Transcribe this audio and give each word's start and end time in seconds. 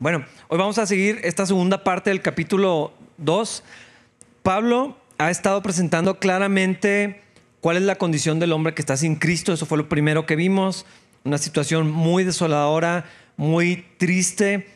Bueno, 0.00 0.24
hoy 0.48 0.58
vamos 0.58 0.78
a 0.78 0.86
seguir 0.86 1.20
esta 1.22 1.46
segunda 1.46 1.84
parte 1.84 2.10
del 2.10 2.20
capítulo 2.20 2.92
2. 3.18 3.62
Pablo 4.42 4.96
ha 5.18 5.30
estado 5.30 5.62
presentando 5.62 6.18
claramente 6.18 7.22
cuál 7.60 7.76
es 7.76 7.84
la 7.84 7.94
condición 7.94 8.40
del 8.40 8.52
hombre 8.52 8.74
que 8.74 8.82
está 8.82 8.96
sin 8.96 9.14
Cristo. 9.14 9.52
Eso 9.52 9.66
fue 9.66 9.78
lo 9.78 9.88
primero 9.88 10.26
que 10.26 10.34
vimos. 10.34 10.84
Una 11.22 11.38
situación 11.38 11.92
muy 11.92 12.24
desoladora, 12.24 13.04
muy 13.36 13.86
triste 13.96 14.66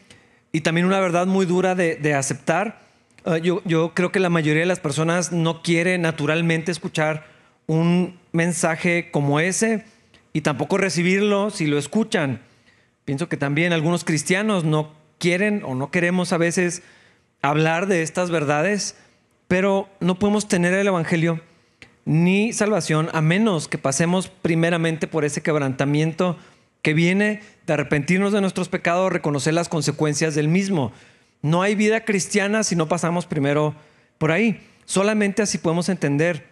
y 0.53 0.61
también 0.61 0.87
una 0.87 1.01
verdad 1.01 1.27
muy 1.27 1.47
dura 1.47 1.75
de, 1.75 2.15
aceptar. 2.15 2.81
Ah, 3.25 3.39
yo, 3.39 3.61
yo 3.65 3.95
creo 3.95 4.13
que 4.13 4.21
la 4.21 4.31
mayoría 4.31 4.63
de 4.63 4.67
las 4.67 4.81
personas 4.81 5.33
no 5.33 5.63
quiere 5.63 5.99
naturalmente 5.99 6.71
escuchar 6.71 7.27
un 7.67 8.21
mensaje 8.31 9.11
como 9.11 9.41
ese 9.41 9.85
y 10.33 10.43
tampoco 10.43 10.79
recibirlo 10.79 11.51
si 11.51 11.67
lo 11.67 11.77
escuchan. 11.77 12.41
Pienso 13.05 13.29
que 13.29 13.37
también 13.37 13.73
algunos 13.73 14.05
cristianos 14.05 14.63
no 14.65 14.98
quieren 15.19 15.63
o 15.65 15.75
no 15.75 15.91
queremos 15.91 16.33
a 16.33 16.39
veces 16.39 16.83
hablar 17.43 17.87
de 17.87 18.03
estas 18.03 18.31
verdades, 18.31 18.97
pero 19.47 19.89
no 20.01 20.19
podemos 20.19 20.49
tener 20.49 20.75
el 20.75 20.87
Evangelio 20.87 21.41
ni 22.05 22.53
salvación 22.53 23.11
a 23.13 23.21
menos 23.21 23.69
que 23.69 23.77
pasemos 23.77 24.29
primeramente 24.29 25.07
por 25.07 25.25
ese 25.25 25.43
quebrantamiento 25.43 26.39
que 26.81 26.95
viene 26.95 27.43
de 27.67 27.75
arrepentirnos 27.75 28.33
de 28.33 28.41
nuestros 28.41 28.69
pecados, 28.69 29.13
reconocer 29.13 29.53
las 29.53 29.69
consecuencias 29.69 30.35
del 30.35 30.49
mismo. 30.49 30.93
No 31.43 31.61
hay 31.63 31.75
vida 31.75 32.05
cristiana 32.05 32.63
si 32.63 32.77
no 32.77 32.89
pasamos 32.89 33.27
primero 33.27 33.75
por 34.17 34.33
ahí. 34.33 34.61
Solamente 34.87 35.43
así 35.43 35.59
podemos 35.59 35.91
entender 35.91 36.47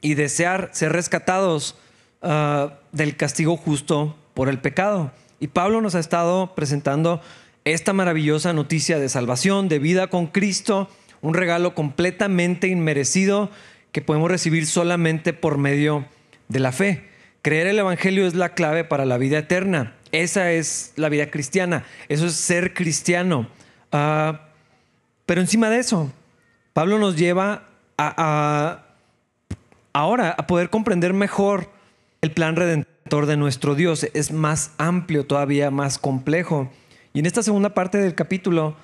y 0.00 0.14
desear 0.14 0.70
ser 0.72 0.92
rescatados 0.92 1.76
ah, 2.22 2.74
del 2.92 3.16
castigo 3.16 3.56
justo 3.56 4.16
por 4.34 4.48
el 4.48 4.60
pecado. 4.60 5.10
Y 5.40 5.48
Pablo 5.48 5.80
nos 5.80 5.94
ha 5.94 6.00
estado 6.00 6.54
presentando 6.54 7.20
esta 7.64 7.92
maravillosa 7.92 8.52
noticia 8.52 8.98
de 8.98 9.08
salvación, 9.08 9.68
de 9.68 9.78
vida 9.78 10.08
con 10.08 10.26
Cristo, 10.26 10.88
un 11.22 11.34
regalo 11.34 11.74
completamente 11.74 12.68
inmerecido 12.68 13.50
que 13.92 14.02
podemos 14.02 14.30
recibir 14.30 14.66
solamente 14.66 15.32
por 15.32 15.56
medio 15.56 16.06
de 16.48 16.60
la 16.60 16.72
fe. 16.72 17.08
Creer 17.42 17.66
el 17.66 17.78
Evangelio 17.78 18.26
es 18.26 18.34
la 18.34 18.50
clave 18.50 18.84
para 18.84 19.04
la 19.04 19.18
vida 19.18 19.38
eterna. 19.38 19.94
Esa 20.12 20.52
es 20.52 20.92
la 20.96 21.08
vida 21.08 21.30
cristiana. 21.30 21.84
Eso 22.08 22.26
es 22.26 22.34
ser 22.34 22.74
cristiano. 22.74 23.48
Ah, 23.92 24.48
pero 25.26 25.40
encima 25.40 25.70
de 25.70 25.78
eso, 25.78 26.12
Pablo 26.72 26.98
nos 26.98 27.16
lleva 27.16 27.68
a, 27.96 28.84
ahora 29.92 30.34
a 30.36 30.46
poder 30.46 30.70
comprender 30.70 31.12
mejor 31.12 31.70
el 32.20 32.32
plan 32.32 32.56
redentor 32.56 33.26
de 33.26 33.36
nuestro 33.36 33.74
Dios. 33.74 34.06
Es 34.14 34.32
más 34.32 34.72
amplio, 34.76 35.24
todavía 35.26 35.70
más 35.70 35.98
complejo. 35.98 36.70
Y 37.14 37.20
en 37.20 37.26
esta 37.26 37.44
segunda 37.44 37.74
parte 37.74 37.98
del 37.98 38.16
capítulo 38.16 38.74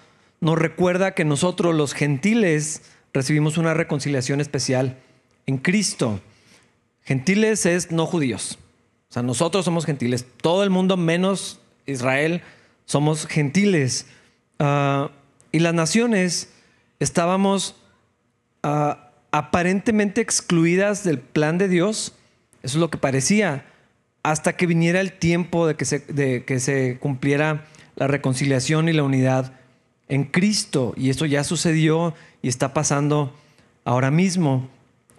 nos 0.41 0.57
recuerda 0.57 1.15
que 1.15 1.25
nosotros 1.25 1.75
los 1.75 1.95
gentiles 1.95 2.83
recibimos 3.13 3.59
una 3.59 3.75
reconciliación 3.75 4.41
especial 4.41 4.99
en 5.47 5.59
Cristo. 5.59 6.21
Gentiles 7.03 7.67
es 7.67 7.91
no 7.91 8.07
judíos. 8.07 8.57
O 9.09 9.13
sea, 9.13 9.25
nosotros 9.25 9.65
somos 9.65 9.85
gentiles. 9.85 10.25
Todo 10.41 10.63
el 10.63 10.71
mundo 10.71 10.97
menos 10.97 11.59
Israel 11.87 12.43
somos 12.85 13.27
gentiles. 13.27 14.07
Ah, 14.61 15.11
y 15.51 15.59
las 15.59 15.75
naciones 15.75 16.53
estábamos 17.01 17.75
ah, 18.63 19.11
aparentemente 19.33 20.21
excluidas 20.21 21.03
del 21.03 21.19
plan 21.19 21.59
de 21.59 21.67
Dios. 21.67 22.15
Eso 22.63 22.79
es 22.79 22.81
lo 22.81 22.91
que 22.91 22.99
parecía. 22.99 23.67
Hasta 24.23 24.57
que 24.57 24.67
viniera 24.67 25.01
el 25.01 25.15
tiempo 25.15 25.67
de 25.67 25.75
que 25.75 25.85
se, 25.85 25.99
de 25.99 26.45
que 26.45 26.61
se 26.61 26.97
cumpliera 27.01 27.67
la 28.01 28.07
reconciliación 28.07 28.89
y 28.89 28.95
la 28.95 29.03
unidad 29.03 29.53
en 30.09 30.25
Cristo. 30.25 30.95
Y 30.97 31.11
eso 31.11 31.27
ya 31.27 31.45
sucedió 31.45 32.15
y 32.43 32.49
está 32.49 32.73
pasando 32.73 33.33
ahora 33.85 34.11
mismo. 34.11 34.69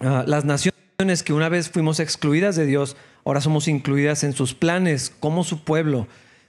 Ah, 0.02 0.24
las 0.26 0.46
naciones 0.46 1.22
que 1.24 1.32
una 1.32 1.48
vez 1.48 1.70
fuimos 1.70 2.00
excluidas 2.00 2.56
de 2.56 2.66
Dios, 2.66 2.98
ahora 3.24 3.40
somos 3.40 3.68
incluidas 3.68 4.24
en 4.24 4.34
sus 4.34 4.56
planes 4.56 5.14
como 5.20 5.44
su 5.44 5.64
pueblo. 5.64 6.08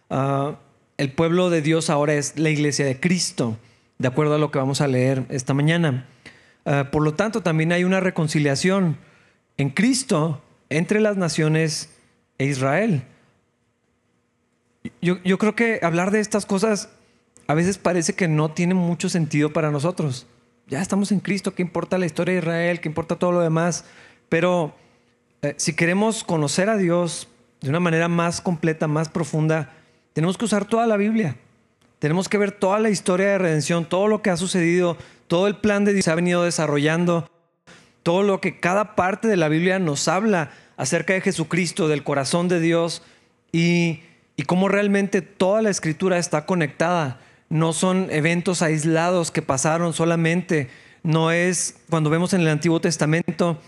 Ah, 0.09 0.57
el 0.97 1.13
pueblo 1.13 1.51
de 1.51 1.61
Dios 1.61 1.91
ahora 1.91 2.15
es 2.15 2.39
la 2.39 2.49
iglesia 2.49 2.87
de 2.87 2.99
Cristo, 2.99 3.59
de 3.99 4.09
acuerdo 4.09 4.35
a 4.35 4.39
lo 4.39 4.51
que 4.51 4.59
vamos 4.59 4.81
a 4.81 4.89
leer 4.89 5.27
esta 5.29 5.53
mañana. 5.53 6.07
Ah, 6.65 6.89
por 6.91 7.03
lo 7.03 7.13
tanto, 7.13 7.43
también 7.43 7.73
hay 7.73 7.85
una 7.85 8.01
reconciliación 8.01 8.97
en 9.59 9.69
Cristo 9.69 10.41
entre 10.71 10.99
las 11.03 11.19
naciones 11.19 11.91
e 12.39 12.47
Israel. 12.47 13.03
Yo, 15.01 15.39
creo 15.39 15.55
que 15.55 15.81
hablar 15.83 16.11
de 16.11 16.21
estas 16.21 16.47
cosas 16.47 16.89
a 17.47 17.55
veces 17.55 17.79
parece 17.79 18.15
que 18.15 18.29
no 18.29 18.51
tiene 18.51 18.75
mucho 18.75 19.09
sentido 19.09 19.53
para 19.53 19.71
nosotros. 19.71 20.27
Ya 20.67 20.81
estamos 20.81 21.13
en 21.13 21.21
Cristo, 21.21 21.55
¿qué 21.55 21.63
importa 21.63 21.99
la 21.99 22.07
historia 22.07 22.35
de 22.35 22.41
Israel? 22.41 22.81
¿Qué 22.81 22.89
importa 22.89 23.17
todo 23.17 23.33
lo 23.33 23.41
demás? 23.41 23.85
Pero 24.29 24.75
eh, 25.43 25.55
si 25.57 25.75
queremos 25.75 26.25
conocer 26.25 26.69
a 26.69 26.77
Dios 26.77 27.29
de 27.61 27.69
una 27.69 27.81
manera 27.81 28.09
más 28.09 28.41
completa, 28.41 28.89
más 28.89 29.09
profunda, 29.09 29.73
tenemos 30.13 30.37
que 30.37 30.47
usar 30.47 30.65
toda 30.65 30.87
la 30.87 30.97
Biblia. 30.97 31.37
Tenemos 31.99 32.29
que 32.29 32.39
ver 32.39 32.51
toda 32.51 32.81
la 32.81 32.91
historia 32.91 33.29
de 33.29 33.39
redención, 33.39 33.85
todo 33.85 34.09
lo 34.09 34.23
que 34.23 34.31
ha 34.31 34.37
sucedido, 34.37 34.97
todo 35.29 35.47
el 35.47 35.57
plan 35.57 35.85
de 35.85 35.93
Dios 35.93 36.05
se 36.05 36.11
ha 36.11 36.17
venido 36.17 36.43
desarrollando, 36.43 37.31
todo 38.03 38.23
lo 38.23 38.41
que 38.41 38.59
cada 38.59 38.97
parte 38.97 39.29
de 39.29 39.37
la 39.37 39.49
Biblia 39.49 39.79
nos 39.79 40.09
habla 40.09 40.51
acerca 40.77 41.13
de 41.13 41.21
Jesucristo, 41.21 41.87
del 41.87 42.03
corazón 42.03 42.49
de 42.49 42.59
Dios 42.59 43.03
y 43.53 44.01
y 44.37 44.45
cómo 44.45 44.69
realmente 44.69 45.23
toda 45.23 45.63
la 45.63 45.71
escritura 45.71 46.19
está 46.19 46.47
conectada. 46.47 47.21
No 47.49 47.73
son 47.73 48.09
eventos 48.11 48.63
aislados 48.63 49.31
que 49.31 49.43
pasaron 49.43 49.93
solamente. 49.93 50.71
No 51.03 51.31
es, 51.31 51.77
cuando 51.91 52.11
vemos 52.11 52.33
en 52.33 52.41
el 52.43 52.49
Antiguo 52.49 52.81
Testamento, 52.81 53.59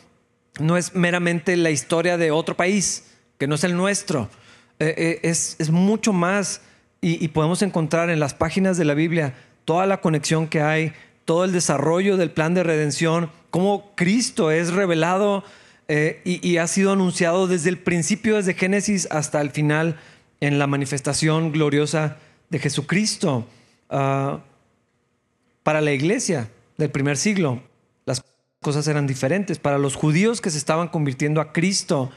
no 0.58 0.76
es 0.76 0.94
meramente 0.94 1.56
la 1.56 1.70
historia 1.70 2.16
de 2.16 2.30
otro 2.30 2.56
país, 2.56 3.04
que 3.38 3.46
no 3.46 3.56
es 3.56 3.64
el 3.64 3.76
nuestro. 3.76 4.30
Eh, 4.78 4.94
eh, 4.96 5.20
es, 5.22 5.56
es, 5.58 5.70
mucho 5.70 6.12
más 6.12 6.60
y, 7.00 7.22
y, 7.24 7.28
podemos 7.28 7.62
encontrar 7.62 8.10
en 8.10 8.18
las 8.18 8.34
páginas 8.34 8.76
de 8.76 8.84
la 8.84 8.94
Biblia 8.94 9.34
toda 9.64 9.86
la 9.86 10.00
conexión 10.00 10.48
que 10.48 10.62
hay, 10.62 10.92
todo 11.24 11.44
el 11.44 11.52
desarrollo 11.52 12.16
del 12.16 12.30
plan 12.30 12.54
de 12.54 12.64
redención, 12.64 13.30
cómo 13.50 13.92
Cristo 13.94 14.50
es 14.50 14.72
revelado 14.72 15.44
eh, 15.86 16.20
y, 16.24 16.46
y 16.46 16.56
ha 16.58 16.66
sido 16.66 16.92
anunciado 16.92 17.46
desde 17.46 17.68
el 17.68 17.78
principio, 17.78 18.36
desde 18.36 18.54
Génesis 18.54 19.06
hasta 19.10 19.40
el 19.40 19.50
final 19.50 19.96
en 20.46 20.58
la 20.58 20.66
manifestación 20.66 21.52
gloriosa 21.52 22.18
de 22.50 22.58
Jesucristo. 22.58 23.46
Ah, 23.88 24.40
para 25.62 25.80
la 25.80 25.92
iglesia 25.92 26.50
del 26.76 26.90
primer 26.90 27.16
siglo, 27.16 27.62
las 28.04 28.22
cosas 28.60 28.86
eran 28.86 29.06
diferentes. 29.06 29.58
Para 29.58 29.78
los 29.78 29.94
judíos 29.94 30.40
que 30.42 30.50
se 30.50 30.58
estaban 30.58 30.88
convirtiendo 30.88 31.40
a 31.40 31.52
Cristo, 31.52 32.10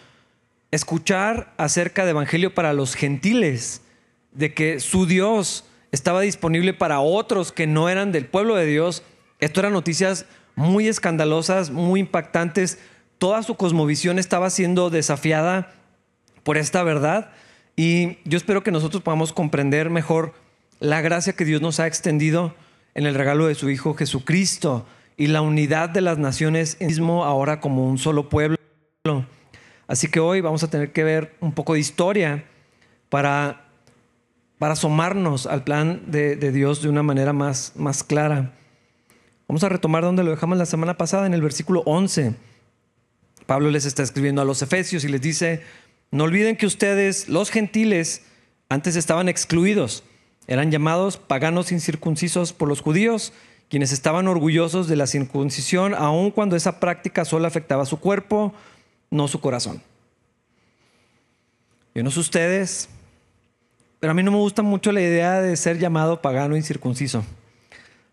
escuchar 0.72 1.54
acerca 1.58 2.04
de 2.04 2.12
Evangelio 2.12 2.54
para 2.54 2.74
los 2.74 2.96
gentiles, 2.96 3.82
de 4.34 4.54
que 4.54 4.82
su 4.82 5.06
Dios 5.06 5.64
estaba 5.92 6.22
disponible 6.22 6.74
para 6.74 7.00
otros 7.00 7.54
que 7.54 7.66
no 7.66 7.88
eran 7.88 8.12
del 8.12 8.26
pueblo 8.26 8.56
de 8.56 8.66
Dios, 8.66 9.04
esto 9.40 9.62
eran 9.62 9.72
noticias 9.72 10.26
muy 10.56 10.90
escandalosas, 10.90 11.70
muy 11.72 12.02
impactantes. 12.02 12.80
Toda 13.20 13.42
su 13.44 13.56
cosmovisión 13.56 14.20
estaba 14.20 14.50
siendo 14.50 14.90
desafiada 14.90 15.72
por 16.44 16.58
esta 16.58 16.84
verdad. 16.84 17.32
Y 17.80 18.18
yo 18.26 18.38
espero 18.38 18.64
que 18.64 18.72
nosotros 18.72 19.04
podamos 19.04 19.32
comprender 19.32 19.92
mejor 19.92 20.34
la 20.80 21.00
gracia 21.02 21.34
que 21.34 21.46
Dios 21.46 21.62
nos 21.62 21.80
ha 21.80 21.86
extendido 21.86 22.56
en 22.96 23.06
el 23.06 23.14
regalo 23.14 23.46
de 23.46 23.54
su 23.54 23.70
Hijo 23.70 23.94
Jesucristo 23.94 24.88
y 25.16 25.28
la 25.28 25.42
unidad 25.42 25.88
de 25.90 26.02
las 26.02 26.18
naciones 26.18 26.82
mismo 26.82 27.24
ahora 27.24 27.60
como 27.60 27.88
un 27.88 28.00
solo 28.00 28.30
pueblo. 28.30 28.58
Así 29.88 30.08
que 30.08 30.20
hoy 30.20 30.42
vamos 30.42 30.64
a 30.64 30.72
tener 30.72 30.92
que 30.92 31.04
ver 31.04 31.36
un 31.40 31.54
poco 31.54 31.76
de 31.76 31.80
historia 31.80 32.46
para, 33.10 33.68
para 34.58 34.74
asomarnos 34.74 35.46
al 35.46 35.64
plan 35.64 36.02
de, 36.08 36.36
de 36.36 36.52
Dios 36.52 36.82
de 36.82 36.90
una 36.90 37.04
manera 37.04 37.32
más, 37.32 37.74
más 37.76 38.04
clara. 38.04 38.54
Vamos 39.48 39.64
a 39.64 39.70
retomar 39.70 40.02
donde 40.02 40.24
lo 40.24 40.32
dejamos 40.32 40.58
la 40.58 40.66
semana 40.66 40.98
pasada 40.98 41.28
en 41.28 41.36
el 41.36 41.44
versículo 41.44 41.84
11. 41.86 42.34
Pablo 43.46 43.70
les 43.70 43.86
está 43.86 44.02
escribiendo 44.02 44.42
a 44.42 44.46
los 44.46 44.64
Efesios 44.64 45.04
y 45.04 45.10
les 45.10 45.22
dice, 45.22 45.62
no 46.12 46.24
olviden 46.24 46.56
que 46.56 46.66
ustedes, 46.66 47.28
los 47.28 47.50
gentiles, 47.50 48.24
antes 48.70 48.96
estaban 48.96 49.30
excluidos. 49.30 50.04
Eran 50.48 50.72
llamados 50.72 51.18
paganos 51.18 51.72
incircuncisos 51.72 52.54
por 52.54 52.70
los 52.70 52.82
judíos, 52.82 53.34
quienes 53.70 53.92
estaban 53.92 54.28
orgullosos 54.28 54.88
de 54.88 54.96
la 54.96 55.08
circuncisión, 55.08 55.94
aun 55.94 56.32
cuando 56.32 56.56
esa 56.56 56.80
práctica 56.80 57.26
solo 57.26 57.48
afectaba 57.48 57.86
su 57.86 58.00
cuerpo, 58.00 58.54
no 59.10 59.28
su 59.28 59.42
corazón. 59.42 59.82
Yo 61.94 62.04
no 62.04 62.12
sé 62.12 62.20
ustedes, 62.20 62.90
pero 64.00 64.12
a 64.12 64.14
mí 64.14 64.24
no 64.24 64.32
me 64.32 64.38
gusta 64.38 64.62
mucho 64.62 64.92
la 64.92 65.02
idea 65.02 65.42
de 65.42 65.58
ser 65.58 65.80
llamado 65.80 66.22
pagano 66.22 66.56
incircunciso. 66.56 67.26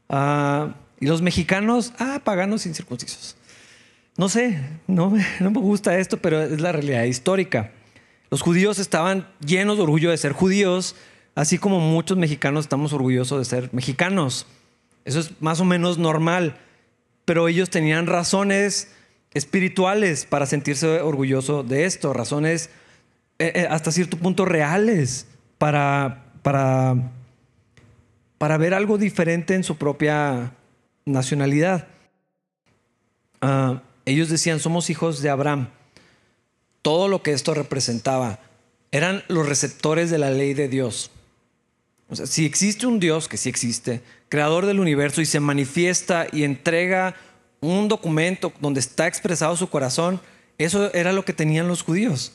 Ah, 0.08 0.75
y 0.99 1.06
los 1.06 1.23
mexicanos, 1.23 1.93
ah, 1.99 2.20
paganos 2.25 2.67
incircuncisos. 2.67 3.37
No 4.17 4.29
sé, 4.29 4.61
no, 4.87 5.12
no 5.41 5.50
me 5.50 5.61
gusta 5.61 5.99
esto, 5.99 6.17
pero 6.17 6.43
es 6.43 6.61
la 6.61 6.73
realidad 6.73 7.05
histórica. 7.05 7.73
Los 8.34 8.42
judíos 8.42 8.81
estaban 8.81 9.28
llenos 9.46 9.76
de 9.76 9.84
orgullo 9.84 10.10
de 10.10 10.16
ser 10.16 10.32
judíos, 10.32 10.96
así 11.36 11.56
como 11.56 11.78
muchos 11.78 12.19
mexicanos 12.19 12.64
estamos 12.64 12.92
orgullosos 12.92 13.38
de 13.38 13.44
ser 13.44 13.70
mexicanos. 13.72 14.48
Eso 15.04 15.20
es 15.20 15.40
más 15.40 15.60
o 15.60 15.64
menos 15.64 15.98
normal, 15.98 16.58
pero 17.25 17.46
ellos 17.46 17.70
tenían 17.70 18.08
razones 18.08 18.90
espirituales 19.34 20.26
para 20.26 20.46
sentirse 20.46 21.00
orgullosos 21.00 21.69
de 21.69 21.84
esto, 21.84 22.12
razones 22.12 22.70
eh, 23.38 23.52
eh, 23.54 23.66
hasta 23.70 23.92
cierto 23.92 24.16
punto 24.16 24.44
reales 24.44 25.28
para, 25.58 26.25
para, 26.42 27.12
para 28.36 28.58
ver 28.58 28.75
algo 28.75 28.98
diferente 28.98 29.54
en 29.54 29.62
su 29.62 29.76
propia 29.76 30.54
nacionalidad. 31.04 31.86
Ah, 33.40 33.81
ellos 34.06 34.28
decían, 34.28 34.58
somos 34.58 34.90
hijos 34.90 35.22
de 35.22 35.31
Abraham. 35.31 35.69
Todo 36.84 37.08
lo 37.08 37.22
que 37.22 37.32
esto 37.32 37.54
representaba 37.54 38.40
eran 38.92 39.25
los 39.28 39.48
receptores 39.48 40.10
de 40.10 40.19
la 40.19 40.28
ley 40.28 40.52
de 40.52 40.69
Dios. 40.69 41.10
O 42.10 42.14
sea, 42.14 42.26
si 42.26 42.44
existe 42.44 42.86
un 42.86 43.00
Dios, 43.00 43.26
que 43.26 43.38
sí 43.38 43.48
existe, 43.48 44.02
creador 44.28 44.66
del 44.66 44.81
universo 44.81 45.22
y 45.22 45.25
se 45.25 45.40
manifiesta 45.40 46.26
y 46.31 46.44
entrega 46.44 47.14
un 47.62 47.88
documento 47.88 48.52
donde 48.60 48.81
está 48.81 49.06
expresado 49.06 49.56
su 49.56 49.70
corazón, 49.70 50.20
eso 50.58 50.92
era 50.92 51.14
lo 51.14 51.25
que 51.25 51.32
tenían 51.32 51.69
los 51.69 51.81
judíos. 51.81 52.34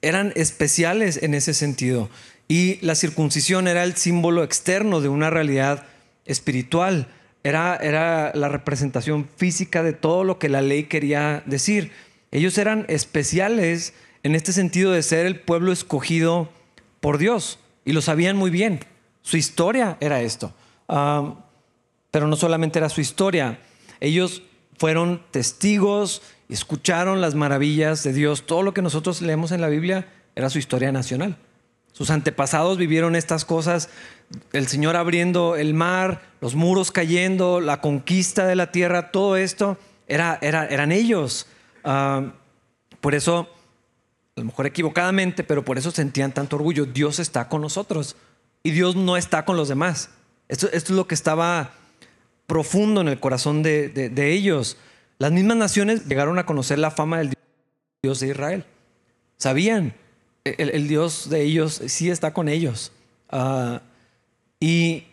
Eran 0.00 0.32
especiales 0.34 1.22
en 1.22 1.34
ese 1.34 1.52
sentido. 1.52 2.08
Y 2.48 2.78
la 2.80 2.94
circuncisión 2.94 3.68
era 3.68 3.84
el 3.84 3.96
símbolo 3.96 4.44
externo 4.44 5.02
de 5.02 5.10
una 5.10 5.28
realidad 5.28 5.84
espiritual. 6.24 7.08
Era, 7.42 7.76
era 7.76 8.32
la 8.34 8.48
representación 8.48 9.28
física 9.36 9.82
de 9.82 9.92
todo 9.92 10.24
lo 10.24 10.38
que 10.38 10.48
la 10.48 10.62
ley 10.62 10.84
quería 10.84 11.42
decir. 11.44 11.92
Ellos 12.34 12.58
eran 12.58 12.84
especiales 12.88 13.94
en 14.24 14.34
este 14.34 14.52
sentido 14.52 14.90
de 14.90 15.04
ser 15.04 15.24
el 15.24 15.38
pueblo 15.38 15.70
escogido 15.70 16.50
por 16.98 17.18
Dios. 17.18 17.60
Y 17.84 17.92
lo 17.92 18.02
sabían 18.02 18.36
muy 18.36 18.50
bien. 18.50 18.80
Su 19.22 19.36
historia 19.36 19.96
era 20.00 20.20
esto. 20.20 20.52
Pero 20.88 22.26
no 22.26 22.34
solamente 22.34 22.80
era 22.80 22.88
su 22.88 23.00
historia. 23.00 23.60
Ellos 24.00 24.42
fueron 24.78 25.22
testigos, 25.30 26.22
escucharon 26.48 27.20
las 27.20 27.36
maravillas 27.36 28.02
de 28.02 28.12
Dios. 28.12 28.46
Todo 28.46 28.64
lo 28.64 28.74
que 28.74 28.82
nosotros 28.82 29.22
leemos 29.22 29.52
en 29.52 29.60
la 29.60 29.68
Biblia 29.68 30.08
era 30.34 30.50
su 30.50 30.58
historia 30.58 30.90
nacional. 30.90 31.36
Sus 31.92 32.10
antepasados 32.10 32.78
vivieron 32.78 33.14
estas 33.14 33.44
cosas, 33.44 33.90
el 34.52 34.66
Señor 34.66 34.96
abriendo 34.96 35.54
el 35.54 35.72
mar, 35.72 36.22
los 36.40 36.56
muros 36.56 36.90
cayendo, 36.90 37.60
la 37.60 37.80
conquista 37.80 38.48
de 38.48 38.56
la 38.56 38.72
tierra, 38.72 39.12
todo 39.12 39.36
esto 39.36 39.78
era, 40.08 40.36
era, 40.42 40.66
eran 40.66 40.90
ellos. 40.90 41.46
Ah, 41.84 42.32
por 43.00 43.14
eso, 43.14 43.48
a 44.36 44.40
lo 44.40 44.46
mejor 44.46 44.66
equivocadamente, 44.66 45.44
pero 45.44 45.64
por 45.64 45.78
eso 45.78 45.90
sentían 45.90 46.32
tanto 46.32 46.56
orgullo. 46.56 46.86
Dios 46.86 47.18
está 47.18 47.48
con 47.48 47.60
nosotros 47.60 48.16
y 48.62 48.70
Dios 48.70 48.96
no 48.96 49.16
está 49.16 49.44
con 49.44 49.56
los 49.56 49.68
demás. 49.68 50.10
Esto, 50.48 50.68
es 50.72 50.88
lo 50.90 51.06
que 51.06 51.14
estaba 51.14 51.72
profundo 52.46 53.00
en 53.00 53.08
el 53.08 53.20
corazón 53.20 53.62
de, 53.62 54.12
ellos. 54.16 54.78
Las 55.18 55.32
mismas 55.32 55.56
naciones 55.56 56.06
llegaron 56.06 56.38
a 56.38 56.46
conocer 56.46 56.78
la 56.78 56.90
fama 56.90 57.18
del 57.18 57.34
Dios 58.02 58.20
de 58.20 58.28
Israel. 58.28 58.64
Sabían, 59.36 59.94
el, 60.44 60.88
Dios 60.88 61.28
de 61.28 61.42
ellos 61.42 61.82
sí 61.86 62.10
está 62.10 62.32
con 62.32 62.48
ellos. 62.48 62.92
Ah, 63.30 63.82
y 64.60 65.04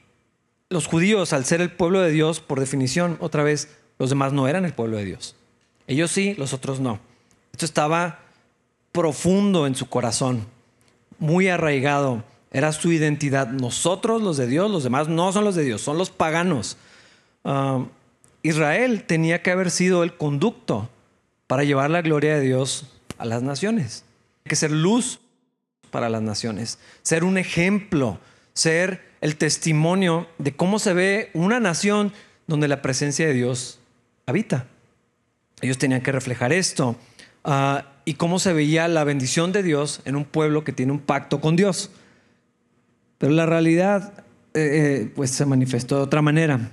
los 0.70 0.88
judíos, 0.88 1.34
al 1.34 1.44
ser 1.44 1.60
el 1.60 1.72
pueblo 1.72 2.00
de 2.00 2.12
Dios, 2.12 2.40
por 2.40 2.60
definición, 2.60 3.18
otra 3.20 3.44
vez, 3.44 3.68
los 4.00 4.10
demás 4.10 4.32
no 4.32 4.48
eran 4.48 4.64
el 4.64 4.74
pueblo 4.74 4.98
de 4.98 5.06
Dios. 5.06 5.36
Ellos 5.88 6.12
sí, 6.12 6.36
los 6.38 6.54
otros 6.54 6.80
no. 6.80 7.00
Esto 7.52 7.66
estaba 7.66 8.20
profundo 8.92 9.68
en 9.68 9.76
su 9.76 9.88
corazón, 9.88 10.46
muy 11.20 11.48
arraigado. 11.48 12.24
Era 12.52 12.72
su 12.74 12.92
identidad. 12.92 13.48
Nosotros, 13.48 14.22
los 14.22 14.38
de 14.38 14.48
Dios, 14.48 14.70
los 14.70 14.84
demás 14.84 15.08
no 15.08 15.32
son 15.32 15.46
los 15.46 15.56
de 15.56 15.64
Dios, 15.64 15.82
son 15.82 15.98
los 15.98 16.10
paganos. 16.10 16.78
Um, 17.44 17.88
Israel 18.44 19.04
tenía 19.04 19.42
que 19.42 19.52
haber 19.52 19.72
sido 19.72 20.04
el 20.04 20.18
conducto 20.18 20.90
para 21.48 21.64
llevar 21.64 21.90
la 21.90 22.02
gloria 22.02 22.36
de 22.36 22.42
Dios 22.42 22.88
a 23.18 23.26
las 23.26 23.44
naciones. 23.44 24.04
Hay 24.46 24.50
que 24.50 24.56
ser 24.56 24.72
luz 24.72 25.20
para 25.92 26.10
las 26.10 26.22
naciones, 26.22 26.80
ser 27.04 27.24
un 27.24 27.38
ejemplo, 27.38 28.20
ser 28.54 29.12
el 29.22 29.36
testimonio 29.36 30.28
de 30.38 30.56
cómo 30.56 30.80
se 30.80 30.94
ve 30.94 31.30
una 31.34 31.60
nación 31.60 32.12
donde 32.48 32.68
la 32.68 32.82
presencia 32.82 33.28
de 33.28 33.34
Dios 33.34 33.80
habita. 34.26 34.68
Ellos 35.62 35.78
tenían 35.78 36.02
que 36.02 36.12
reflejar 36.12 36.54
esto 36.54 36.96
uh, 37.46 37.80
y 38.06 38.16
cómo 38.16 38.40
se 38.40 38.54
veía 38.54 38.88
la 38.88 39.04
bendición 39.04 39.52
de 39.52 39.64
Dios 39.64 40.02
en 40.06 40.16
un 40.16 40.26
pueblo 40.26 40.64
que 40.64 40.72
tiene 40.72 40.92
un 40.92 41.00
pacto 41.00 41.42
con 41.42 41.56
Dios. 41.56 41.92
Pero 43.18 43.34
la 43.34 43.46
realidad 43.46 44.14
eh, 44.54 45.04
eh, 45.04 45.12
pues 45.16 45.32
se 45.32 45.46
manifestó 45.46 45.98
de 45.98 46.02
otra 46.04 46.22
manera. 46.22 46.72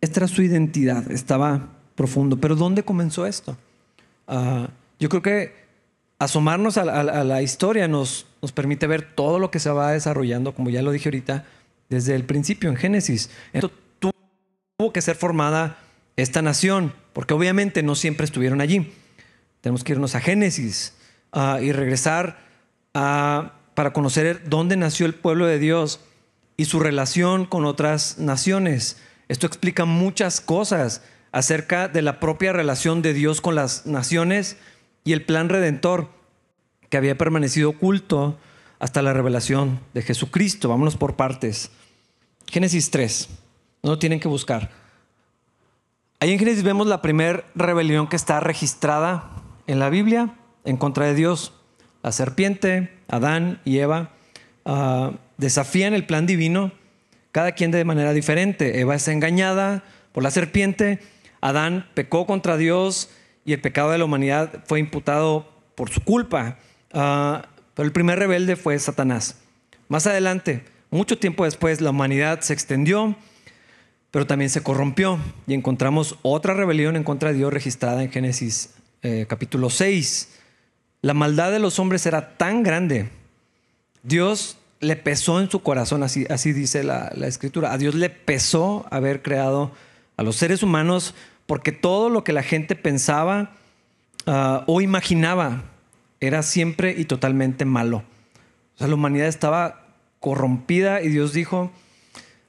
Esta 0.00 0.20
era 0.20 0.28
su 0.28 0.42
identidad, 0.42 1.10
estaba 1.10 1.68
profundo. 1.94 2.38
Pero 2.38 2.56
¿dónde 2.56 2.82
comenzó 2.82 3.26
esto? 3.26 3.56
Ah, 4.26 4.68
yo 4.98 5.08
creo 5.08 5.22
que 5.22 5.66
asomarnos 6.18 6.76
a, 6.78 6.84
la 6.84 7.42
historia 7.42 7.88
nos, 7.88 8.26
nos 8.42 8.52
permite 8.52 8.86
ver 8.86 9.14
todo 9.14 9.38
lo 9.38 9.50
que 9.50 9.58
se 9.58 9.70
va 9.70 9.92
desarrollando, 9.92 10.54
como 10.54 10.70
ya 10.70 10.82
lo 10.82 10.90
dije 10.90 11.08
ahorita, 11.08 11.44
desde 11.88 12.14
el 12.14 12.24
principio 12.24 12.70
en 12.70 12.76
Génesis. 12.76 13.30
Tuvo 13.98 14.92
que 14.92 15.00
ser 15.00 15.16
formada 15.16 15.78
esta 16.16 16.42
nación, 16.42 16.92
porque 17.16 17.32
obviamente 17.32 17.82
no 17.82 17.94
siempre 17.94 18.26
estuvieron 18.26 18.60
allí. 18.60 18.92
Tenemos 19.62 19.82
que 19.82 19.92
irnos 19.92 20.14
a 20.14 20.20
Génesis 20.20 20.92
ah, 21.32 21.60
y 21.62 21.72
regresar 21.72 22.44
para 22.92 23.92
conocer 23.94 24.50
dónde 24.50 24.76
nació 24.76 25.06
el 25.06 25.14
pueblo 25.14 25.46
de 25.46 25.58
Dios 25.58 26.00
y 26.58 26.66
su 26.66 26.78
relación 26.78 27.46
con 27.46 27.64
otras 27.64 28.18
naciones. 28.18 28.98
Esto 29.28 29.46
explica 29.46 29.86
muchas 29.86 30.42
cosas 30.42 31.00
acerca 31.32 31.88
de 31.88 32.02
la 32.02 32.20
propia 32.20 32.52
relación 32.52 33.00
de 33.00 33.14
Dios 33.14 33.40
con 33.40 33.54
las 33.54 33.86
naciones 33.86 34.58
y 35.02 35.14
el 35.14 35.24
plan 35.24 35.48
redentor 35.48 36.10
que 36.90 36.98
había 36.98 37.16
permanecido 37.16 37.70
oculto 37.70 38.38
hasta 38.78 39.00
la 39.00 39.14
revelación 39.14 39.80
de 39.94 40.02
Jesucristo. 40.02 40.68
Vámonos 40.68 40.98
por 40.98 41.16
partes. 41.16 41.70
Génesis 42.46 42.90
3. 42.90 43.30
No 43.84 43.92
lo 43.92 43.98
tienen 43.98 44.20
que 44.20 44.28
buscar. 44.28 44.84
Ahí 46.18 46.32
en 46.32 46.38
Génesis 46.38 46.62
vemos 46.62 46.86
la 46.86 47.02
primera 47.02 47.44
rebelión 47.54 48.08
que 48.08 48.16
está 48.16 48.40
registrada 48.40 49.30
en 49.66 49.78
la 49.78 49.90
Biblia 49.90 50.34
en 50.64 50.78
contra 50.78 51.04
de 51.04 51.14
Dios. 51.14 51.52
La 52.02 52.10
serpiente, 52.10 52.90
Adán 53.08 53.60
y 53.66 53.78
Eva 53.78 54.12
ah, 54.64 55.12
desafían 55.36 55.92
el 55.92 56.06
plan 56.06 56.26
divino 56.26 56.72
cada 57.32 57.52
quien 57.52 57.70
de 57.70 57.84
manera 57.84 58.14
diferente. 58.14 58.80
Eva 58.80 58.94
es 58.94 59.06
engañada 59.08 59.84
por 60.12 60.22
la 60.22 60.30
serpiente, 60.30 61.00
Adán 61.42 61.86
pecó 61.92 62.26
contra 62.26 62.56
Dios 62.56 63.10
y 63.44 63.52
el 63.52 63.60
pecado 63.60 63.90
de 63.90 63.98
la 63.98 64.06
humanidad 64.06 64.64
fue 64.64 64.80
imputado 64.80 65.52
por 65.74 65.90
su 65.90 66.00
culpa. 66.02 66.56
Ah, 66.94 67.46
pero 67.74 67.84
el 67.84 67.92
primer 67.92 68.18
rebelde 68.18 68.56
fue 68.56 68.78
Satanás. 68.78 69.38
Más 69.88 70.06
adelante, 70.06 70.64
mucho 70.90 71.18
tiempo 71.18 71.44
después, 71.44 71.82
la 71.82 71.90
humanidad 71.90 72.40
se 72.40 72.54
extendió, 72.54 73.16
pero 74.10 74.26
también 74.26 74.50
se 74.50 74.62
corrompió 74.62 75.18
y 75.46 75.54
encontramos 75.54 76.16
otra 76.22 76.54
rebelión 76.54 76.96
en 76.96 77.04
contra 77.04 77.30
de 77.30 77.38
Dios 77.38 77.52
registrada 77.52 78.02
en 78.02 78.10
Génesis 78.10 78.74
eh, 79.02 79.26
capítulo 79.28 79.70
6. 79.70 80.30
La 81.02 81.14
maldad 81.14 81.52
de 81.52 81.58
los 81.58 81.78
hombres 81.78 82.06
era 82.06 82.36
tan 82.36 82.62
grande. 82.62 83.10
Dios 84.02 84.58
le 84.80 84.96
pesó 84.96 85.40
en 85.40 85.50
su 85.50 85.62
corazón, 85.62 86.02
así, 86.02 86.26
así 86.30 86.52
dice 86.52 86.82
la, 86.82 87.08
escritura. 87.26 87.72
A 87.72 87.78
Dios 87.78 87.94
le 87.94 88.10
pesó 88.10 88.86
haber 88.90 89.22
creado 89.22 89.72
a 90.16 90.22
los 90.22 90.36
seres 90.36 90.62
humanos 90.62 91.14
porque 91.46 91.72
todo 91.72 92.08
lo 92.08 92.24
que 92.24 92.32
la 92.32 92.42
gente 92.42 92.74
pensaba 92.74 93.52
ah, 94.26 94.64
o 94.66 94.80
imaginaba 94.80 95.64
era 96.20 96.42
siempre 96.42 96.94
y 96.96 97.04
totalmente 97.04 97.64
malo. 97.64 97.98
O 98.74 98.78
sea, 98.78 98.88
la 98.88 98.94
humanidad 98.94 99.28
estaba 99.28 99.86
corrompida 100.20 101.02
y 101.02 101.08
Dios 101.08 101.32
dijo, 101.32 101.70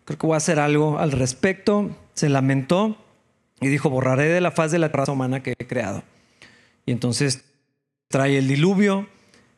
creo 0.08 0.18
que 0.18 0.26
voy 0.26 0.36
a 0.36 0.38
hacer 0.38 0.58
algo 0.58 1.00
al 1.00 1.12
respecto. 1.12 1.92
Se 2.14 2.30
lamentó 2.30 2.96
y 3.60 3.68
dijo, 3.68 3.90
borraré 3.90 4.30
de 4.30 4.40
la 4.40 4.52
faz 4.52 4.72
de 4.72 4.80
la 4.80 4.88
raza 4.88 5.12
humana 5.12 5.44
que 5.44 5.54
he 5.60 5.68
creado. 5.68 6.02
Y 6.86 6.94
entonces 6.94 7.44
trae 8.08 8.38
el 8.38 8.48
diluvio, 8.48 9.06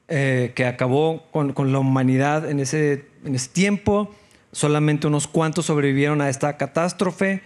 eh, 0.07 0.53
que 0.55 0.65
acabó 0.65 1.29
con, 1.31 1.53
la 1.71 1.77
humanidad 1.77 2.49
en 2.49 2.59
ese, 2.59 3.05
en 3.23 3.35
ese 3.35 3.49
tiempo. 3.49 4.15
Solamente 4.51 5.05
unos 5.05 5.27
cuantos 5.27 5.67
sobrevivieron 5.67 6.19
a 6.19 6.29
esta 6.29 6.57
catástrofe. 6.57 7.43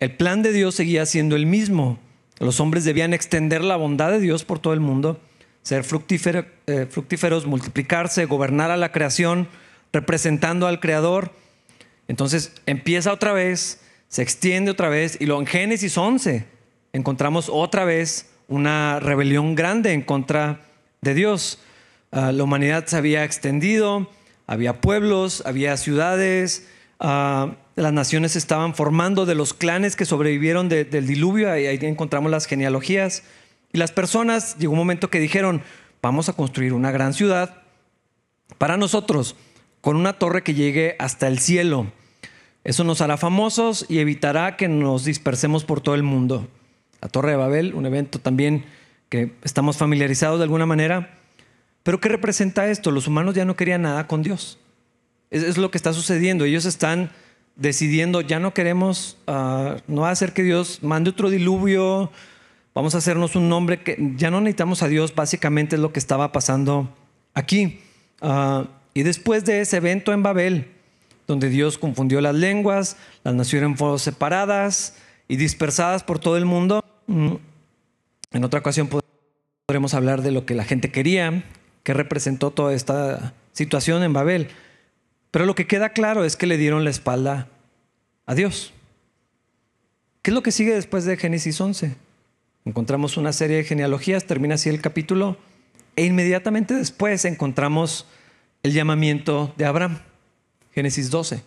El 0.00 0.16
plan 0.16 0.42
de 0.42 0.52
Dios 0.52 0.74
seguía 0.74 1.06
siendo 1.06 1.36
el 1.36 1.46
mismo. 1.46 2.00
Los 2.40 2.58
hombres 2.58 2.84
debían 2.84 3.14
extender 3.14 3.62
la 3.62 3.76
bondad 3.76 4.10
de 4.10 4.18
Dios 4.18 4.44
por 4.44 4.58
todo 4.58 4.72
el 4.72 4.80
mundo, 4.80 5.20
ser 5.62 5.84
eh, 6.66 6.86
fructíferos, 6.90 7.46
multiplicarse, 7.46 8.24
gobernar 8.24 8.72
a 8.72 8.76
la 8.76 8.90
creación, 8.90 9.46
representando 9.92 10.66
al 10.66 10.80
Creador. 10.80 11.30
Entonces 12.08 12.52
empieza 12.66 13.12
otra 13.12 13.32
vez, 13.32 13.80
se 14.08 14.22
extiende 14.22 14.70
otra 14.70 14.88
vez, 14.88 15.16
y 15.20 15.26
luego 15.26 15.40
en 15.40 15.46
Génesis 15.46 15.96
11 15.96 16.44
encontramos 16.92 17.48
otra 17.50 17.84
vez 17.84 18.30
una 18.48 19.00
rebelión 19.00 19.54
grande 19.54 19.92
en 19.92 20.02
contra 20.02 20.60
de 21.00 21.14
Dios. 21.14 21.60
Ah, 22.12 22.32
la 22.32 22.44
humanidad 22.44 22.86
se 22.86 22.96
había 22.96 23.24
extendido, 23.24 24.10
había 24.46 24.80
pueblos, 24.80 25.42
había 25.46 25.76
ciudades, 25.76 26.68
ah, 27.00 27.56
las 27.76 27.92
naciones 27.92 28.32
se 28.32 28.38
estaban 28.38 28.74
formando 28.74 29.26
de 29.26 29.34
los 29.34 29.52
clanes 29.52 29.96
que 29.96 30.04
sobrevivieron 30.04 30.68
del 30.68 31.06
diluvio, 31.06 31.50
ahí, 31.50 31.66
ahí 31.66 31.78
encontramos 31.82 32.30
las 32.30 32.46
genealogías. 32.46 33.24
Y 33.72 33.78
las 33.78 33.90
personas, 33.90 34.56
llegó 34.58 34.72
un 34.72 34.78
momento 34.78 35.10
que 35.10 35.18
dijeron, 35.18 35.62
vamos 36.00 36.28
a 36.28 36.34
construir 36.34 36.72
una 36.72 36.92
gran 36.92 37.12
ciudad 37.12 37.62
para 38.58 38.76
nosotros, 38.76 39.34
con 39.84 39.96
una 39.96 40.14
torre 40.14 40.42
que 40.42 40.54
llegue 40.54 40.96
hasta 40.98 41.28
el 41.28 41.38
cielo. 41.38 41.88
Eso 42.64 42.84
nos 42.84 43.02
hará 43.02 43.18
famosos 43.18 43.84
y 43.86 43.98
evitará 43.98 44.56
que 44.56 44.66
nos 44.66 45.04
dispersemos 45.04 45.64
por 45.64 45.82
todo 45.82 45.94
el 45.94 46.02
mundo. 46.02 46.48
La 47.02 47.08
Torre 47.08 47.32
de 47.32 47.36
Babel, 47.36 47.74
un 47.74 47.84
evento 47.84 48.18
también 48.18 48.64
que 49.10 49.34
estamos 49.42 49.76
familiarizados 49.76 50.38
de 50.38 50.44
alguna 50.44 50.64
manera. 50.64 51.18
Pero 51.82 52.00
¿qué 52.00 52.08
representa 52.08 52.66
esto? 52.70 52.90
Los 52.92 53.06
humanos 53.08 53.34
ya 53.34 53.44
no 53.44 53.56
querían 53.56 53.82
nada 53.82 54.06
con 54.06 54.22
Dios. 54.22 54.58
Es, 55.30 55.58
lo 55.58 55.70
que 55.70 55.76
está 55.76 55.92
sucediendo. 55.92 56.46
Ellos 56.46 56.64
están 56.64 57.10
decidiendo, 57.54 58.22
ya 58.22 58.38
no 58.38 58.54
queremos, 58.54 59.18
uh, 59.26 59.76
no 59.86 60.00
va 60.00 60.08
a 60.08 60.12
hacer 60.12 60.32
que 60.32 60.42
Dios 60.42 60.82
mande 60.82 61.10
otro 61.10 61.28
diluvio, 61.28 62.10
vamos 62.74 62.94
a 62.94 62.98
hacernos 62.98 63.36
un 63.36 63.50
nombre 63.50 63.82
que 63.82 64.14
ya 64.16 64.30
no 64.30 64.40
necesitamos 64.40 64.82
a 64.82 64.88
Dios, 64.88 65.14
básicamente 65.14 65.76
es 65.76 65.82
lo 65.82 65.92
que 65.92 65.98
estaba 65.98 66.32
pasando 66.32 66.88
aquí. 67.34 67.80
Uh, 68.22 68.64
y 68.94 69.02
después 69.02 69.44
de 69.44 69.60
ese 69.60 69.76
evento 69.76 70.12
en 70.12 70.22
Babel, 70.22 70.68
donde 71.26 71.48
Dios 71.48 71.78
confundió 71.78 72.20
las 72.20 72.34
lenguas, 72.34 72.96
las 73.24 73.34
naciones 73.34 73.76
fueron 73.76 73.98
separadas 73.98 74.96
y 75.26 75.36
dispersadas 75.36 76.04
por 76.04 76.18
todo 76.18 76.36
el 76.36 76.44
mundo, 76.44 76.84
mm, 77.08 77.34
en 78.32 78.44
otra 78.44 78.60
ocasión 78.60 78.88
podremos 79.66 79.94
hablar 79.94 80.22
de 80.22 80.30
lo 80.30 80.46
que 80.46 80.54
la 80.54 80.64
gente 80.64 80.90
quería, 80.90 81.44
que 81.82 81.94
representó 81.94 82.50
toda 82.50 82.74
esta 82.74 83.34
situación 83.52 84.02
en 84.02 84.12
Babel. 84.12 84.48
Pero 85.30 85.46
lo 85.46 85.54
que 85.54 85.66
queda 85.66 85.90
claro 85.90 86.24
es 86.24 86.36
que 86.36 86.46
le 86.46 86.56
dieron 86.56 86.84
la 86.84 86.90
espalda 86.90 87.48
a 88.26 88.34
Dios. 88.34 88.72
¿Qué 90.22 90.30
es 90.30 90.34
lo 90.34 90.42
que 90.42 90.52
sigue 90.52 90.74
después 90.74 91.04
de 91.04 91.16
Génesis 91.16 91.60
11? 91.60 91.96
Encontramos 92.64 93.16
una 93.16 93.32
serie 93.32 93.58
de 93.58 93.64
genealogías, 93.64 94.24
termina 94.24 94.54
así 94.54 94.70
el 94.70 94.80
capítulo, 94.80 95.36
e 95.96 96.04
inmediatamente 96.04 96.74
después 96.74 97.24
encontramos 97.24 98.06
el 98.64 98.72
llamamiento 98.72 99.52
de 99.56 99.66
Abraham, 99.66 99.98
Génesis 100.72 101.10
12. 101.10 101.42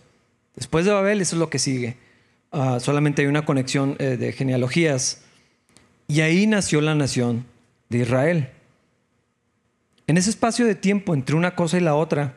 Después 0.54 0.86
de 0.86 0.92
Babel, 0.92 1.20
eso 1.20 1.34
es 1.34 1.40
lo 1.40 1.50
que 1.50 1.58
sigue. 1.58 1.96
Ah, 2.52 2.78
solamente 2.80 3.22
hay 3.22 3.28
una 3.28 3.44
conexión 3.44 3.96
eh, 3.98 4.16
de 4.16 4.32
genealogías. 4.32 5.22
Y 6.06 6.20
ahí 6.20 6.46
nació 6.46 6.80
la 6.80 6.94
nación 6.94 7.44
de 7.88 7.98
Israel. 7.98 8.50
En 10.06 10.16
ese 10.16 10.30
espacio 10.30 10.64
de 10.64 10.76
tiempo 10.76 11.12
entre 11.12 11.34
una 11.34 11.56
cosa 11.56 11.76
y 11.76 11.80
la 11.80 11.96
otra, 11.96 12.36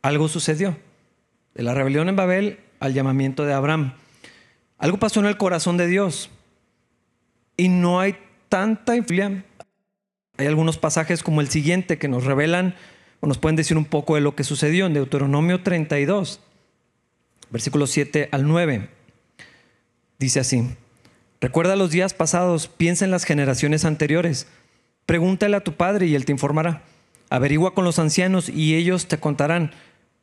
algo 0.00 0.28
sucedió. 0.28 0.76
De 1.54 1.64
la 1.64 1.74
rebelión 1.74 2.08
en 2.08 2.16
Babel 2.16 2.60
al 2.78 2.94
llamamiento 2.94 3.44
de 3.44 3.52
Abraham. 3.52 3.94
Algo 4.78 4.98
pasó 4.98 5.18
en 5.18 5.26
el 5.26 5.36
corazón 5.36 5.76
de 5.76 5.88
Dios. 5.88 6.30
Y 7.56 7.68
no 7.68 7.98
hay 7.98 8.16
tanta 8.48 8.94
influencia. 8.94 9.44
Hay 10.36 10.46
algunos 10.46 10.78
pasajes 10.78 11.24
como 11.24 11.40
el 11.40 11.48
siguiente 11.48 11.98
que 11.98 12.08
nos 12.08 12.24
revelan 12.24 12.76
o 13.20 13.26
nos 13.26 13.38
pueden 13.38 13.56
decir 13.56 13.76
un 13.76 13.84
poco 13.84 14.14
de 14.14 14.20
lo 14.20 14.34
que 14.34 14.44
sucedió 14.44 14.86
en 14.86 14.94
Deuteronomio 14.94 15.62
32, 15.62 16.40
versículos 17.50 17.90
7 17.90 18.28
al 18.32 18.48
9. 18.48 18.88
Dice 20.18 20.40
así, 20.40 20.76
recuerda 21.40 21.76
los 21.76 21.90
días 21.90 22.14
pasados, 22.14 22.68
piensa 22.68 23.04
en 23.04 23.10
las 23.10 23.24
generaciones 23.24 23.84
anteriores, 23.84 24.46
pregúntale 25.06 25.56
a 25.56 25.64
tu 25.64 25.74
padre 25.74 26.06
y 26.06 26.14
él 26.14 26.24
te 26.24 26.32
informará. 26.32 26.82
Averigua 27.28 27.74
con 27.74 27.84
los 27.84 27.98
ancianos 27.98 28.48
y 28.48 28.74
ellos 28.74 29.06
te 29.06 29.18
contarán. 29.18 29.72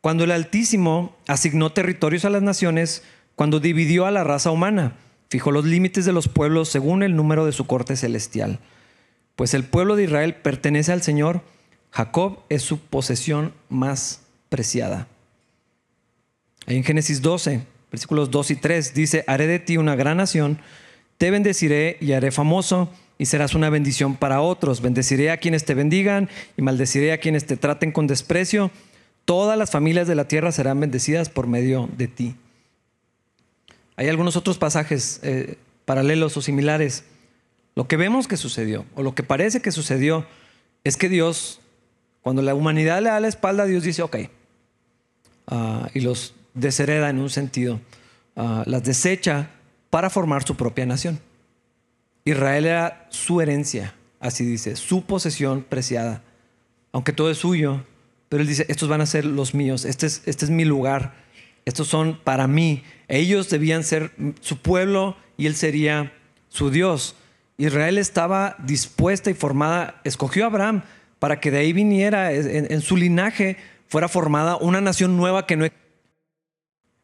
Cuando 0.01 0.23
el 0.23 0.31
Altísimo 0.31 1.15
asignó 1.27 1.71
territorios 1.71 2.25
a 2.25 2.29
las 2.29 2.41
naciones, 2.41 3.03
cuando 3.35 3.59
dividió 3.59 4.05
a 4.05 4.11
la 4.11 4.23
raza 4.23 4.51
humana, 4.51 4.97
fijó 5.29 5.51
los 5.51 5.65
límites 5.65 6.05
de 6.05 6.13
los 6.13 6.27
pueblos 6.27 6.69
según 6.69 7.03
el 7.03 7.15
número 7.15 7.45
de 7.45 7.51
su 7.51 7.65
corte 7.65 7.95
celestial. 7.95 8.59
Pues 9.35 9.53
el 9.53 9.63
pueblo 9.63 9.95
de 9.95 10.05
Israel 10.05 10.35
pertenece 10.35 10.91
al 10.91 11.01
Señor, 11.01 11.41
Jacob 11.91 12.39
es 12.49 12.61
su 12.61 12.79
posesión 12.79 13.53
más 13.69 14.21
preciada. 14.49 15.07
en 16.65 16.83
Génesis 16.83 17.21
12, 17.21 17.65
versículos 17.91 18.29
2 18.31 18.51
y 18.51 18.55
3, 18.55 18.93
dice, 18.93 19.23
haré 19.27 19.47
de 19.47 19.59
ti 19.59 19.77
una 19.77 19.95
gran 19.95 20.17
nación, 20.17 20.59
te 21.17 21.31
bendeciré 21.31 21.97
y 21.99 22.11
haré 22.11 22.31
famoso 22.31 22.91
y 23.17 23.25
serás 23.25 23.55
una 23.55 23.69
bendición 23.69 24.15
para 24.15 24.41
otros. 24.41 24.81
Bendeciré 24.81 25.31
a 25.31 25.37
quienes 25.37 25.65
te 25.65 25.73
bendigan 25.73 26.29
y 26.55 26.61
maldeciré 26.61 27.11
a 27.11 27.19
quienes 27.19 27.45
te 27.45 27.57
traten 27.57 27.91
con 27.91 28.07
desprecio. 28.07 28.71
Todas 29.25 29.57
las 29.57 29.71
familias 29.71 30.07
de 30.07 30.15
la 30.15 30.27
tierra 30.27 30.51
serán 30.51 30.79
bendecidas 30.79 31.29
por 31.29 31.47
medio 31.47 31.89
de 31.97 32.07
ti. 32.07 32.35
Hay 33.95 34.07
algunos 34.09 34.35
otros 34.35 34.57
pasajes 34.57 35.19
eh, 35.23 35.57
paralelos 35.85 36.37
o 36.37 36.41
similares. 36.41 37.03
Lo 37.75 37.87
que 37.87 37.97
vemos 37.97 38.27
que 38.27 38.37
sucedió, 38.37 38.85
o 38.95 39.03
lo 39.03 39.15
que 39.15 39.23
parece 39.23 39.61
que 39.61 39.71
sucedió, 39.71 40.25
es 40.83 40.97
que 40.97 41.09
Dios, 41.09 41.59
cuando 42.27 42.41
la 42.41 42.55
humanidad 42.55 43.01
le 43.01 43.07
da 43.07 43.21
la 43.21 43.29
espalda, 43.29 43.63
Dios 43.63 43.83
dice, 43.83 44.01
ok, 44.01 44.17
ah, 45.47 45.87
y 45.93 46.01
los 46.01 46.33
deshereda 46.53 47.09
en 47.09 47.19
un 47.19 47.29
sentido, 47.29 47.79
ah, 48.35 48.63
las 48.65 48.83
desecha 48.83 49.51
para 49.89 50.09
formar 50.09 50.45
su 50.45 50.57
propia 50.57 50.85
nación. 50.85 51.21
Israel 52.25 52.65
era 52.65 53.07
su 53.11 53.39
herencia, 53.39 53.95
así 54.19 54.43
dice, 54.43 54.75
su 54.75 55.05
posesión 55.05 55.63
preciada, 55.63 56.21
aunque 56.91 57.13
todo 57.13 57.31
es 57.31 57.37
suyo, 57.37 57.85
pero 58.27 58.41
él 58.41 58.49
dice, 58.49 58.65
estos 58.67 58.89
van 58.89 58.99
a 58.99 59.05
ser 59.05 59.23
los 59.23 59.53
míos, 59.53 59.85
este 59.85 60.07
es, 60.07 60.21
este 60.25 60.43
es 60.43 60.51
mi 60.51 60.65
lugar, 60.65 61.13
estos 61.63 61.87
son 61.87 62.19
para 62.21 62.45
mí. 62.45 62.83
Ellos 63.07 63.49
debían 63.49 63.85
ser 63.85 64.11
su 64.41 64.57
pueblo 64.57 65.15
y 65.37 65.45
él 65.45 65.55
sería 65.55 66.11
su 66.49 66.71
Dios. 66.71 67.15
Israel 67.57 67.97
estaba 67.97 68.57
dispuesta 68.59 69.29
y 69.29 69.33
formada, 69.33 70.01
escogió 70.03 70.43
a 70.43 70.47
Abraham 70.47 70.83
para 71.19 71.39
que 71.39 71.51
de 71.51 71.59
ahí 71.59 71.73
viniera, 71.73 72.31
en, 72.31 72.81
su 72.81 72.97
linaje, 72.97 73.57
fuera 73.87 74.07
formada 74.07 74.57
una 74.57 74.81
nación 74.81 75.17
nueva 75.17 75.45
que 75.45 75.55
no... 75.55 75.67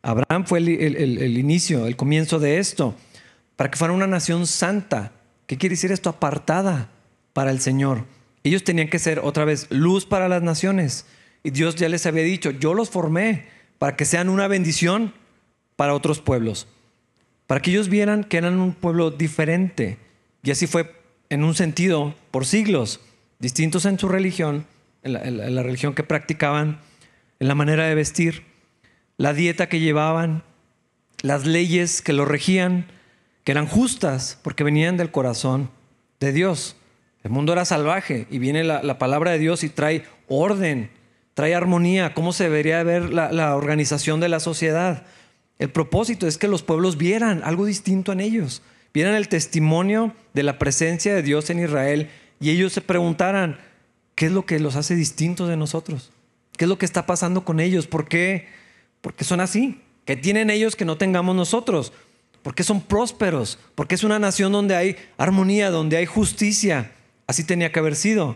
Abraham 0.02 0.46
fue 0.46 0.60
el 0.60 1.38
inicio, 1.38 1.88
el 1.88 1.96
comienzo 1.96 2.40
de 2.40 2.60
esto 2.60 2.96
para 3.56 3.70
que 3.70 3.78
fuera 3.78 3.94
una 3.94 4.08
nación 4.08 4.48
santa. 4.48 5.12
¿Qué 5.48 5.58
quiere 5.58 5.74
decir 5.74 5.92
esto? 5.92 6.10
Apartada 6.10 6.90
para 7.34 7.52
el 7.52 7.60
Señor. 7.60 8.06
Ellos 8.44 8.64
tenían 8.64 8.90
que 8.90 9.00
ser 9.00 9.20
otra 9.20 9.46
vez 9.46 9.68
luz 9.70 10.06
para 10.06 10.28
las 10.28 10.42
naciones. 10.42 11.06
Y 11.44 11.52
Dios 11.52 11.76
ya 11.76 11.90
les 11.90 12.06
había 12.06 12.24
dicho, 12.24 12.52
yo 12.52 12.74
los 12.74 12.90
formé 12.90 13.48
para 13.78 13.96
que 13.96 14.06
sean 14.06 14.30
una 14.30 14.48
bendición 14.48 15.14
para 15.76 15.94
otros 15.94 16.20
pueblos. 16.20 16.68
Para 17.48 17.62
que 17.62 17.72
ellos 17.72 17.90
vieran 17.90 18.24
que 18.24 18.38
eran 18.38 18.60
un 18.60 18.74
pueblo 18.74 19.12
diferente. 19.12 19.98
Y 20.42 20.52
así 20.52 20.68
fue 20.68 20.94
en 21.30 21.44
un 21.44 21.56
sentido 21.56 22.16
por 22.32 22.46
siglos, 22.46 23.00
distintos 23.40 23.86
en 23.86 24.00
su 24.00 24.08
religión, 24.08 24.66
en 25.04 25.56
la, 25.56 25.64
religión 25.64 25.94
que 25.94 26.04
practicaban, 26.04 26.80
en 27.40 27.48
la 27.48 27.56
manera 27.56 27.86
de 27.86 27.96
vestir, 27.96 28.44
la 29.18 29.34
dieta 29.34 29.68
que 29.68 29.80
llevaban, 29.80 30.44
las 31.22 31.46
leyes 31.46 32.02
que 32.02 32.14
lo 32.14 32.26
regían, 32.26 32.88
que 33.44 33.52
eran 33.52 33.68
justas 33.68 34.40
porque 34.44 34.64
venían 34.64 34.98
del 34.98 35.12
corazón 35.12 35.70
de 36.20 36.32
Dios. 36.32 36.76
El 37.24 37.32
mundo 37.32 37.54
era 37.54 37.66
salvaje 37.66 38.28
y 38.30 38.40
viene 38.40 38.64
la, 38.64 38.98
palabra 38.98 39.32
de 39.32 39.40
Dios 39.40 39.64
y 39.64 39.70
trae 39.70 40.04
orden, 40.28 40.90
trae 41.34 41.56
armonía, 41.56 42.14
cómo 42.14 42.34
se 42.34 42.46
debería 42.46 42.84
ver 42.84 43.14
la, 43.14 43.32
la 43.32 43.56
organización 43.56 44.20
de 44.20 44.30
la 44.30 44.40
sociedad. 44.40 45.06
El 45.60 45.70
propósito 45.70 46.28
es 46.28 46.38
que 46.38 46.48
los 46.48 46.64
pueblos 46.64 46.98
vieran 46.98 47.42
algo 47.44 47.66
distinto 47.66 48.12
en 48.12 48.20
ellos, 48.20 48.62
vieran 48.94 49.16
el 49.16 49.30
testimonio 49.30 50.14
de 50.34 50.44
la 50.44 50.60
presencia 50.60 51.14
de 51.14 51.24
Dios 51.24 51.50
en 51.50 51.64
Israel 51.64 52.10
y 52.44 52.52
ellos 52.52 52.74
se 52.74 52.82
preguntaran, 52.82 53.60
¿qué 54.16 54.28
es 54.28 54.32
lo 54.32 54.46
que 54.46 54.60
los 54.60 54.76
hace 54.76 54.96
distintos 54.96 55.50
de 55.50 55.58
nosotros? 55.58 56.12
¿Qué 56.58 56.66
es 56.66 56.70
lo 56.70 56.78
que 56.78 56.86
está 56.86 57.06
pasando 57.06 57.46
con 57.46 57.60
ellos? 57.60 57.88
¿Por 57.88 58.08
qué? 58.08 58.48
¿Por 59.02 59.14
qué 59.14 59.24
son 59.24 59.40
así? 59.40 59.82
¿Qué 60.06 60.16
tienen 60.16 60.50
ellos 60.50 60.76
que 60.76 60.86
no 60.86 60.98
tengamos 60.98 61.36
nosotros? 61.36 61.94
porque 62.44 62.64
son 62.64 62.82
prósperos, 62.82 63.58
porque 63.74 63.96
es 63.96 64.04
una 64.04 64.20
nación 64.20 64.52
donde 64.52 64.76
hay 64.76 64.98
armonía, 65.18 65.72
donde 65.72 65.98
hay 65.98 66.06
justicia. 66.06 66.92
Así 67.26 67.46
tenía 67.46 67.72
que 67.72 67.80
haber 67.80 67.96
sido. 67.96 68.36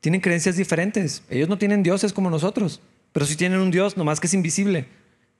Tienen 0.00 0.20
creencias 0.20 0.56
diferentes. 0.56 1.24
Ellos 1.28 1.48
no 1.48 1.58
tienen 1.58 1.82
dioses 1.82 2.12
como 2.12 2.30
nosotros, 2.30 2.80
pero 3.12 3.26
sí 3.26 3.36
tienen 3.36 3.58
un 3.58 3.72
Dios, 3.72 3.96
nomás 3.96 4.20
que 4.20 4.28
es 4.28 4.34
invisible. 4.34 4.86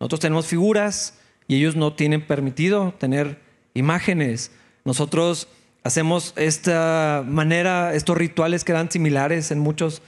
Nosotros 0.01 0.21
tenemos 0.21 0.47
figuras 0.47 1.19
y 1.47 1.57
ellos 1.57 1.77
no 1.77 1.95
tienen 1.95 2.27
permitido 2.27 2.93
tener 2.99 3.39
imágenes. 3.75 4.51
Nosotros 4.85 5.47
hacemos 5.85 6.33
esta 6.37 7.25
manera, 7.27 7.95
estos 7.95 8.17
rituales 8.17 8.65
que 8.65 8.73
eran 8.73 8.91
similares 8.91 9.51
en 9.51 9.59
muchos, 9.59 10.03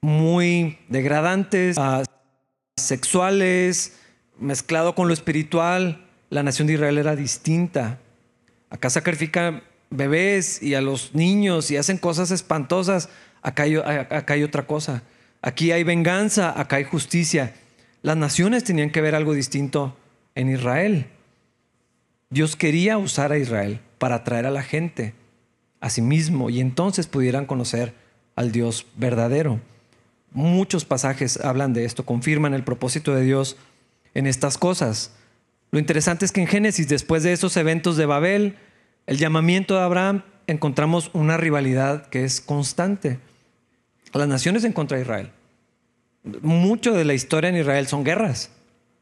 muy 0.00 0.78
degradantes, 0.88 1.76
sexuales, 2.76 3.98
mezclado 4.38 4.94
con 4.94 5.08
lo 5.08 5.14
espiritual 5.14 6.08
la 6.30 6.42
nación 6.42 6.66
de 6.66 6.74
Israel 6.74 6.98
era 6.98 7.16
distinta. 7.16 7.98
Acá 8.70 8.90
sacrifican 8.90 9.62
bebés 9.90 10.62
y 10.62 10.74
a 10.74 10.80
los 10.80 11.14
niños 11.14 11.70
y 11.70 11.76
hacen 11.76 11.98
cosas 11.98 12.30
espantosas. 12.30 13.08
Acá 13.42 13.62
hay, 13.62 13.76
acá 13.76 14.34
hay 14.34 14.42
otra 14.42 14.66
cosa. 14.66 15.02
Aquí 15.40 15.72
hay 15.72 15.84
venganza, 15.84 16.58
acá 16.58 16.76
hay 16.76 16.84
justicia. 16.84 17.54
Las 18.02 18.16
naciones 18.16 18.64
tenían 18.64 18.90
que 18.90 19.00
ver 19.00 19.14
algo 19.14 19.32
distinto 19.32 19.96
en 20.34 20.50
Israel. 20.50 21.06
Dios 22.30 22.56
quería 22.56 22.98
usar 22.98 23.32
a 23.32 23.38
Israel 23.38 23.80
para 23.98 24.16
atraer 24.16 24.46
a 24.46 24.50
la 24.50 24.62
gente 24.62 25.14
a 25.80 25.90
sí 25.90 26.02
mismo 26.02 26.50
y 26.50 26.60
entonces 26.60 27.06
pudieran 27.06 27.46
conocer 27.46 27.94
al 28.36 28.52
Dios 28.52 28.86
verdadero. 28.96 29.60
Muchos 30.32 30.84
pasajes 30.84 31.38
hablan 31.42 31.72
de 31.72 31.84
esto, 31.84 32.04
confirman 32.04 32.52
el 32.52 32.64
propósito 32.64 33.14
de 33.14 33.22
Dios 33.22 33.56
en 34.14 34.26
estas 34.26 34.58
cosas. 34.58 35.12
Lo 35.70 35.78
interesante 35.78 36.24
es 36.24 36.32
que 36.32 36.42
en 36.42 36.46
Génesis, 36.46 36.88
después 36.88 37.22
de 37.22 37.32
esos 37.32 37.56
eventos 37.56 37.96
de 37.96 38.06
Babel, 38.06 38.56
el 39.06 39.16
llamamiento 39.16 39.74
de 39.74 39.80
Abraham, 39.80 40.22
encontramos 40.46 41.10
una 41.14 41.36
rivalidad 41.36 42.06
que 42.08 42.24
es 42.24 42.40
constante. 42.40 43.18
Las 44.12 44.28
naciones 44.28 44.64
en 44.64 44.72
contra 44.72 44.96
de 44.96 45.04
Israel. 45.04 45.30
Mucho 46.42 46.92
de 46.92 47.04
la 47.04 47.14
historia 47.14 47.48
en 47.50 47.56
Israel 47.56 47.86
son 47.86 48.04
guerras. 48.04 48.50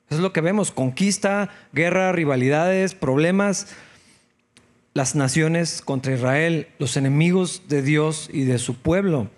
Eso 0.08 0.16
es 0.16 0.20
lo 0.20 0.32
que 0.32 0.40
vemos, 0.40 0.70
conquista, 0.70 1.50
guerra, 1.72 2.12
rivalidades, 2.12 2.94
problemas. 2.94 3.68
Las 4.94 5.14
naciones 5.14 5.82
contra 5.82 6.14
Israel, 6.14 6.68
los 6.78 6.96
enemigos 6.96 7.62
de 7.68 7.82
Dios 7.82 8.30
y 8.32 8.44
de 8.44 8.58
su 8.58 8.76
pueblo, 8.76 9.28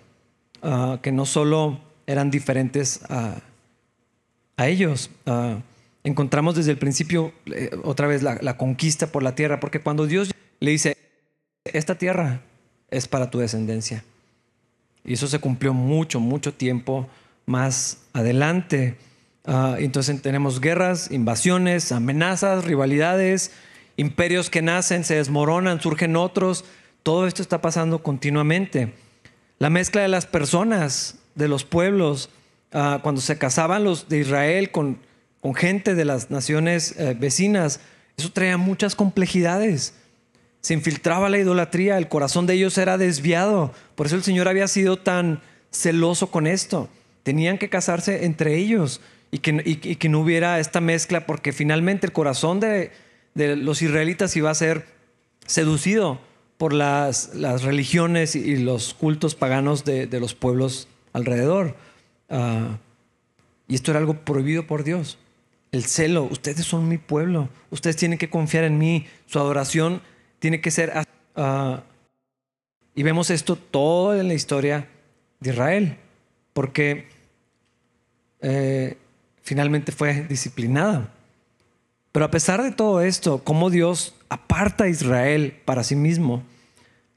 ah, 0.61 0.99
que 1.01 1.11
no 1.11 1.25
solo 1.25 1.79
eran 2.05 2.29
diferentes 2.29 3.01
a, 3.09 3.41
ellos. 4.57 5.09
Ah, 5.25 5.59
encontramos 6.03 6.55
desde 6.55 6.71
el 6.71 6.77
principio 6.77 7.33
eh, 7.47 7.71
otra 7.83 8.07
vez 8.07 8.21
la, 8.21 8.37
la 8.41 8.57
conquista 8.57 9.07
por 9.07 9.23
la 9.23 9.33
tierra, 9.33 9.59
porque 9.59 9.79
cuando 9.79 10.05
Dios 10.05 10.31
le 10.59 10.71
dice, 10.71 10.97
esta 11.65 11.95
tierra 11.95 12.41
es 12.91 13.07
para 13.07 13.31
tu 13.31 13.39
descendencia. 13.39 14.03
Y 15.03 15.13
eso 15.13 15.27
se 15.27 15.39
cumplió 15.39 15.73
mucho, 15.73 16.19
mucho 16.19 16.53
tiempo 16.53 17.07
más 17.45 18.03
adelante. 18.13 18.97
Ah, 19.51 19.77
entonces 19.79 20.21
tenemos 20.21 20.61
guerras, 20.61 21.09
invasiones, 21.09 21.91
amenazas, 21.91 22.65
rivalidades, 22.65 23.51
imperios 23.97 24.51
que 24.51 24.61
nacen, 24.61 25.03
se 25.03 25.15
desmoronan, 25.15 25.81
surgen 25.81 26.15
otros. 26.15 26.65
Todo 27.01 27.25
esto 27.25 27.41
está 27.41 27.59
pasando 27.59 28.03
continuamente. 28.03 28.93
La 29.57 29.71
mezcla 29.71 30.03
de 30.03 30.07
las 30.07 30.27
personas, 30.27 31.15
de 31.33 31.47
los 31.47 31.63
pueblos, 31.63 32.29
ah, 32.73 32.99
cuando 33.01 33.21
se 33.21 33.39
casaban 33.39 33.83
los 33.83 34.07
de 34.07 34.19
Israel 34.19 34.69
con, 34.69 34.99
con 35.41 35.55
gente 35.55 35.95
de 35.95 36.05
las 36.05 36.29
naciones 36.29 36.93
eh, 36.99 37.17
vecinas, 37.19 37.79
eso 38.19 38.31
traía 38.31 38.57
muchas 38.57 38.93
complejidades. 38.93 39.95
Se 40.61 40.75
infiltraba 40.75 41.27
la 41.27 41.39
idolatría, 41.39 41.97
el 41.97 42.07
corazón 42.07 42.45
de 42.45 42.53
ellos 42.53 42.77
era 42.77 42.99
desviado. 42.99 43.73
Por 43.95 44.05
eso 44.05 44.15
el 44.15 44.21
Señor 44.21 44.47
había 44.47 44.67
sido 44.67 44.97
tan 44.97 45.41
celoso 45.71 46.29
con 46.29 46.45
esto. 46.45 46.87
Tenían 47.23 47.57
que 47.57 47.69
casarse 47.69 48.25
entre 48.25 48.55
ellos 48.55 49.01
y 49.31 49.39
que, 49.39 50.09
no 50.09 50.19
hubiera 50.19 50.59
esta 50.59 50.81
mezcla 50.81 51.25
porque 51.25 51.53
finalmente 51.53 52.07
el 52.07 52.13
corazón 52.13 52.59
de, 52.59 52.91
los 53.35 53.81
israelitas 53.81 54.35
iba 54.35 54.49
a 54.49 54.55
ser 54.55 54.85
seducido 55.45 56.19
por 56.57 56.73
las, 56.73 57.31
religiones 57.63 58.35
y 58.35 58.57
los 58.57 58.93
cultos 58.93 59.35
paganos 59.35 59.85
de, 59.85 60.07
los 60.19 60.33
pueblos 60.33 60.87
alrededor. 61.13 61.75
Ah, 62.29 62.77
y 63.67 63.75
esto 63.75 63.91
era 63.91 63.99
algo 63.99 64.15
prohibido 64.15 64.65
por 64.65 64.83
Dios. 64.83 65.19
El 65.71 65.83
celo, 65.85 66.23
ustedes 66.23 66.65
son 66.65 66.87
mi 66.87 66.97
pueblo, 66.97 67.49
ustedes 67.69 67.95
tienen 67.95 68.17
que 68.17 68.29
confiar 68.29 68.63
en 68.63 68.79
mí, 68.79 69.05
su 69.27 69.39
adoración 69.39 70.01
tiene 70.39 70.61
que 70.61 70.71
ser... 70.71 70.91
Ah, 71.35 71.83
y 72.95 73.03
vemos 73.03 73.29
esto 73.29 73.55
todo 73.55 74.19
en 74.19 74.27
la 74.27 74.33
historia 74.33 74.89
de 75.39 75.51
Israel, 75.51 75.97
porque 76.53 77.07
eh, 78.41 78.97
finalmente 79.49 79.91
fue 79.91 80.27
disciplinada. 80.29 81.11
Pero 82.11 82.23
a 82.23 82.29
pesar 82.29 82.61
de 82.61 82.71
todo 82.71 83.01
esto, 83.01 83.43
como 83.43 83.71
Dios 83.71 84.13
aparta 84.29 84.83
a 84.83 84.89
Israel 84.89 85.59
para 85.65 85.83
sí 85.83 85.95
mismo, 85.95 86.43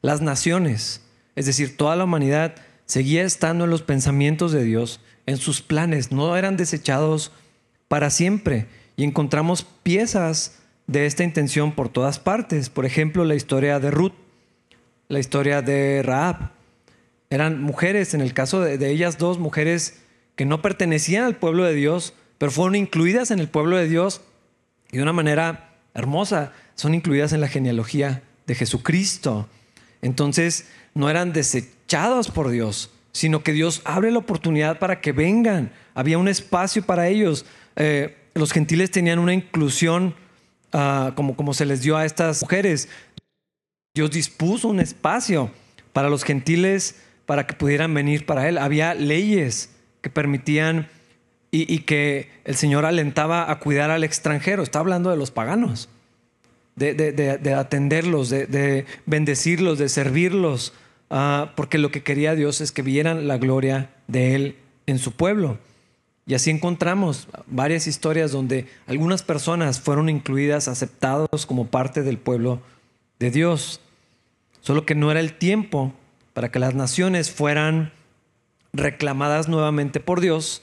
las 0.00 0.22
naciones, 0.22 1.02
es 1.37 1.44
decir, 1.44 1.76
toda 1.76 1.94
la 1.94 2.04
humanidad, 2.04 2.54
seguía 2.87 3.22
estando 3.24 3.64
en 3.64 3.70
los 3.70 3.83
pensamientos 3.83 4.50
de 4.50 4.64
Dios, 4.64 5.00
en 5.26 5.37
sus 5.37 5.61
planes, 5.61 6.11
no 6.11 6.35
eran 6.35 6.57
desechados 6.57 7.33
para 7.87 8.09
siempre. 8.09 8.66
Y 8.96 9.04
encontramos 9.04 9.66
piezas 9.83 10.59
de 10.87 11.04
esta 11.04 11.24
intención 11.24 11.72
por 11.72 11.90
todas 11.90 12.18
partes. 12.18 12.70
Por 12.70 12.87
ejemplo, 12.87 13.26
la 13.26 13.35
historia 13.35 13.78
de 13.78 13.90
Ruth, 13.90 14.14
la 15.09 15.18
historia 15.18 15.61
de 15.61 16.02
Raab. 16.02 16.52
Eran 17.28 17.62
mujeres, 17.62 18.14
en 18.14 18.22
el 18.22 18.33
caso 18.33 18.62
de 18.62 18.90
ellas 18.90 19.18
dos, 19.18 19.38
mujeres 19.38 19.98
que 20.35 20.46
no 20.46 20.62
pertenecían 20.62 21.24
al 21.24 21.37
pueblo 21.37 21.64
de 21.64 21.74
Dios, 21.74 22.14
pero 22.42 22.50
fueron 22.50 22.74
incluidas 22.74 23.31
en 23.31 23.38
el 23.38 23.46
pueblo 23.46 23.76
de 23.76 23.88
Dios 23.88 24.20
y 24.90 24.96
de 24.96 25.05
una 25.05 25.12
manera 25.12 25.76
hermosa 25.94 26.52
son 26.74 26.92
incluidas 26.92 27.33
en 27.33 27.40
la 27.40 27.46
genealogía 27.46 28.24
de 28.48 28.57
Jesucristo. 28.57 29.48
Entonces 30.00 30.66
no 30.92 31.09
eran 31.09 31.33
desechados 31.33 32.33
por 32.33 32.50
Dios, 32.50 32.90
sino 33.12 33.44
que 33.44 33.52
Dios 33.52 33.81
abre 33.85 34.11
la 34.11 34.18
oportunidad 34.18 34.81
para 34.81 35.00
que 35.00 35.12
vengan. 35.12 35.70
Había 35.94 36.18
un 36.18 36.26
espacio 36.26 36.83
para 36.83 37.07
ellos. 37.07 37.46
Eh, 37.76 38.16
los 38.35 38.50
gentiles 38.50 38.90
tenían 38.90 39.20
una 39.20 39.35
inclusión 39.35 40.16
ah, 40.72 41.12
como, 41.14 41.37
como 41.37 41.55
se 41.55 41.64
les 41.64 41.83
dio 41.83 41.96
a 41.96 42.05
estas 42.05 42.42
mujeres. 42.42 42.88
Dios 43.94 44.11
dispuso 44.11 44.66
un 44.66 44.81
espacio 44.81 45.52
para 45.92 46.11
los 46.11 46.24
gentiles 46.24 46.96
para 47.24 47.46
que 47.46 47.55
pudieran 47.55 47.94
venir 47.94 48.26
para 48.26 48.48
Él. 48.48 48.59
Había 48.59 48.94
leyes 48.94 49.70
que 50.00 50.11
permitían 50.11 50.88
y, 51.54 51.80
que 51.80 52.30
el 52.44 52.56
Señor 52.56 52.86
alentaba 52.86 53.50
a 53.50 53.58
cuidar 53.58 53.90
al 53.90 54.04
extranjero. 54.04 54.62
Está 54.62 54.78
hablando 54.78 55.10
de 55.10 55.18
los 55.18 55.30
paganos, 55.30 55.90
de, 56.76 57.54
atenderlos, 57.56 58.30
de, 58.30 58.86
bendecirlos, 59.04 59.78
de 59.78 59.90
servirlos, 59.90 60.72
ah, 61.10 61.52
porque 61.54 61.76
lo 61.76 61.90
que 61.90 62.02
quería 62.02 62.34
Dios 62.34 62.62
es 62.62 62.72
que 62.72 62.80
vieran 62.80 63.28
la 63.28 63.36
gloria 63.36 63.90
de 64.08 64.34
Él 64.34 64.56
en 64.86 64.98
su 64.98 65.12
pueblo. 65.12 65.58
Y 66.24 66.34
así 66.34 66.48
encontramos 66.48 67.28
varias 67.46 67.86
historias 67.86 68.32
donde 68.32 68.66
algunas 68.86 69.22
personas 69.22 69.78
fueron 69.78 70.08
incluidas, 70.08 70.68
aceptados 70.68 71.44
como 71.44 71.66
parte 71.66 72.02
del 72.02 72.16
pueblo 72.16 72.62
de 73.18 73.30
Dios. 73.30 73.80
Solo 74.62 74.86
que 74.86 74.94
no 74.94 75.10
era 75.10 75.20
el 75.20 75.34
tiempo 75.34 75.92
para 76.32 76.50
que 76.50 76.60
las 76.60 76.74
naciones 76.74 77.30
fueran 77.30 77.92
reclamadas 78.72 79.48
nuevamente 79.48 80.00
por 80.00 80.22
Dios 80.22 80.62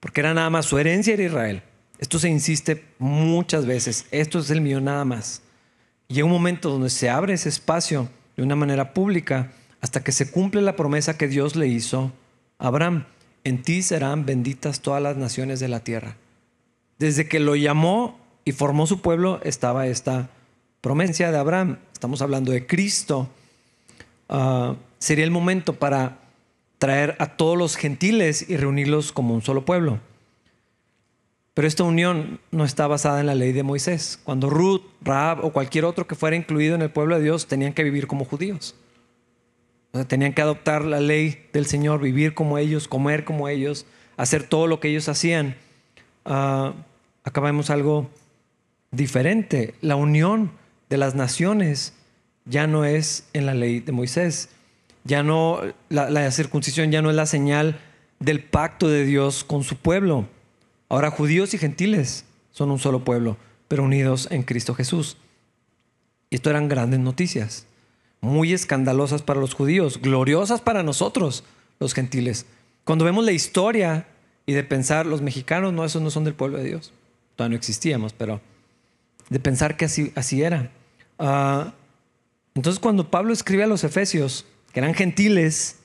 porque 0.00 0.20
era 0.20 0.34
nada 0.34 0.50
más 0.50 0.66
su 0.66 0.78
herencia 0.78 1.14
era 1.14 1.22
Israel. 1.22 1.62
Esto 1.98 2.18
se 2.18 2.30
insiste 2.30 2.84
muchas 2.98 3.66
veces, 3.66 4.06
esto 4.10 4.38
es 4.38 4.50
el 4.50 4.62
mío 4.62 4.80
nada 4.80 5.04
más. 5.04 5.42
Y 6.08 6.14
llega 6.14 6.24
un 6.24 6.32
momento 6.32 6.70
donde 6.70 6.90
se 6.90 7.10
abre 7.10 7.34
ese 7.34 7.50
espacio 7.50 8.08
de 8.36 8.42
una 8.42 8.56
manera 8.56 8.94
pública 8.94 9.52
hasta 9.80 10.02
que 10.02 10.12
se 10.12 10.30
cumple 10.30 10.62
la 10.62 10.76
promesa 10.76 11.18
que 11.18 11.28
Dios 11.28 11.56
le 11.56 11.68
hizo 11.68 12.12
a 12.58 12.68
Abraham. 12.68 13.04
En 13.44 13.62
ti 13.62 13.82
serán 13.82 14.26
benditas 14.26 14.80
todas 14.80 15.02
las 15.02 15.16
naciones 15.16 15.60
de 15.60 15.68
la 15.68 15.80
tierra. 15.80 16.16
Desde 16.98 17.28
que 17.28 17.38
lo 17.38 17.54
llamó 17.54 18.18
y 18.44 18.52
formó 18.52 18.86
su 18.86 19.00
pueblo 19.00 19.40
estaba 19.42 19.86
esta 19.86 20.30
promesa 20.80 21.30
de 21.30 21.38
Abraham. 21.38 21.78
Estamos 21.92 22.22
hablando 22.22 22.52
de 22.52 22.66
Cristo. 22.66 23.28
Ah, 24.28 24.76
sería 24.98 25.24
el 25.24 25.30
momento 25.30 25.74
para 25.74 26.18
traer 26.80 27.14
a 27.18 27.36
todos 27.36 27.58
los 27.58 27.76
gentiles 27.76 28.48
y 28.48 28.56
reunirlos 28.56 29.12
como 29.12 29.34
un 29.34 29.42
solo 29.42 29.66
pueblo. 29.66 30.00
Pero 31.52 31.68
esta 31.68 31.84
unión 31.84 32.40
no 32.50 32.64
está 32.64 32.86
basada 32.86 33.20
en 33.20 33.26
la 33.26 33.34
ley 33.34 33.52
de 33.52 33.62
Moisés. 33.62 34.18
Cuando 34.24 34.48
Ruth, 34.48 34.80
Raab 35.02 35.44
o 35.44 35.52
cualquier 35.52 35.84
otro 35.84 36.06
que 36.06 36.14
fuera 36.14 36.36
incluido 36.36 36.74
en 36.74 36.80
el 36.80 36.90
pueblo 36.90 37.16
de 37.16 37.22
Dios 37.22 37.46
tenían 37.46 37.74
que 37.74 37.84
vivir 37.84 38.06
como 38.06 38.24
judíos. 38.24 38.74
tenían 40.08 40.32
que 40.32 40.40
adoptar 40.40 40.84
la 40.84 41.00
ley 41.00 41.46
del 41.52 41.66
Señor, 41.66 42.00
vivir 42.00 42.32
como 42.32 42.56
ellos, 42.56 42.88
comer 42.88 43.24
como 43.24 43.48
ellos, 43.48 43.84
hacer 44.16 44.44
todo 44.44 44.66
lo 44.66 44.80
que 44.80 44.88
ellos 44.88 45.08
hacían. 45.10 45.56
Uh, 46.24 46.72
acá 47.24 47.40
vemos 47.42 47.68
algo 47.68 48.08
diferente. 48.90 49.74
La 49.82 49.96
unión 49.96 50.52
de 50.88 50.96
las 50.96 51.14
naciones 51.14 51.92
ya 52.46 52.66
no 52.66 52.86
es 52.86 53.28
en 53.34 53.44
la 53.44 53.52
ley 53.52 53.80
de 53.80 53.92
Moisés 53.92 54.48
ya 55.04 55.22
no, 55.22 55.60
la, 55.88 56.30
circuncisión 56.30 56.90
ya 56.90 57.02
no 57.02 57.10
es 57.10 57.16
la 57.16 57.26
señal 57.26 57.80
del 58.18 58.42
pacto 58.42 58.88
de 58.88 59.04
Dios 59.04 59.44
con 59.44 59.64
su 59.64 59.76
pueblo. 59.76 60.28
Ahora 60.88 61.10
judíos 61.10 61.54
y 61.54 61.58
gentiles 61.58 62.24
son 62.50 62.70
un 62.70 62.78
solo 62.78 63.04
pueblo, 63.04 63.36
pero 63.68 63.84
unidos 63.84 64.28
en 64.30 64.42
Cristo 64.42 64.74
Jesús. 64.74 65.16
Esto 66.30 66.50
eran 66.50 66.68
grandes 66.68 67.00
noticias, 67.00 67.66
muy 68.20 68.52
escandalosas 68.52 69.22
para 69.22 69.40
los 69.40 69.54
judíos, 69.54 70.00
gloriosas 70.00 70.60
para 70.60 70.82
nosotros, 70.82 71.44
los 71.78 71.94
gentiles. 71.94 72.46
Cuando 72.84 73.04
vemos 73.04 73.24
la 73.24 73.32
historia 73.32 74.06
y 74.46 74.52
de 74.52 74.64
pensar, 74.64 75.06
los 75.06 75.22
mexicanos, 75.22 75.72
no, 75.72 75.84
esos 75.84 76.02
no 76.02 76.10
son 76.10 76.24
del 76.24 76.34
pueblo 76.34 76.58
de 76.58 76.64
Dios. 76.64 76.92
Todavía 77.36 77.54
no 77.54 77.58
existíamos, 77.58 78.12
pero 78.12 78.40
de 79.28 79.40
pensar 79.40 79.76
que 79.76 79.86
así, 79.86 80.12
así 80.14 80.42
era. 80.42 80.70
Ah, 81.18 81.72
entonces 82.54 82.80
cuando 82.80 83.10
Pablo 83.10 83.32
escribe 83.32 83.64
a 83.64 83.66
los 83.66 83.84
Efesios, 83.84 84.44
que 84.72 84.80
eran 84.80 84.94
gentiles, 84.94 85.76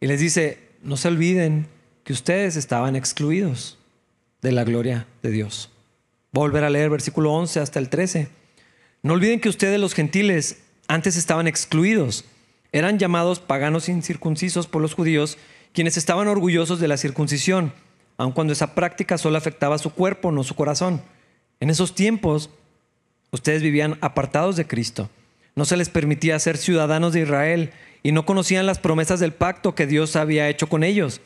y 0.00 0.06
les 0.06 0.20
dice, 0.20 0.58
no 0.82 0.96
se 0.96 1.08
olviden 1.08 1.66
que 2.04 2.12
ustedes 2.12 2.56
estaban 2.56 2.96
excluidos 2.96 3.78
de 4.42 4.52
la 4.52 4.64
gloria 4.64 5.06
de 5.22 5.30
Dios. 5.30 5.70
Volver 6.30 6.64
a 6.64 6.70
leer 6.70 6.90
versículo 6.90 7.32
11 7.32 7.60
hasta 7.60 7.78
el 7.78 7.88
13. 7.88 8.28
No 9.02 9.14
olviden 9.14 9.40
que 9.40 9.48
ustedes 9.48 9.80
los 9.80 9.94
gentiles 9.94 10.58
antes 10.86 11.16
estaban 11.16 11.46
excluidos. 11.46 12.24
Eran 12.72 12.98
llamados 12.98 13.40
paganos 13.40 13.88
incircuncisos 13.88 14.66
por 14.66 14.82
los 14.82 14.94
judíos, 14.94 15.38
quienes 15.72 15.96
estaban 15.96 16.28
orgullosos 16.28 16.80
de 16.80 16.88
la 16.88 16.96
circuncisión, 16.96 17.72
aun 18.16 18.32
cuando 18.32 18.52
esa 18.52 18.74
práctica 18.74 19.16
solo 19.16 19.38
afectaba 19.38 19.78
su 19.78 19.90
cuerpo, 19.90 20.30
no 20.30 20.44
su 20.44 20.54
corazón. 20.54 21.02
En 21.60 21.70
esos 21.70 21.94
tiempos, 21.94 22.50
ustedes 23.30 23.62
vivían 23.62 23.96
apartados 24.00 24.56
de 24.56 24.66
Cristo. 24.66 25.08
No 25.56 25.64
se 25.64 25.76
les 25.76 25.88
permitía 25.88 26.38
ser 26.38 26.56
ciudadanos 26.56 27.12
de 27.12 27.20
Israel 27.20 27.72
y 28.04 28.12
no 28.12 28.26
conocían 28.26 28.66
las 28.66 28.78
promesas 28.78 29.18
del 29.18 29.32
pacto 29.32 29.74
que 29.74 29.86
Dios 29.86 30.14
había 30.14 30.48
hecho 30.50 30.68
con 30.68 30.84
ellos. 30.84 31.22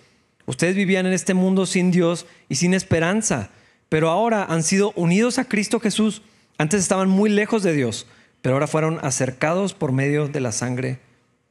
Ustedes 0.47 0.77
vivían 0.77 1.07
en 1.07 1.13
este 1.13 1.35
mundo 1.35 1.67
sin 1.67 1.91
Dios 1.91 2.25
y 2.49 2.55
sin 2.55 2.73
esperanza, 2.73 3.51
pero 3.89 4.09
ahora 4.09 4.45
han 4.45 4.63
sido 4.63 4.93
unidos 4.95 5.39
a 5.39 5.45
Cristo 5.45 5.81
Jesús. 5.81 6.23
Antes 6.57 6.81
estaban 6.81 7.09
muy 7.09 7.31
lejos 7.31 7.65
de 7.65 7.73
Dios, 7.73 8.07
pero 8.43 8.55
ahora 8.55 8.69
fueron 8.69 9.01
acercados 9.03 9.75
por 9.75 9.91
medio 9.91 10.29
de 10.29 10.41
la 10.41 10.53
sangre 10.53 11.01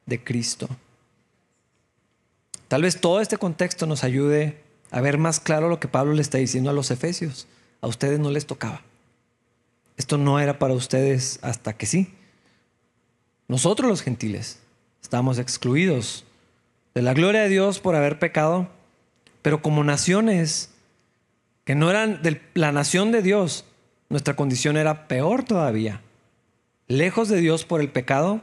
de 0.05 0.23
Cristo. 0.23 0.69
Tal 2.69 2.83
vez 2.83 3.01
todo 3.01 3.19
este 3.19 3.37
contexto 3.37 3.85
nos 3.85 4.05
ayude 4.05 4.57
a 4.91 5.01
ver 5.01 5.17
más 5.17 5.41
claro 5.41 5.67
lo 5.67 5.81
que 5.81 5.89
Pablo 5.89 6.13
le 6.13 6.21
está 6.21 6.37
diciendo 6.37 6.69
a 6.69 6.73
los 6.73 6.89
efesios. 6.89 7.47
A 7.81 7.87
ustedes 7.87 8.17
no 8.17 8.31
les 8.31 8.47
tocaba. 8.47 8.81
Esto 9.97 10.17
no 10.17 10.39
era 10.39 10.57
para 10.57 10.73
ustedes 10.73 11.39
hasta 11.41 11.73
que 11.73 11.85
sí. 11.85 12.13
Nosotros 13.49 13.89
los 13.89 14.01
gentiles 14.01 14.59
estamos 15.07 15.39
excluidos 15.39 16.25
de 16.93 17.01
la 17.01 17.13
gloria 17.13 17.43
de 17.43 17.47
Dios 17.47 17.79
por 17.79 17.95
haber 17.95 18.19
pecado, 18.19 18.67
pero 19.41 19.61
como 19.61 19.85
naciones 19.85 20.71
que 21.63 21.75
no 21.75 21.89
eran 21.89 22.21
de 22.21 22.41
la 22.55 22.73
nación 22.73 23.13
de 23.13 23.21
Dios, 23.21 23.63
nuestra 24.09 24.35
condición 24.35 24.75
era 24.75 25.07
peor 25.07 25.43
todavía. 25.43 26.01
Lejos 26.89 27.29
de 27.29 27.39
Dios 27.39 27.63
por 27.63 27.79
el 27.79 27.89
pecado, 27.89 28.41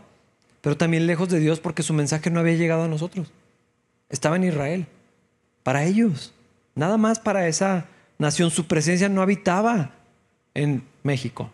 pero 0.62 0.74
también 0.74 1.06
lejos 1.06 1.28
de 1.28 1.38
Dios 1.38 1.60
porque 1.60 1.82
su 1.82 1.92
mensaje 1.92 2.30
no 2.30 2.40
había 2.40 2.54
llegado 2.54 2.84
a 2.84 2.88
nosotros. 2.88 3.30
Estaba 4.08 4.36
en 4.36 4.44
Israel, 4.44 4.86
para 5.64 5.84
ellos, 5.84 6.32
nada 6.74 6.96
más 6.96 7.18
para 7.18 7.46
esa 7.46 7.88
nación. 8.16 8.50
Su 8.50 8.66
presencia 8.66 9.10
no 9.10 9.20
habitaba 9.20 9.90
en 10.54 10.82
México, 11.02 11.52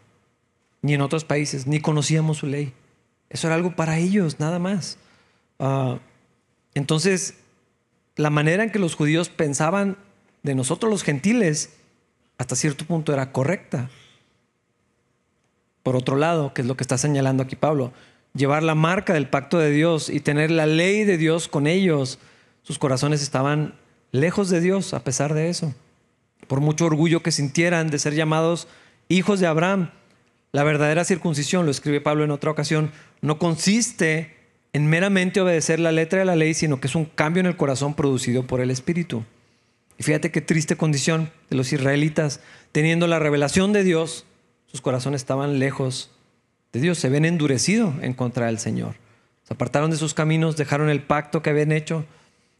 ni 0.83 0.95
en 0.95 1.01
otros 1.01 1.25
países, 1.25 1.67
ni 1.67 1.81
conocíamos 1.81 2.37
su 2.37 2.47
ley. 2.47 2.75
Eso 3.31 3.47
era 3.47 3.57
algo 3.57 3.75
para 3.75 3.99
ellos, 3.99 4.41
nada 4.41 4.59
más. 4.59 4.99
Ah, 5.59 5.99
entonces, 6.75 7.35
la 8.17 8.31
manera 8.31 8.65
en 8.65 8.71
que 8.71 8.79
los 8.79 8.95
judíos 8.95 9.29
pensaban 9.29 9.97
de 10.43 10.55
nosotros 10.55 10.91
los 10.91 11.03
gentiles, 11.03 11.77
hasta 12.39 12.57
cierto 12.57 12.85
punto 12.85 13.13
era 13.13 13.33
correcta. 13.33 13.89
Por 15.83 15.97
otro 15.97 16.17
lado, 16.17 16.53
que 16.53 16.63
es 16.63 16.69
lo 16.69 16.77
que 16.77 16.85
está 16.85 16.99
señalando 16.99 17.43
aquí 17.43 17.57
Pablo, 17.57 17.93
llevar 18.35 18.63
la 18.63 18.75
marca 18.75 19.15
del 19.15 19.29
pacto 19.29 19.59
de 19.59 19.71
Dios 19.71 20.09
y 20.09 20.21
tener 20.21 20.51
la 20.51 20.67
ley 20.67 21.05
de 21.05 21.17
Dios 21.17 21.49
con 21.49 21.67
ellos, 21.67 22.19
sus 22.63 22.79
corazones 22.79 23.23
estaban 23.23 23.75
lejos 24.13 24.51
de 24.51 24.61
Dios 24.61 24.93
a 24.95 25.05
pesar 25.05 25.35
de 25.35 25.49
eso. 25.49 25.75
Por 26.47 26.61
mucho 26.61 26.87
orgullo 26.87 27.23
que 27.23 27.33
sintieran 27.33 27.91
de 27.91 27.99
ser 27.99 28.15
llamados 28.15 28.69
hijos 29.09 29.41
de 29.41 29.47
Abraham, 29.47 29.91
la 30.53 30.65
verdadera 30.65 31.05
circuncisión, 31.05 31.65
lo 31.65 31.71
escribe 31.71 32.01
Pablo 32.01 32.25
en 32.25 32.31
otra 32.31 32.51
ocasión, 32.51 32.91
no 33.21 33.39
consiste 33.39 34.35
en 34.73 34.87
meramente 34.87 35.41
obedecer 35.41 35.81
la 35.81 35.93
letra 35.93 36.21
de 36.21 36.25
la 36.25 36.37
ley, 36.37 36.55
sino 36.55 36.81
que 36.81 36.87
es 36.87 36.95
un 36.95 37.05
cambio 37.05 37.41
en 37.41 37.47
el 37.47 37.57
corazón 37.57 37.95
producido 37.95 38.47
por 38.47 38.61
el 38.61 38.71
Espíritu. 38.71 39.25
Y 39.99 40.03
fíjate 40.03 40.31
qué 40.31 40.41
triste 40.41 40.77
condición 40.77 41.31
de 41.51 41.57
los 41.57 41.73
israelitas, 41.73 42.41
teniendo 42.73 43.07
la 43.07 43.19
revelación 43.19 43.73
de 43.73 43.85
Dios, 43.85 44.25
sus 44.67 44.81
corazones 44.81 45.21
estaban 45.21 45.59
lejos 45.59 46.11
de 46.73 46.81
Dios, 46.81 46.99
se 46.99 47.09
ven 47.09 47.25
endurecidos 47.25 47.95
en 48.03 48.15
contra 48.15 48.47
del 48.47 48.59
Señor. 48.59 48.95
Se 49.43 49.55
apartaron 49.55 49.91
de 49.91 49.97
sus 49.97 50.15
caminos, 50.15 50.57
dejaron 50.57 50.89
el 50.89 51.03
pacto 51.03 51.43
que 51.43 51.51
habían 51.51 51.73
hecho, 51.73 52.07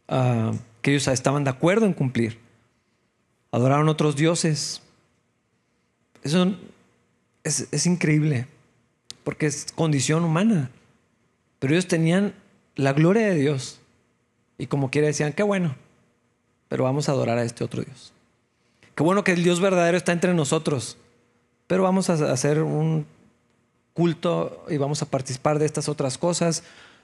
ah, 0.09 0.51
que 0.81 0.91
ellos 0.91 1.07
estaban 1.07 1.43
de 1.43 1.49
acuerdo 1.49 1.85
en 1.85 1.93
cumplir. 1.93 2.39
Adoraron 3.51 3.89
otros 3.89 4.15
dioses. 4.15 4.81
Eso 6.23 6.55
es, 7.43 7.85
increíble, 7.85 8.47
porque 9.23 9.45
es 9.45 9.67
condición 9.73 10.23
humana. 10.23 10.69
Pero 11.59 11.73
ellos 11.73 11.87
tenían 11.87 12.33
la 12.75 12.93
gloria 12.93 13.27
de 13.27 13.35
Dios. 13.35 13.79
Y 14.57 14.67
como 14.67 14.91
quiera 14.91 15.07
decían, 15.07 15.33
qué 15.33 15.43
bueno, 15.43 15.75
pero 16.67 16.83
vamos 16.83 17.09
a 17.09 17.13
adorar 17.13 17.37
a 17.37 17.43
este 17.43 17.63
otro 17.63 17.83
Dios. 17.83 18.13
Qué 18.95 19.03
bueno 19.03 19.23
que 19.23 19.31
el 19.31 19.43
Dios 19.43 19.59
verdadero 19.59 19.97
está 19.97 20.11
entre 20.11 20.33
nosotros, 20.33 20.97
pero 21.67 21.83
vamos 21.83 22.09
a 22.09 22.31
hacer 22.31 22.61
un 22.61 23.05
culto 23.93 24.65
y 24.69 24.77
vamos 24.77 25.01
a 25.01 25.05
participar 25.05 25.59
de 25.59 25.65
estas 25.65 25.89
otras 25.89 26.17
cosas. 26.17 26.63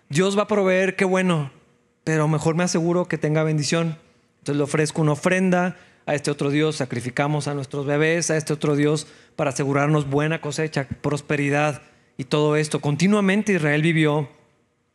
Dios 0.10 0.38
va 0.38 0.44
a 0.44 0.48
proveer, 0.48 0.96
qué 0.96 1.06
bueno, 1.06 1.52
pero 2.04 2.28
mejor 2.28 2.56
me 2.56 2.64
aseguro 2.64 3.08
que 3.08 3.18
tenga 3.18 3.44
bendición. 3.44 3.98
Entonces 4.40 4.58
le 4.58 4.64
ofrezco 4.64 5.02
una 5.02 5.14
ofrenda 5.14 5.78
a 6.06 6.16
este 6.16 6.32
otro 6.32 6.50
Dios, 6.50 6.78
sacrificamos 6.78 7.48
a 7.48 7.54
nuestros 7.54 7.86
bebés, 7.86 8.32
a 8.32 8.38
este 8.38 8.54
otro 8.54 8.76
Dios 8.76 9.08
para 9.36 9.50
asegurarnos 9.50 10.10
buena 10.10 10.40
cosecha, 10.40 10.88
prosperidad 11.02 11.82
y 12.18 12.26
todo 12.26 12.56
esto. 12.56 12.82
Continuamente 12.82 13.54
Israel 13.54 13.82
vivió 13.82 14.30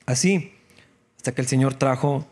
así, 0.06 0.52
hasta 1.16 1.32
que 1.32 1.40
el 1.40 1.46
Señor 1.46 1.74
trajo 1.74 2.26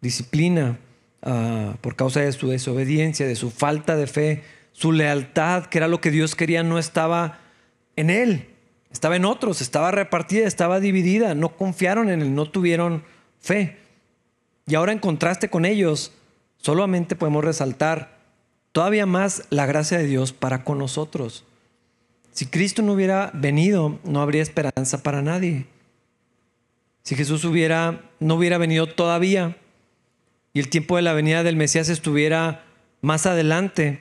disciplina 0.00 0.78
ah, 1.22 1.76
por 1.80 1.96
causa 1.96 2.20
de 2.20 2.32
su 2.32 2.48
desobediencia, 2.48 3.26
de 3.26 3.36
su 3.36 3.50
falta 3.50 3.96
de 3.96 4.06
fe, 4.06 4.42
su 4.72 4.92
lealtad, 4.92 5.66
que 5.66 5.78
era 5.78 5.88
lo 5.88 6.00
que 6.00 6.10
Dios 6.10 6.34
quería, 6.34 6.62
no 6.62 6.78
estaba 6.78 7.40
en 7.96 8.10
Él, 8.10 8.48
estaba 8.92 9.16
en 9.16 9.24
otros, 9.24 9.60
estaba 9.60 9.90
repartida, 9.90 10.46
estaba 10.46 10.80
dividida, 10.80 11.34
no 11.34 11.56
confiaron 11.56 12.10
en 12.10 12.20
Él, 12.20 12.34
no 12.34 12.50
tuvieron 12.50 13.02
fe. 13.40 13.78
Y 14.66 14.74
ahora 14.74 14.92
en 14.92 14.98
contraste 14.98 15.48
con 15.48 15.64
ellos, 15.64 16.12
solamente 16.58 17.16
podemos 17.16 17.44
resaltar 17.44 18.18
todavía 18.72 19.06
más 19.06 19.44
la 19.50 19.66
gracia 19.66 19.98
de 19.98 20.06
Dios 20.06 20.32
para 20.32 20.64
con 20.64 20.78
nosotros. 20.78 21.44
Si 22.34 22.46
Cristo 22.46 22.82
no 22.82 22.94
hubiera 22.94 23.30
venido, 23.32 24.00
no 24.02 24.20
habría 24.20 24.42
esperanza 24.42 25.04
para 25.04 25.22
nadie. 25.22 25.66
Si 27.04 27.14
Jesús 27.14 27.44
hubiera, 27.44 28.10
no 28.18 28.34
hubiera 28.34 28.58
venido 28.58 28.88
todavía 28.88 29.56
y 30.52 30.58
el 30.58 30.68
tiempo 30.68 30.96
de 30.96 31.02
la 31.02 31.12
venida 31.12 31.44
del 31.44 31.54
Mesías 31.54 31.88
estuviera 31.88 32.64
más 33.02 33.26
adelante, 33.26 34.00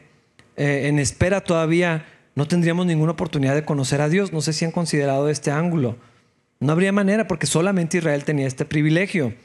eh, 0.58 0.88
en 0.88 0.98
espera 0.98 1.42
todavía, 1.42 2.08
no 2.34 2.48
tendríamos 2.48 2.88
ninguna 2.88 3.12
oportunidad 3.12 3.54
de 3.54 3.66
conocer 3.66 4.02
a 4.02 4.10
Dios. 4.10 4.34
No 4.34 4.42
sé 4.42 4.52
si 4.54 4.66
han 4.66 4.72
considerado 4.72 5.30
este 5.30 5.52
ángulo. 5.52 5.96
No 6.60 6.72
habría 6.72 6.92
manera 6.92 7.28
porque 7.28 7.46
solamente 7.46 8.00
Israel 8.00 8.24
tenía 8.24 8.48
este 8.48 8.66
privilegio. 8.66 9.36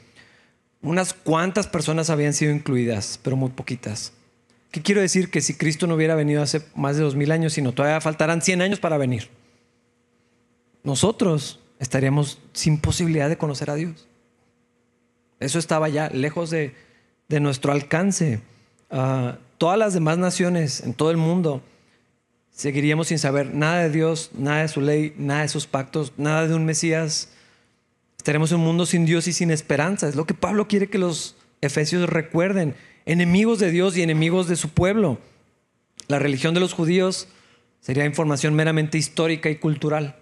Unas 0.81 1.13
cuantas 1.13 1.67
personas 1.67 2.09
habían 2.09 2.33
sido 2.33 2.51
incluidas, 2.51 3.19
pero 3.21 3.35
muy 3.35 3.51
poquitas. 3.51 4.13
¿Qué 4.71 4.81
quiero 4.81 5.01
decir? 5.01 5.31
Que 5.31 5.41
si 5.41 5.55
Cristo 5.55 5.87
no 5.87 5.95
hubiera 5.95 6.15
venido 6.15 6.41
hace 6.41 6.61
más 6.75 6.95
de 6.95 7.03
dos 7.03 7.15
mil 7.15 7.31
años, 7.31 7.53
sino 7.53 7.71
todavía 7.71 8.01
faltarán 8.01 8.41
100 8.41 8.61
años 8.61 8.79
para 8.79 8.97
venir, 8.97 9.29
nosotros 10.83 11.59
estaríamos 11.79 12.39
sin 12.53 12.79
posibilidad 12.79 13.29
de 13.29 13.37
conocer 13.37 13.69
a 13.69 13.75
Dios. 13.75 14.07
Eso 15.39 15.57
estaba 15.57 15.89
ya 15.89 16.09
lejos 16.09 16.49
de, 16.49 16.75
nuestro 17.29 17.71
alcance. 17.71 18.41
Ah, 18.91 19.37
todas 19.57 19.77
las 19.77 19.93
demás 19.93 20.17
naciones 20.17 20.81
en 20.81 20.93
todo 20.93 21.11
el 21.11 21.17
mundo 21.17 21.61
seguiríamos 22.51 23.07
sin 23.07 23.19
saber 23.19 23.53
nada 23.53 23.83
de 23.83 23.89
Dios, 23.89 24.31
nada 24.33 24.63
de 24.63 24.67
su 24.67 24.81
ley, 24.81 25.13
nada 25.17 25.43
de 25.43 25.47
sus 25.47 25.65
pactos, 25.65 26.13
nada 26.17 26.45
de 26.47 26.55
un 26.55 26.65
Mesías. 26.65 27.29
Estaremos 28.17 28.51
en 28.51 28.57
un 28.57 28.65
mundo 28.65 28.85
sin 28.85 29.05
Dios 29.05 29.27
y 29.27 29.33
sin 29.33 29.49
esperanza. 29.49 30.09
Es 30.09 30.15
lo 30.15 30.25
que 30.25 30.33
Pablo 30.33 30.67
quiere 30.67 30.89
que 30.89 30.97
los 30.97 31.37
efesios 31.61 32.09
recuerden 32.09 32.75
enemigos 33.05 33.59
de 33.59 33.71
Dios 33.71 33.97
y 33.97 34.01
enemigos 34.01 34.47
de 34.47 34.55
su 34.55 34.69
pueblo. 34.69 35.17
La 36.07 36.19
religión 36.19 36.53
de 36.53 36.59
los 36.59 36.73
judíos 36.73 37.27
sería 37.81 38.05
información 38.05 38.53
meramente 38.53 38.97
histórica 38.97 39.49
y 39.49 39.55
cultural. 39.57 40.15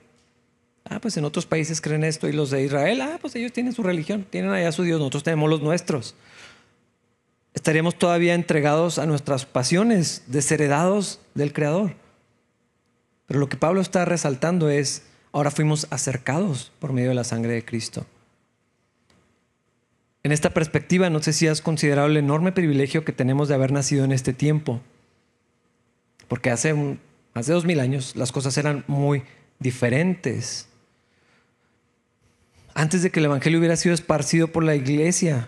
Ah, 0.85 0.99
pues 0.99 1.17
en 1.17 1.25
otros 1.25 1.45
países 1.45 1.81
creen 1.81 2.03
esto 2.03 2.27
y 2.27 2.33
los 2.33 2.49
de 2.49 2.63
Israel, 2.63 3.01
ah, 3.01 3.17
pues 3.19 3.35
ellos 3.35 3.51
tienen 3.51 3.73
su 3.73 3.83
religión, 3.83 4.25
tienen 4.29 4.51
allá 4.51 4.71
su 4.71 4.83
Dios, 4.83 4.99
nosotros 4.99 5.23
tenemos 5.23 5.49
los 5.49 5.61
nuestros. 5.61 6.15
Estaríamos 7.53 7.95
todavía 7.95 8.35
entregados 8.35 8.99
a 8.99 9.05
nuestras 9.05 9.45
pasiones, 9.45 10.23
desheredados 10.27 11.19
del 11.33 11.53
Creador. 11.53 11.95
Pero 13.25 13.39
lo 13.39 13.49
que 13.49 13.57
Pablo 13.57 13.81
está 13.81 14.05
resaltando 14.05 14.69
es, 14.69 15.03
ahora 15.33 15.51
fuimos 15.51 15.87
acercados 15.89 16.71
por 16.79 16.93
medio 16.93 17.09
de 17.09 17.15
la 17.15 17.23
sangre 17.23 17.53
de 17.53 17.65
Cristo. 17.65 18.05
En 20.27 20.33
esta 20.33 20.49
perspectiva, 20.49 21.09
no 21.09 21.23
sé 21.23 21.31
si 21.31 21.47
has 21.47 21.61
considerado 21.61 22.09
el 22.09 22.17
enorme 22.17 22.51
privilegio 22.51 23.05
que 23.05 23.13
tenemos 23.13 23.47
de 23.47 23.55
haber 23.55 23.71
nacido 23.71 24.03
en 24.03 24.11
este 24.11 24.33
tiempo. 24.33 24.81
Porque 26.27 26.49
hace 26.49 26.75
dos 27.33 27.63
mil 27.63 27.79
años 27.79 28.13
las 28.17 28.33
cosas 28.33 28.57
eran 28.57 28.83
muy 28.87 29.23
diferentes. 29.59 30.67
Antes 32.73 33.03
de 33.03 33.09
que 33.09 33.21
el 33.21 33.27
Evangelio 33.27 33.57
hubiera 33.57 33.77
sido 33.77 33.95
esparcido 33.95 34.49
por 34.49 34.65
la 34.65 34.75
iglesia, 34.75 35.47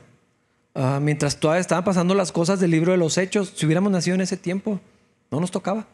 ah, 0.75 1.01
mientras 1.01 1.41
todavía 1.41 1.59
estaban 1.59 1.83
pasando 1.83 2.15
las 2.15 2.31
cosas 2.31 2.61
del 2.61 2.71
libro 2.71 2.93
de 2.93 2.99
los 2.99 3.17
hechos, 3.17 3.51
si 3.57 3.65
hubiéramos 3.65 3.91
nacido 3.91 4.15
en 4.15 4.21
ese 4.21 4.37
tiempo, 4.37 4.79
no 5.29 5.41
nos 5.41 5.51
tocaba. 5.51 5.87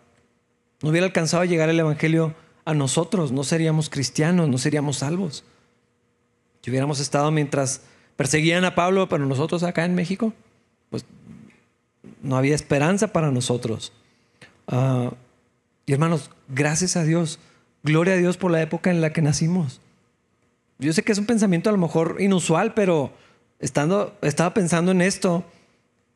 No 0.83 0.91
hubiera 0.91 1.07
alcanzado 1.07 1.41
a 1.41 1.47
llegar 1.47 1.69
el 1.69 1.79
Evangelio 1.79 2.35
a 2.65 2.75
nosotros, 2.75 3.31
no 3.31 3.43
seríamos 3.43 3.89
cristianos, 3.89 4.47
no 4.47 4.59
seríamos 4.59 4.97
salvos. 4.97 5.43
Si 6.61 6.69
hubiéramos 6.69 6.99
estado 6.99 7.31
mientras 7.31 7.81
perseguían 8.17 8.65
a 8.65 8.75
Pablo, 8.75 9.09
pero 9.09 9.25
nosotros 9.25 9.63
acá 9.63 9.85
en 9.85 9.95
México, 9.95 10.33
pues 10.89 11.05
no 12.21 12.37
había 12.37 12.55
esperanza 12.55 13.13
para 13.13 13.31
nosotros. 13.31 13.93
Ah, 14.67 15.11
y 15.85 15.93
hermanos, 15.93 16.31
gracias 16.47 16.95
a 16.95 17.03
Dios, 17.03 17.39
gloria 17.83 18.13
a 18.13 18.17
Dios 18.17 18.37
por 18.37 18.51
la 18.51 18.61
época 18.61 18.89
en 18.89 19.01
la 19.01 19.13
que 19.13 19.21
nacimos. 19.21 19.81
Yo 20.79 20.91
sé 20.93 21.03
que 21.03 21.11
es 21.11 21.17
un 21.17 21.25
pensamiento 21.25 21.69
a 21.69 21.73
lo 21.73 21.77
mejor 21.77 22.17
inusual, 22.19 22.73
pero 22.73 23.13
estando, 23.59 24.17
estaba 24.21 24.53
pensando 24.53 24.91
en 24.91 25.01
esto 25.01 25.45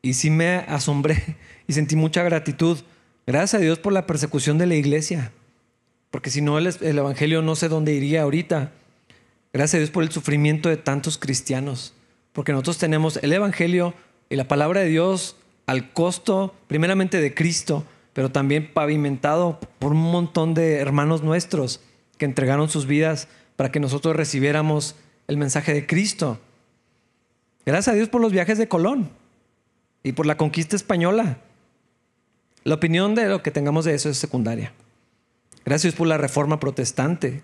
y 0.02 0.14
sí 0.14 0.30
me 0.30 0.56
asombré 0.68 1.36
y 1.66 1.72
sentí 1.72 1.96
mucha 1.96 2.22
gratitud. 2.22 2.78
Gracias 3.26 3.54
a 3.54 3.62
Dios 3.62 3.78
por 3.78 3.92
la 3.92 4.06
persecución 4.06 4.58
de 4.58 4.66
la 4.66 4.74
iglesia, 4.74 5.32
porque 6.10 6.30
si 6.30 6.40
no 6.40 6.58
el, 6.58 6.66
el 6.66 6.98
Evangelio 6.98 7.42
no 7.42 7.54
sé 7.54 7.68
dónde 7.68 7.94
iría 7.94 8.22
ahorita. 8.22 8.72
Gracias 9.52 9.74
a 9.74 9.78
Dios 9.78 9.90
por 9.90 10.04
el 10.04 10.12
sufrimiento 10.12 10.68
de 10.68 10.76
tantos 10.76 11.18
cristianos, 11.18 11.92
porque 12.32 12.52
nosotros 12.52 12.78
tenemos 12.78 13.18
el 13.22 13.32
Evangelio 13.32 13.94
y 14.28 14.36
la 14.36 14.46
palabra 14.46 14.80
de 14.80 14.88
Dios 14.88 15.36
al 15.66 15.92
costo 15.92 16.54
primeramente 16.68 17.20
de 17.20 17.34
Cristo, 17.34 17.84
pero 18.12 18.30
también 18.30 18.72
pavimentado 18.72 19.58
por 19.80 19.92
un 19.92 20.02
montón 20.02 20.54
de 20.54 20.76
hermanos 20.76 21.22
nuestros 21.22 21.80
que 22.16 22.26
entregaron 22.26 22.68
sus 22.68 22.86
vidas 22.86 23.26
para 23.56 23.72
que 23.72 23.80
nosotros 23.80 24.14
recibiéramos 24.14 24.94
el 25.26 25.36
mensaje 25.36 25.74
de 25.74 25.86
Cristo. 25.86 26.38
Gracias 27.66 27.88
a 27.88 27.96
Dios 27.96 28.08
por 28.08 28.20
los 28.20 28.32
viajes 28.32 28.56
de 28.56 28.68
Colón 28.68 29.10
y 30.04 30.12
por 30.12 30.26
la 30.26 30.36
conquista 30.36 30.76
española. 30.76 31.38
La 32.62 32.76
opinión 32.76 33.16
de 33.16 33.28
lo 33.28 33.42
que 33.42 33.50
tengamos 33.50 33.84
de 33.84 33.94
eso 33.94 34.08
es 34.10 34.16
secundaria. 34.16 34.72
Gracias 35.64 35.94
por 35.94 36.06
la 36.06 36.18
reforma 36.18 36.60
protestante, 36.60 37.42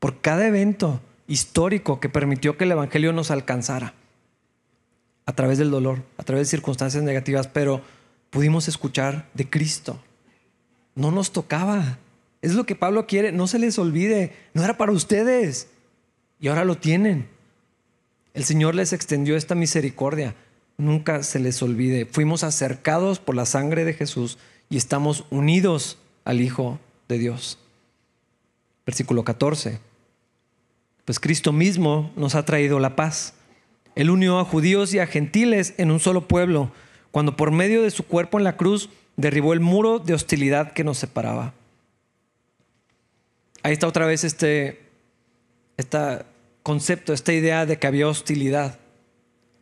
por 0.00 0.20
cada 0.20 0.46
evento 0.46 1.00
histórico 1.26 2.00
que 2.00 2.08
permitió 2.08 2.56
que 2.56 2.64
el 2.64 2.72
Evangelio 2.72 3.12
nos 3.12 3.30
alcanzara 3.30 3.94
a 5.26 5.32
través 5.32 5.58
del 5.58 5.70
dolor, 5.70 6.02
a 6.18 6.22
través 6.22 6.46
de 6.46 6.50
circunstancias 6.50 7.02
negativas, 7.02 7.48
pero 7.48 7.80
pudimos 8.30 8.68
escuchar 8.68 9.28
de 9.34 9.48
Cristo. 9.48 10.00
No 10.94 11.10
nos 11.10 11.32
tocaba. 11.32 11.98
Es 12.42 12.54
lo 12.54 12.64
que 12.64 12.76
Pablo 12.76 13.06
quiere, 13.06 13.32
no 13.32 13.46
se 13.46 13.58
les 13.58 13.78
olvide, 13.78 14.34
no 14.52 14.62
era 14.62 14.76
para 14.76 14.92
ustedes 14.92 15.68
y 16.40 16.48
ahora 16.48 16.64
lo 16.64 16.76
tienen. 16.76 17.28
El 18.34 18.44
Señor 18.44 18.74
les 18.74 18.92
extendió 18.92 19.36
esta 19.36 19.54
misericordia, 19.54 20.34
nunca 20.76 21.22
se 21.22 21.38
les 21.38 21.62
olvide. 21.62 22.04
Fuimos 22.04 22.44
acercados 22.44 23.18
por 23.18 23.34
la 23.34 23.46
sangre 23.46 23.84
de 23.84 23.94
Jesús 23.94 24.38
y 24.68 24.76
estamos 24.76 25.24
unidos 25.30 25.98
al 26.24 26.40
Hijo 26.40 26.78
de 27.08 27.18
Dios. 27.18 27.58
Versículo 28.84 29.24
14. 29.24 29.93
Pues 31.04 31.20
Cristo 31.20 31.52
mismo 31.52 32.10
nos 32.16 32.34
ha 32.34 32.44
traído 32.44 32.78
la 32.78 32.96
paz. 32.96 33.34
Él 33.94 34.10
unió 34.10 34.38
a 34.38 34.44
judíos 34.44 34.94
y 34.94 34.98
a 34.98 35.06
gentiles 35.06 35.74
en 35.76 35.90
un 35.90 36.00
solo 36.00 36.26
pueblo, 36.26 36.72
cuando 37.10 37.36
por 37.36 37.50
medio 37.50 37.82
de 37.82 37.90
su 37.90 38.04
cuerpo 38.04 38.38
en 38.38 38.44
la 38.44 38.56
cruz 38.56 38.88
derribó 39.16 39.52
el 39.52 39.60
muro 39.60 39.98
de 39.98 40.14
hostilidad 40.14 40.72
que 40.72 40.84
nos 40.84 40.98
separaba. 40.98 41.54
Ahí 43.62 43.72
está 43.72 43.86
otra 43.86 44.06
vez 44.06 44.24
este, 44.24 44.82
este 45.76 45.98
concepto, 46.62 47.12
esta 47.12 47.32
idea 47.32 47.66
de 47.66 47.78
que 47.78 47.86
había 47.86 48.08
hostilidad. 48.08 48.78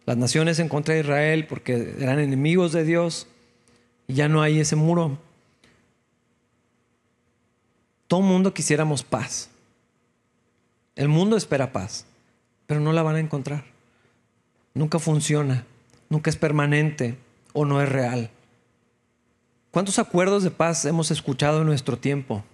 Las 0.06 0.16
naciones 0.16 0.58
en 0.58 0.68
contra 0.68 0.94
de 0.94 1.00
Israel 1.00 1.46
porque 1.46 1.94
eran 2.00 2.18
enemigos 2.18 2.72
de 2.72 2.84
Dios 2.84 3.28
y 4.08 4.14
ya 4.14 4.28
no 4.28 4.42
hay 4.42 4.58
ese 4.58 4.76
muro. 4.76 5.18
Todo 8.08 8.22
mundo 8.22 8.52
quisiéramos 8.52 9.04
paz. 9.04 9.51
El 10.94 11.08
mundo 11.08 11.36
espera 11.36 11.72
paz, 11.72 12.06
pero 12.66 12.80
no 12.80 12.92
la 12.92 13.02
van 13.02 13.16
a 13.16 13.20
encontrar. 13.20 13.64
Nunca 14.74 14.98
funciona, 14.98 15.64
nunca 16.08 16.28
es 16.28 16.36
permanente 16.36 17.16
o 17.52 17.64
no 17.64 17.80
es 17.80 17.88
real. 17.88 18.30
¿Cuántos 19.70 19.98
acuerdos 19.98 20.42
de 20.42 20.50
paz 20.50 20.84
hemos 20.84 21.10
escuchado 21.10 21.60
en 21.60 21.66
nuestro 21.66 21.98
tiempo? 21.98 22.44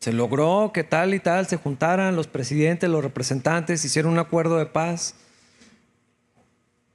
Se 0.00 0.12
logró 0.12 0.72
que 0.74 0.84
tal 0.84 1.14
y 1.14 1.20
tal 1.20 1.46
se 1.46 1.56
juntaran 1.56 2.16
los 2.16 2.26
presidentes, 2.26 2.90
los 2.90 3.02
representantes, 3.02 3.84
hicieron 3.84 4.12
un 4.12 4.18
acuerdo 4.18 4.58
de 4.58 4.66
paz. 4.66 5.14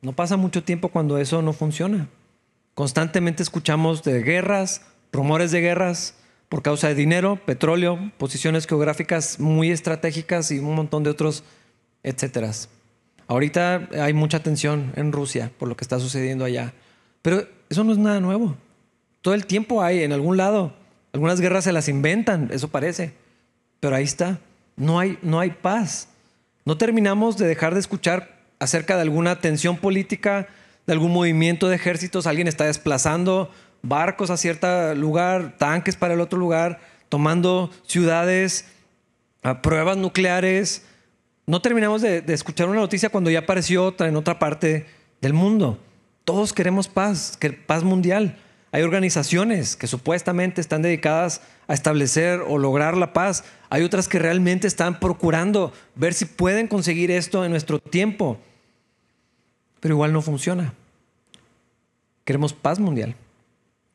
No 0.01 0.13
pasa 0.13 0.35
mucho 0.35 0.63
tiempo 0.63 0.89
cuando 0.89 1.17
eso 1.17 1.41
no 1.41 1.53
funciona. 1.53 2.09
Constantemente 2.73 3.43
escuchamos 3.43 4.03
de 4.03 4.21
guerras, 4.21 4.81
rumores 5.11 5.51
de 5.51 5.61
guerras, 5.61 6.15
por 6.53 6.61
causa 6.61 6.87
de 6.87 6.93
dinero, 6.93 7.39
petróleo, 7.47 8.11
posiciones 8.19 8.67
geográficas 8.67 9.39
muy 9.39 9.71
estratégicas 9.71 10.51
y 10.51 10.59
un 10.59 10.75
montón 10.75 11.01
de 11.01 11.09
otros, 11.09 11.43
etcétera. 12.03 12.51
Ahorita 13.25 13.89
hay 13.99 14.13
mucha 14.13 14.43
tensión 14.43 14.93
en 14.95 15.11
Rusia 15.13 15.51
por 15.57 15.67
lo 15.67 15.75
que 15.75 15.83
está 15.83 15.99
sucediendo 15.99 16.45
allá, 16.45 16.75
pero 17.23 17.47
eso 17.71 17.83
no 17.83 17.91
es 17.91 17.97
nada 17.97 18.19
nuevo. 18.19 18.55
Todo 19.23 19.33
el 19.33 19.47
tiempo 19.47 19.81
hay 19.81 20.03
en 20.03 20.13
algún 20.13 20.37
lado. 20.37 20.75
Algunas 21.11 21.41
guerras 21.41 21.63
se 21.63 21.71
las 21.71 21.89
inventan, 21.89 22.49
eso 22.53 22.67
parece, 22.67 23.15
pero 23.79 23.95
ahí 23.95 24.03
está. 24.03 24.39
No 24.75 24.99
hay, 24.99 25.17
no 25.23 25.39
hay 25.39 25.49
paz. 25.49 26.09
No 26.65 26.77
terminamos 26.77 27.35
de 27.35 27.47
dejar 27.47 27.73
de 27.73 27.79
escuchar 27.79 28.43
acerca 28.59 28.95
de 28.95 29.01
alguna 29.01 29.41
tensión 29.41 29.77
política, 29.77 30.49
de 30.85 30.93
algún 30.93 31.13
movimiento 31.13 31.67
de 31.67 31.77
ejércitos, 31.77 32.27
alguien 32.27 32.47
está 32.47 32.65
desplazando 32.65 33.49
barcos 33.83 34.29
a 34.29 34.37
cierto 34.37 34.95
lugar, 34.95 35.57
tanques 35.57 35.95
para 35.95 36.15
el 36.15 36.21
otro 36.21 36.39
lugar, 36.39 36.79
tomando 37.09 37.69
ciudades, 37.85 38.65
pruebas 39.61 39.97
nucleares. 39.97 40.83
No 41.45 41.61
terminamos 41.61 42.01
de, 42.01 42.23
escuchar 42.29 42.69
una 42.69 42.79
noticia 42.79 43.09
cuando 43.09 43.29
ya 43.29 43.39
apareció 43.39 43.85
otra 43.85 44.07
en 44.07 44.15
otra 44.15 44.39
parte 44.39 44.87
del 45.21 45.33
mundo. 45.33 45.77
Todos 46.23 46.53
queremos 46.53 46.87
paz, 46.87 47.37
paz 47.67 47.83
mundial. 47.83 48.37
Hay 48.71 48.81
organizaciones 48.81 49.75
que 49.75 49.85
supuestamente 49.85 50.59
están 50.59 50.81
dedicadas 50.81 51.41
a 51.67 51.73
establecer 51.73 52.39
o 52.47 52.57
lograr 52.57 52.97
la 52.97 53.13
paz. 53.13 53.43
Hay 53.69 53.83
otras 53.83 54.07
que 54.07 54.17
realmente 54.17 54.65
están 54.65 54.99
procurando 54.99 55.73
ver 55.93 56.13
si 56.13 56.25
pueden 56.25 56.67
conseguir 56.67 57.11
esto 57.11 57.45
en 57.45 57.51
nuestro 57.51 57.77
tiempo. 57.77 58.39
Pero 59.79 59.93
igual 59.93 60.13
no 60.13 60.21
funciona. 60.21 60.73
Queremos 62.23 62.53
paz 62.53 62.79
mundial 62.79 63.15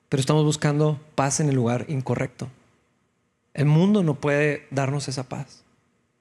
pero 0.08 0.20
estamos 0.20 0.44
buscando 0.44 1.00
paz 1.14 1.40
en 1.40 1.48
el 1.48 1.54
lugar 1.54 1.84
incorrecto. 1.88 2.48
El 3.54 3.66
mundo 3.66 4.02
no 4.02 4.14
puede 4.14 4.66
darnos 4.70 5.08
esa 5.08 5.28
paz. 5.28 5.64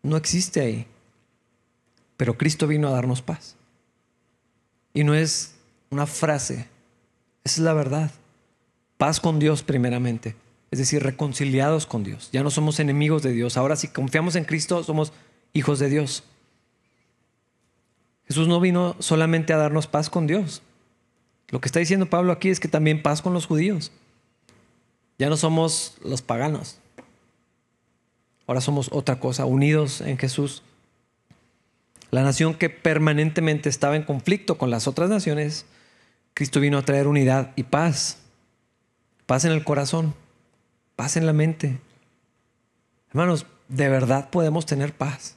No 0.04 0.18
existe 0.18 0.62
ahí. 0.62 0.88
Pero 2.18 2.38
Cristo 2.38 2.68
vino 2.68 2.88
a 2.88 2.92
darnos 2.92 3.22
paz. 3.22 3.56
Y 4.94 5.04
no 5.04 5.14
es 5.14 5.56
una 5.90 6.08
frase, 6.08 6.68
es 7.44 7.60
la 7.60 7.74
verdad. 7.74 8.12
Paz 8.98 9.20
con 9.20 9.40
Dios 9.40 9.64
primeramente. 9.64 10.36
Es 10.72 10.80
decir, 10.80 11.04
reconciliados 11.04 11.86
con 11.86 12.04
Dios. 12.04 12.30
Ya 12.34 12.44
no 12.44 12.50
somos 12.50 12.80
enemigos 12.80 13.24
de 13.24 13.32
Dios. 13.32 13.56
Ahora 13.56 13.76
si 13.76 13.88
confiamos 13.88 14.36
en 14.36 14.44
Cristo, 14.44 14.84
somos 14.84 15.14
hijos 15.54 15.80
de 15.80 15.90
Dios. 15.90 16.24
Jesús 18.26 18.48
no 18.48 18.60
vino 18.60 18.96
solamente 19.00 19.54
a 19.54 19.58
darnos 19.58 19.88
paz 19.88 20.10
con 20.10 20.28
Dios. 20.28 20.62
Lo 21.50 21.62
que 21.62 21.68
está 21.68 21.80
diciendo 21.80 22.10
Pablo 22.10 22.34
aquí 22.34 22.50
es 22.50 22.60
que 22.60 22.68
también 22.68 23.02
paz 23.02 23.22
con 23.22 23.34
los 23.34 23.46
judíos. 23.46 23.92
Ya 25.18 25.30
no 25.30 25.38
somos 25.38 25.98
los 26.04 26.22
paganos. 26.22 26.80
Ahora 28.46 28.62
somos 28.62 28.90
otra 28.92 29.20
cosa, 29.20 29.46
unidos 29.46 30.02
en 30.02 30.18
Jesús. 30.18 30.64
La 32.12 32.24
nación 32.24 32.54
que 32.54 32.70
permanentemente 32.70 33.70
estaba 33.70 33.96
en 33.96 34.04
conflicto 34.04 34.58
con 34.58 34.70
las 34.70 34.88
otras 34.88 35.10
naciones, 35.10 35.66
Cristo 36.34 36.60
vino 36.60 36.78
a 36.78 36.84
traer 36.84 37.08
unidad 37.08 37.52
y 37.56 37.64
paz. 37.64 38.20
Paz 39.26 39.44
en 39.44 39.52
el 39.52 39.64
corazón, 39.64 40.14
paz 40.96 41.18
en 41.18 41.26
la 41.26 41.34
mente. 41.34 41.80
Hermanos, 43.10 43.46
de 43.68 43.90
verdad 43.90 44.30
podemos 44.30 44.66
tener 44.66 44.94
paz. 44.94 45.36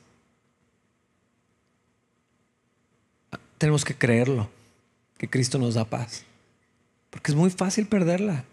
Tenemos 3.58 3.84
que 3.84 3.96
creerlo 3.96 4.48
que 5.20 5.28
Cristo 5.28 5.58
nos 5.58 5.74
da 5.74 5.84
paz. 5.84 6.24
Porque 7.10 7.30
es 7.30 7.36
muy 7.36 7.50
fácil 7.50 7.86
perderla. 7.86 8.46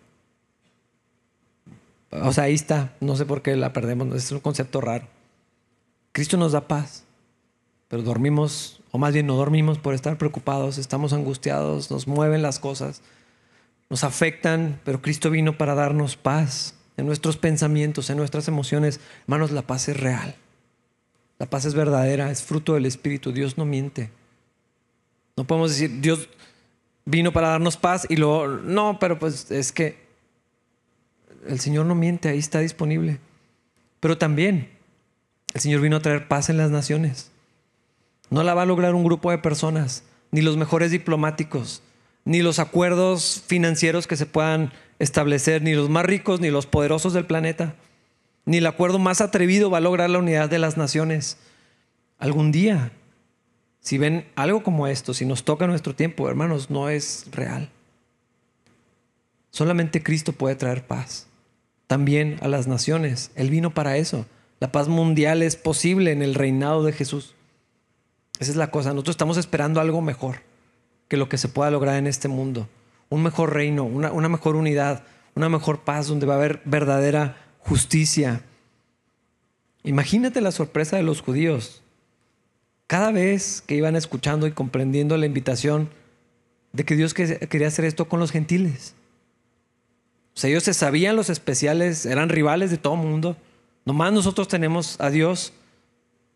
O 2.11 2.33
sea, 2.33 2.43
ahí 2.43 2.55
está. 2.55 2.93
No 2.99 3.15
sé 3.15 3.25
por 3.25 3.41
qué 3.41 3.55
la 3.55 3.71
perdemos. 3.71 4.13
Es 4.13 4.33
un 4.33 4.41
concepto 4.41 4.81
raro. 4.81 5.07
Cristo 6.11 6.35
nos 6.35 6.51
da 6.51 6.67
paz. 6.67 7.05
Pero 7.87 8.03
dormimos, 8.03 8.81
o 8.91 8.97
más 8.97 9.13
bien 9.13 9.27
no 9.27 9.37
dormimos 9.37 9.77
por 9.77 9.93
estar 9.93 10.17
preocupados. 10.17 10.77
Estamos 10.77 11.13
angustiados. 11.13 11.89
Nos 11.89 12.05
mueven 12.05 12.41
las 12.41 12.59
cosas. 12.59 13.01
Nos 13.89 14.03
afectan. 14.03 14.81
Pero 14.83 15.01
Cristo 15.01 15.29
vino 15.29 15.57
para 15.57 15.73
darnos 15.73 16.17
paz 16.17 16.73
en 16.97 17.05
nuestros 17.05 17.37
pensamientos, 17.37 18.09
en 18.09 18.17
nuestras 18.17 18.49
emociones. 18.49 18.99
Hermanos, 19.21 19.51
la 19.51 19.61
paz 19.61 19.87
es 19.87 19.97
real. 19.97 20.35
La 21.39 21.45
paz 21.45 21.63
es 21.63 21.75
verdadera. 21.75 22.29
Es 22.29 22.43
fruto 22.43 22.73
del 22.73 22.85
Espíritu. 22.85 23.31
Dios 23.31 23.57
no 23.57 23.63
miente. 23.63 24.09
No 25.37 25.45
podemos 25.45 25.69
decir, 25.69 26.01
Dios 26.01 26.27
vino 27.07 27.31
para 27.31 27.47
darnos 27.47 27.77
paz 27.77 28.05
y 28.09 28.17
luego, 28.17 28.47
no, 28.47 28.99
pero 28.99 29.17
pues 29.17 29.49
es 29.49 29.71
que 29.71 29.97
el 31.47 31.59
Señor 31.61 31.85
no 31.85 31.95
miente, 31.95 32.27
ahí 32.27 32.37
está 32.37 32.59
disponible. 32.59 33.19
Pero 34.01 34.17
también 34.17 34.69
el 35.53 35.61
Señor 35.61 35.79
vino 35.79 35.95
a 35.95 36.01
traer 36.01 36.27
paz 36.27 36.49
en 36.49 36.57
las 36.57 36.69
naciones. 36.69 37.31
No 38.29 38.43
la 38.43 38.53
va 38.53 38.63
a 38.63 38.65
lograr 38.65 38.93
un 38.93 39.05
grupo 39.05 39.31
de 39.31 39.37
personas, 39.37 40.03
ni 40.31 40.41
los 40.41 40.57
mejores 40.57 40.91
diplomáticos, 40.91 41.81
ni 42.25 42.41
los 42.41 42.59
acuerdos 42.59 43.41
financieros 43.47 44.05
que 44.05 44.17
se 44.17 44.25
puedan 44.25 44.73
establecer, 44.99 45.61
ni 45.61 45.73
los 45.73 45.89
más 45.89 46.05
ricos, 46.05 46.41
ni 46.41 46.49
los 46.49 46.65
poderosos 46.65 47.13
del 47.13 47.25
planeta, 47.25 47.75
ni 48.43 48.57
el 48.57 48.67
acuerdo 48.67 48.99
más 48.99 49.21
atrevido 49.21 49.69
va 49.69 49.77
a 49.77 49.81
lograr 49.81 50.09
la 50.09 50.19
unidad 50.19 50.49
de 50.49 50.59
las 50.59 50.75
naciones. 50.75 51.37
Algún 52.19 52.51
día, 52.51 52.91
si 53.87 53.97
ven 53.97 54.27
algo 54.35 54.63
como 54.63 54.85
esto, 54.87 55.13
si 55.13 55.25
nos 55.25 55.45
toca 55.45 55.65
nuestro 55.65 55.95
tiempo, 55.95 56.27
hermanos, 56.27 56.69
no 56.69 56.89
es 56.89 57.25
real. 57.31 57.69
Solamente 59.49 60.03
Cristo 60.03 60.33
puede 60.33 60.57
traer 60.57 60.85
paz. 60.85 61.27
También 61.87 62.35
a 62.41 62.49
las 62.49 62.67
naciones. 62.67 63.31
Él 63.35 63.49
vino 63.49 63.73
para 63.73 63.95
eso. 63.95 64.25
La 64.59 64.73
paz 64.73 64.89
mundial 64.89 65.41
es 65.41 65.55
posible 65.55 66.11
en 66.11 66.21
el 66.21 66.35
reinado 66.35 66.83
de 66.83 66.91
Jesús. 66.91 67.33
Esa 68.41 68.51
es 68.51 68.57
la 68.57 68.71
cosa. 68.71 68.89
Nosotros 68.89 69.13
estamos 69.13 69.37
esperando 69.37 69.79
algo 69.79 70.01
mejor 70.01 70.41
que 71.07 71.15
lo 71.15 71.29
que 71.29 71.37
se 71.37 71.47
pueda 71.47 71.71
lograr 71.71 71.95
en 71.95 72.07
este 72.07 72.27
mundo. 72.27 72.67
Un 73.07 73.23
mejor 73.23 73.53
reino, 73.53 73.85
una, 73.85 74.11
una 74.11 74.27
mejor 74.27 74.57
unidad, 74.57 75.05
una 75.33 75.47
mejor 75.47 75.85
paz 75.85 76.07
donde 76.07 76.25
va 76.25 76.33
a 76.33 76.37
haber 76.39 76.61
verdadera 76.65 77.37
justicia. 77.59 78.41
Imagínate 79.85 80.41
la 80.41 80.51
sorpresa 80.51 80.97
de 80.97 81.03
los 81.03 81.21
judíos. 81.21 81.83
Cada 82.87 83.11
vez 83.11 83.61
que 83.61 83.75
iban 83.75 83.95
escuchando 83.95 84.47
y 84.47 84.51
comprendiendo 84.51 85.17
la 85.17 85.25
invitación 85.25 85.89
de 86.71 86.85
que 86.85 86.95
Dios 86.95 87.13
quería 87.13 87.67
hacer 87.67 87.85
esto 87.85 88.07
con 88.07 88.19
los 88.19 88.31
gentiles. 88.31 88.95
O 90.35 90.39
sea, 90.39 90.49
ellos 90.49 90.63
se 90.63 90.73
sabían 90.73 91.15
los 91.15 91.29
especiales, 91.29 92.05
eran 92.05 92.29
rivales 92.29 92.71
de 92.71 92.77
todo 92.77 92.95
mundo. 92.95 93.35
Nomás 93.85 94.13
nosotros 94.13 94.47
tenemos 94.47 94.99
a 94.99 95.09
Dios. 95.09 95.53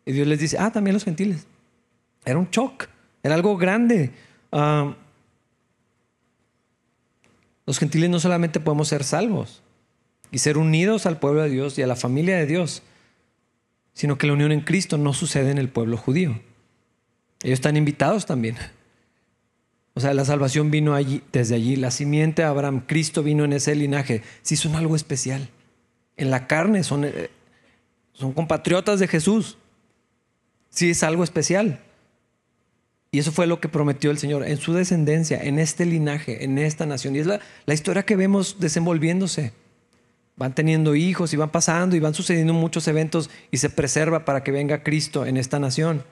Y 0.04 0.12
Dios 0.12 0.26
les 0.26 0.40
dice, 0.40 0.58
ah, 0.58 0.72
también 0.72 0.94
los 0.94 1.04
gentiles. 1.04 1.46
Era 2.24 2.38
un 2.38 2.50
shock, 2.50 2.86
era 3.22 3.34
algo 3.34 3.56
grande. 3.56 4.10
Ah, 4.50 4.94
los 7.64 7.78
gentiles 7.78 8.10
no 8.10 8.18
solamente 8.18 8.60
podemos 8.60 8.88
ser 8.88 9.04
salvos 9.04 9.62
y 10.30 10.38
ser 10.38 10.58
unidos 10.58 11.06
al 11.06 11.18
pueblo 11.18 11.42
de 11.42 11.50
Dios 11.50 11.78
y 11.78 11.82
a 11.82 11.86
la 11.86 11.94
familia 11.94 12.36
de 12.36 12.46
Dios, 12.46 12.82
sino 13.92 14.18
que 14.18 14.26
la 14.26 14.32
unión 14.32 14.52
en 14.52 14.60
Cristo 14.60 14.98
no 14.98 15.12
sucede 15.12 15.50
en 15.50 15.58
el 15.58 15.68
pueblo 15.68 15.96
judío. 15.96 16.40
Ellos 17.42 17.58
están 17.58 17.76
invitados 17.76 18.26
también. 18.26 18.56
O 19.94 20.00
sea, 20.00 20.14
la 20.14 20.24
salvación 20.24 20.70
vino 20.70 20.94
allí, 20.94 21.22
desde 21.32 21.54
allí. 21.54 21.76
La 21.76 21.90
simiente 21.90 22.42
de 22.42 22.48
Abraham, 22.48 22.84
Cristo 22.86 23.22
vino 23.22 23.44
en 23.44 23.52
ese 23.52 23.74
linaje. 23.74 24.22
Sí 24.42 24.56
son 24.56 24.76
algo 24.76 24.96
especial. 24.96 25.50
En 26.16 26.30
la 26.30 26.46
carne 26.46 26.82
son, 26.84 27.04
eh, 27.04 27.30
son 28.12 28.32
compatriotas 28.32 29.00
de 29.00 29.08
Jesús. 29.08 29.58
Sí 30.70 30.90
es 30.90 31.02
algo 31.02 31.24
especial. 31.24 31.80
Y 33.14 33.18
eso 33.18 33.30
fue 33.30 33.46
lo 33.46 33.60
que 33.60 33.68
prometió 33.68 34.10
el 34.10 34.16
Señor 34.16 34.48
en 34.48 34.56
su 34.56 34.72
descendencia, 34.72 35.38
en 35.42 35.58
este 35.58 35.84
linaje, 35.84 36.44
en 36.44 36.56
esta 36.56 36.86
nación. 36.86 37.14
Y 37.14 37.18
es 37.18 37.26
la, 37.26 37.40
historia 37.66 38.04
que 38.04 38.16
vemos 38.16 38.56
desenvolviéndose. 38.58 39.52
Van 40.36 40.54
teniendo 40.54 40.94
hijos 40.94 41.32
y 41.32 41.36
van 41.36 41.50
pasando 41.50 41.96
y 41.96 42.00
van 42.00 42.14
sucediendo 42.14 42.52
muchos 42.52 42.88
eventos 42.88 43.30
y 43.50 43.58
se 43.58 43.70
preserva 43.70 44.24
para 44.24 44.42
que 44.42 44.50
venga 44.50 44.82
Cristo 44.82 45.26
en 45.26 45.36
esta 45.36 45.58
nación. 45.58 46.04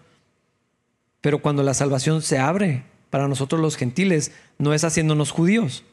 Pero 1.20 1.40
cuando 1.40 1.62
la 1.62 1.74
salvación 1.74 2.22
se 2.22 2.38
abre 2.38 2.85
para 3.11 3.28
nosotros 3.28 3.61
los 3.61 3.76
gentiles, 3.76 4.33
no 4.59 4.72
es 4.74 4.85
haciéndonos 4.85 5.30
judíos. 5.30 5.85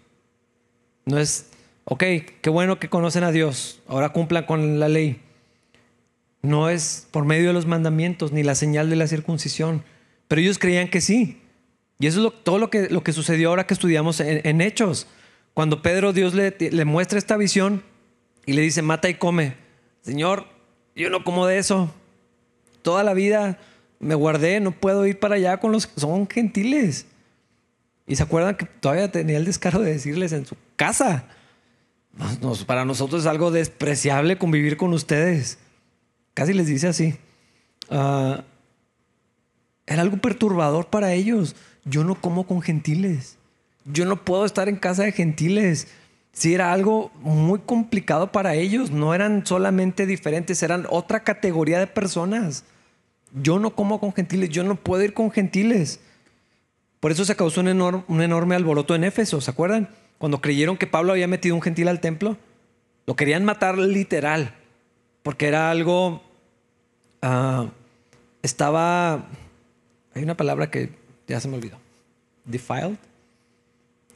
No 1.06 1.18
es, 1.18 1.48
ok, 1.86 2.04
qué 2.42 2.50
bueno 2.50 2.80
que 2.80 2.90
conocen 2.90 3.24
a 3.24 3.32
Dios, 3.32 3.82
ahora 3.88 4.10
cumplan 4.10 4.46
con 4.46 4.80
la 4.80 4.90
ley. 4.90 5.22
No 6.42 6.70
es 6.70 7.08
por 7.12 7.26
medio 7.26 7.48
de 7.48 7.54
los 7.54 7.66
mandamientos 7.66 8.32
ni 8.32 8.44
la 8.44 8.56
señal 8.56 8.90
de 8.90 8.96
la 8.98 9.08
circuncisión 9.08 9.84
pero 10.28 10.42
ellos 10.42 10.60
creían 10.60 10.90
que 10.90 11.02
sí. 11.02 11.42
Y 12.00 12.08
eso 12.08 12.28
es 12.28 12.44
todo 12.44 12.60
lo 12.60 12.70
que, 12.70 12.90
lo 12.90 13.04
que 13.04 13.14
sucedió 13.14 13.50
ahora 13.50 13.66
que 13.66 13.74
estudiamos 13.74 14.20
en, 14.20 14.62
Hechos. 14.62 15.08
Cuando 15.54 15.82
Pedro, 15.82 16.14
Dios 16.14 16.34
le 16.36 16.86
muestra 16.86 17.18
esta 17.18 17.38
visión 17.38 17.84
y 18.48 18.54
le 18.54 18.62
dice, 18.62 18.82
mata 18.82 19.10
y 19.10 19.16
come. 19.16 19.56
Señor, 20.02 20.48
yo 20.96 21.10
no 21.10 21.24
como 21.26 21.46
de 21.46 21.58
eso. 21.60 21.94
Toda 22.82 23.04
la 23.04 23.14
vida 23.14 23.60
me 24.00 24.16
guardé, 24.16 24.62
no 24.62 24.72
puedo 24.72 25.06
ir 25.06 25.20
para 25.20 25.36
allá 25.36 25.58
con 25.58 25.74
los 25.74 25.86
que 25.86 26.00
son 26.00 26.28
gentiles. 26.30 27.06
Y 28.08 28.16
se 28.16 28.24
acuerdan 28.24 28.56
que 28.56 28.66
todavía 28.66 29.12
tenía 29.12 29.36
el 29.36 29.44
descaro 29.44 29.82
de 29.82 29.92
decirles 29.92 30.32
en 30.32 30.46
su 30.46 30.56
casa. 30.78 31.26
para 32.66 32.86
nosotros 32.86 33.22
es 33.22 33.28
algo 33.28 33.52
despreciable 33.52 34.38
convivir 34.38 34.78
con 34.78 34.94
ustedes. 34.94 35.60
Casi 36.34 36.54
les 36.54 36.68
dice 36.68 36.88
así. 36.88 37.16
Uh, 37.90 38.42
era 39.86 40.02
algo 40.02 40.18
perturbador 40.18 40.88
para 40.88 41.12
ellos. 41.14 41.58
Yo 41.84 42.06
no 42.06 42.16
como 42.16 42.48
con 42.48 42.62
gentiles. 42.62 43.38
Yo 43.84 44.06
no 44.06 44.24
puedo 44.24 44.46
estar 44.46 44.70
en 44.70 44.78
casa 44.78 45.04
de 45.04 45.12
gentiles. 45.12 45.90
Sí, 46.38 46.54
era 46.54 46.72
algo 46.72 47.10
muy 47.22 47.58
complicado 47.58 48.32
para 48.32 48.54
ellos. 48.54 48.92
No 48.92 49.16
eran 49.16 49.44
solamente 49.44 50.06
diferentes, 50.06 50.62
eran 50.62 50.86
otra 50.92 51.24
categoría 51.24 51.80
de 51.80 51.88
personas. 51.88 52.64
Yo 53.34 53.58
no 53.58 53.72
como 53.72 54.00
con 54.00 54.14
gentiles, 54.14 54.52
yo 54.52 54.64
no 54.64 54.76
puedo 54.76 55.02
ir 55.02 55.16
con 55.16 55.32
gentiles. 55.32 56.00
Por 57.00 57.12
eso 57.12 57.26
se 57.26 57.36
causó 57.36 57.62
un, 57.62 58.22
enorme 58.22 58.56
alboroto 58.56 58.94
en 58.94 59.04
Éfeso, 59.06 59.42
¿se 59.42 59.50
acuerdan? 59.50 59.90
Cuando 60.20 60.40
creyeron 60.40 60.78
que 60.78 60.86
Pablo 60.86 61.14
había 61.14 61.28
metido 61.28 61.56
un 61.56 61.62
gentil 61.64 61.88
al 61.88 62.02
templo, 62.02 62.38
lo 63.08 63.16
querían 63.16 63.44
matar 63.44 63.80
literal, 63.80 64.54
porque 65.24 65.48
era 65.48 65.72
algo, 65.72 66.22
ah, 67.24 67.66
estaba 68.44 69.26
hay 70.14 70.22
una 70.22 70.38
palabra 70.38 70.70
que 70.70 70.92
ya 71.28 71.40
se 71.40 71.48
me 71.48 71.58
olvidó. 71.58 71.80
Defiled. 72.46 72.98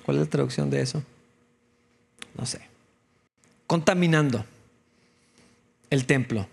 ¿Cuál 0.05 0.17
es 0.17 0.23
la 0.23 0.29
traducción 0.29 0.69
de 0.69 0.81
eso? 0.81 1.03
No 2.38 2.46
sé. 2.46 2.62
Contaminando 3.67 4.46
el 5.89 6.06
templo. 6.06 6.48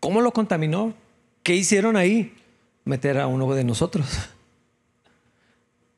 ¿Cómo 0.00 0.20
lo 0.20 0.32
contaminó? 0.32 0.94
¿Qué 1.42 1.54
hicieron 1.54 1.96
ahí? 1.96 2.34
Meter 2.84 3.18
a 3.18 3.26
uno 3.26 3.52
de 3.54 3.64
nosotros. 3.64 4.06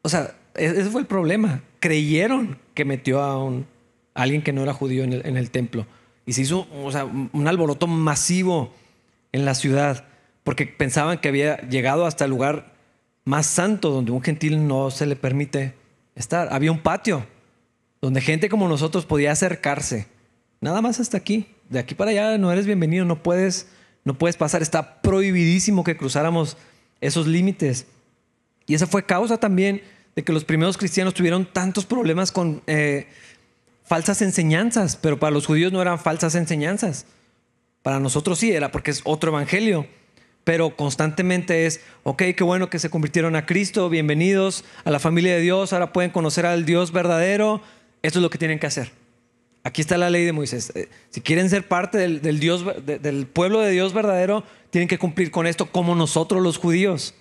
O 0.03 0.09
sea, 0.09 0.37
e-, 0.55 0.67
ese 0.67 0.85
fue 0.85 1.01
el 1.01 1.09
problema. 1.09 1.63
Creyeron 1.81 2.59
que 2.75 2.85
metió 2.85 3.21
a, 3.21 3.43
un, 3.43 3.67
alguien 4.15 4.41
que 4.41 4.53
no 4.53 4.63
era 4.63 4.73
judío 4.73 5.03
en 5.03 5.15
el, 5.15 5.27
en 5.27 5.37
el 5.37 5.51
templo. 5.51 5.85
Y 6.25 6.35
se 6.35 6.43
hizo 6.43 6.69
o 6.85 6.93
sea, 6.93 7.05
un 7.05 7.49
alboroto 7.49 7.89
masivo 7.89 8.73
en 9.33 9.45
la 9.45 9.57
ciudad 9.57 10.05
porque 10.45 10.65
pensaban 10.65 11.19
que 11.19 11.27
había 11.27 11.57
llegado 11.63 12.07
hasta 12.07 12.25
el 12.25 12.31
lugar 12.31 12.73
más 13.25 13.47
santo 13.47 13.91
donde 13.91 14.13
un 14.13 14.23
gentil 14.23 14.69
no 14.69 14.93
se 14.93 15.05
le 15.07 15.17
permite 15.17 15.75
estar. 16.15 16.53
Había 16.53 16.71
un 16.71 16.79
patio 16.79 17.27
donde 18.01 18.21
gente 18.21 18.49
como 18.49 18.69
nosotros 18.69 19.07
podía 19.07 19.33
acercarse. 19.33 20.07
Nada 20.61 20.81
más 20.81 21.01
hasta 21.01 21.17
aquí. 21.17 21.47
De 21.69 21.79
aquí 21.79 21.95
para 21.95 22.11
allá 22.11 22.39
no 22.39 22.53
eres 22.53 22.67
bienvenido, 22.67 23.05
no 23.05 23.23
puedes, 23.23 23.69
no 24.05 24.17
puedes 24.17 24.37
pasar. 24.37 24.63
Está 24.63 25.01
prohibidísimo 25.03 25.85
que 25.85 25.97
cruzáramos 25.97 26.57
esos 27.01 27.27
límites. 27.27 27.87
Y 28.67 28.75
esa 28.75 28.87
fue 28.87 29.05
causa 29.05 29.39
también 29.39 29.83
de 30.15 30.25
que 30.25 30.33
los 30.33 30.45
primeros 30.45 30.77
cristianos 30.77 31.15
tuvieron 31.15 31.47
tantos 31.53 31.85
problemas 31.85 32.33
con 32.33 32.63
eh, 32.67 33.07
falsas 33.85 34.23
enseñanzas, 34.23 34.97
pero 34.97 35.19
para 35.19 35.33
los 35.33 35.47
judíos 35.47 35.73
no 35.73 35.83
eran 35.83 35.99
falsas 35.99 36.35
enseñanzas. 36.35 37.07
Para 37.83 38.01
nosotros 38.01 38.39
sí 38.39 38.51
era 38.51 38.73
porque 38.73 38.91
es 38.91 39.03
otro 39.05 39.31
evangelio 39.31 39.87
pero 40.47 40.77
constantemente 40.77 41.67
es, 41.67 41.81
ok, 42.05 42.23
qué 42.37 42.45
bueno 42.45 42.71
que 42.71 42.79
se 42.79 42.89
convirtieron 42.89 43.35
a 43.35 43.47
Cristo, 43.47 43.89
bienvenidos 43.89 44.63
a 44.85 44.93
la 44.93 45.01
familia 45.01 45.35
de 45.35 45.41
Dios, 45.41 45.73
ahora 45.73 45.93
pueden 45.93 46.13
conocer 46.13 46.47
al 46.47 46.65
Dios 46.65 46.93
verdadero, 46.93 47.63
esto 48.07 48.19
es 48.19 48.23
lo 48.23 48.31
que 48.31 48.39
tienen 48.39 48.59
que 48.59 48.67
hacer. 48.67 48.91
Aquí 49.65 49.81
está 49.81 49.99
la 49.99 50.11
ley 50.11 50.25
de 50.25 50.33
Moisés. 50.33 50.73
Eh, 50.75 50.89
si 51.11 51.21
quieren 51.21 51.51
ser 51.51 51.67
parte 51.67 51.99
del, 51.99 52.41
Dios, 52.41 52.65
del 52.87 53.27
pueblo 53.27 53.61
de 53.61 53.73
Dios 53.73 53.93
verdadero, 53.93 54.45
tienen 54.71 54.89
que 54.89 54.99
cumplir 54.99 55.31
con 55.31 55.47
esto 55.47 55.67
como 55.73 55.95
nosotros 55.95 56.41
los 56.43 56.57
judíos. 56.57 57.15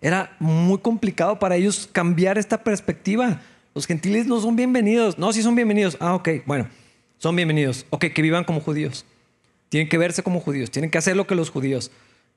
Era 0.00 0.34
muy 0.38 0.78
complicado 0.78 1.38
para 1.38 1.56
ellos 1.56 1.88
cambiar 1.92 2.38
esta 2.38 2.64
perspectiva. 2.64 3.42
Los 3.74 3.86
gentiles 3.86 4.26
no 4.26 4.40
son 4.40 4.56
bienvenidos. 4.56 5.18
No, 5.18 5.32
sí 5.32 5.42
son 5.42 5.54
bienvenidos. 5.54 5.96
Ah, 6.00 6.14
ok, 6.14 6.28
bueno, 6.46 6.68
son 7.18 7.36
bienvenidos. 7.36 7.84
Ok, 7.90 8.06
que 8.14 8.22
vivan 8.22 8.44
como 8.44 8.60
judíos. 8.60 9.04
Tienen 9.68 9.88
que 9.88 9.98
verse 9.98 10.22
como 10.22 10.40
judíos. 10.40 10.70
Tienen 10.70 10.90
que 10.90 10.98
hacer 10.98 11.16
lo 11.16 11.26
que 11.26 11.34
los 11.34 11.50
judíos. 11.50 11.90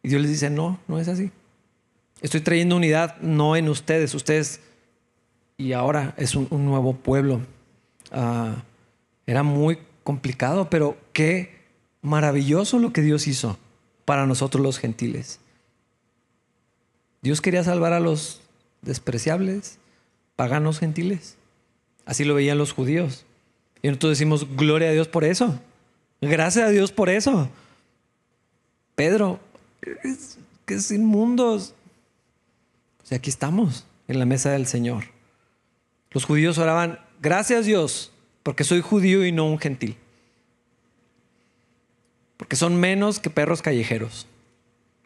Y 0.04 0.10
Dios 0.10 0.22
les 0.22 0.32
dice, 0.32 0.50
no, 0.50 0.80
no 0.88 1.00
es 1.00 1.08
así. 1.08 1.32
Estoy 2.22 2.42
trayendo 2.42 2.76
unidad 2.76 3.18
no 3.22 3.56
en 3.56 3.70
ustedes, 3.70 4.14
ustedes 4.14 4.60
y 5.58 5.74
ahora 5.74 6.14
es 6.18 6.36
un, 6.36 6.48
nuevo 6.52 6.94
pueblo. 6.94 7.42
Ah, 8.12 8.64
era 9.26 9.44
muy 9.44 9.80
complicado, 10.04 10.70
pero 10.70 10.98
qué 11.14 11.58
maravilloso 12.02 12.80
lo 12.80 12.94
que 12.94 13.02
Dios 13.02 13.28
hizo 13.28 13.58
para 14.06 14.26
nosotros 14.26 14.64
los 14.64 14.80
gentiles. 14.80 15.40
Dios 17.22 17.42
quería 17.42 17.64
salvar 17.64 17.94
a 17.94 18.00
los 18.00 18.42
despreciables, 18.82 19.80
paganos 20.36 20.80
gentiles. 20.80 21.36
Así 22.06 22.24
lo 22.24 22.36
veían 22.36 22.58
los 22.58 22.72
judíos. 22.72 23.26
Y 23.82 23.88
nosotros 23.90 24.12
decimos, 24.12 24.48
gloria 24.56 24.90
a 24.90 24.94
Dios 24.94 25.08
por 25.08 25.26
eso. 25.26 25.60
Gracias 26.22 26.66
a 26.66 26.70
Dios 26.70 26.92
por 26.92 27.10
eso. 27.10 27.50
Pedro, 28.96 29.40
que 29.82 29.96
es. 30.04 30.40
O 31.48 31.60
sea, 33.04 33.18
aquí 33.18 33.30
estamos, 33.30 33.86
en 34.08 34.20
la 34.20 34.26
mesa 34.26 34.52
del 34.52 34.68
Señor. 34.68 35.06
Los 36.12 36.26
judíos 36.26 36.58
oraban, 36.58 37.00
gracias 37.22 37.66
Dios, 37.66 38.12
porque 38.44 38.64
soy 38.64 38.82
judío 38.82 39.26
y 39.26 39.32
no 39.32 39.46
un 39.46 39.60
gentil. 39.60 39.98
Porque 42.38 42.56
son 42.56 42.80
menos 42.80 43.20
que 43.20 43.30
perros 43.30 43.62
callejeros. 43.62 44.28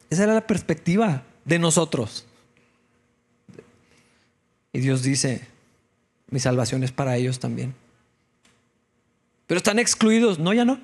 Esa 0.10 0.24
era 0.24 0.34
la 0.34 0.48
perspectiva 0.48 1.24
de 1.46 1.60
nosotros. 1.60 2.26
Y 4.74 4.80
Dios 4.80 5.04
dice, 5.04 5.48
mi 6.30 6.40
salvación 6.40 6.84
es 6.84 6.92
para 6.92 7.16
ellos 7.18 7.40
también. 7.40 7.74
Pero 9.48 9.58
están 9.58 9.80
excluidos. 9.80 10.40
No, 10.40 10.54
ya 10.54 10.64
no. 10.64 10.80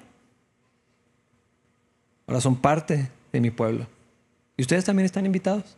Ahora 2.27 2.41
son 2.41 2.57
parte 2.57 3.09
de 3.31 3.39
mi 3.39 3.49
pueblo. 3.49 3.87
Y 4.57 4.61
ustedes 4.61 4.83
también 4.83 5.05
están 5.05 5.25
invitados. 5.25 5.77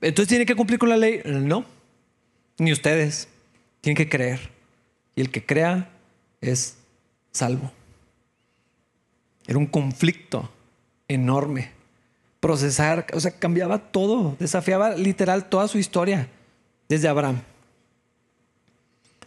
Entonces 0.00 0.28
tienen 0.28 0.46
que 0.46 0.56
cumplir 0.56 0.78
con 0.78 0.88
la 0.88 0.96
ley. 0.96 1.20
No, 1.24 1.64
ni 2.58 2.72
ustedes. 2.72 3.28
Tienen 3.80 3.96
que 3.96 4.08
creer. 4.08 4.50
Y 5.14 5.20
el 5.20 5.30
que 5.30 5.44
crea 5.44 5.90
es 6.40 6.76
salvo. 7.32 7.72
Era 9.46 9.58
un 9.58 9.66
conflicto 9.66 10.50
enorme. 11.08 11.70
Procesar, 12.40 13.06
o 13.12 13.20
sea, 13.20 13.32
cambiaba 13.32 13.78
todo, 13.90 14.36
desafiaba 14.38 14.94
literal 14.94 15.48
toda 15.48 15.68
su 15.68 15.78
historia 15.78 16.28
desde 16.88 17.08
Abraham. 17.08 17.42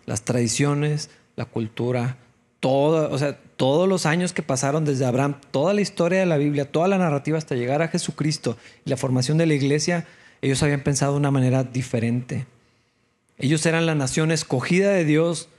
Las 0.06 0.24
tradiciones, 0.24 1.10
la 1.36 1.46
cultura, 1.46 2.18
todo, 2.60 3.12
o 3.12 3.18
sea, 3.18 3.38
todos 3.58 3.88
los 3.88 4.06
años 4.06 4.34
que 4.34 4.42
pasaron 4.42 4.86
desde 4.86 5.06
Abraham, 5.06 5.36
toda 5.52 5.74
la 5.74 5.82
historia 5.82 6.20
de 6.20 6.26
la 6.26 6.38
Biblia, 6.38 6.72
toda 6.72 6.88
la 6.88 6.98
narrativa 6.98 7.38
hasta 7.38 7.56
llegar 7.56 7.82
a 7.82 7.90
Jesucristo 7.90 8.58
y 8.86 8.90
la 8.90 8.98
formación 8.98 9.38
de 9.38 9.46
la 9.46 9.54
iglesia, 9.54 10.08
ellos 10.42 10.64
habían 10.64 10.82
pensado 10.82 11.14
de 11.14 11.20
una 11.20 11.32
manera 11.32 11.64
diferente. 11.64 12.46
Ellos 13.44 13.66
eran 13.66 13.86
la 13.86 13.94
nación 13.94 14.32
escogida 14.32 14.92
de 14.92 15.04
Dios, 15.04 15.50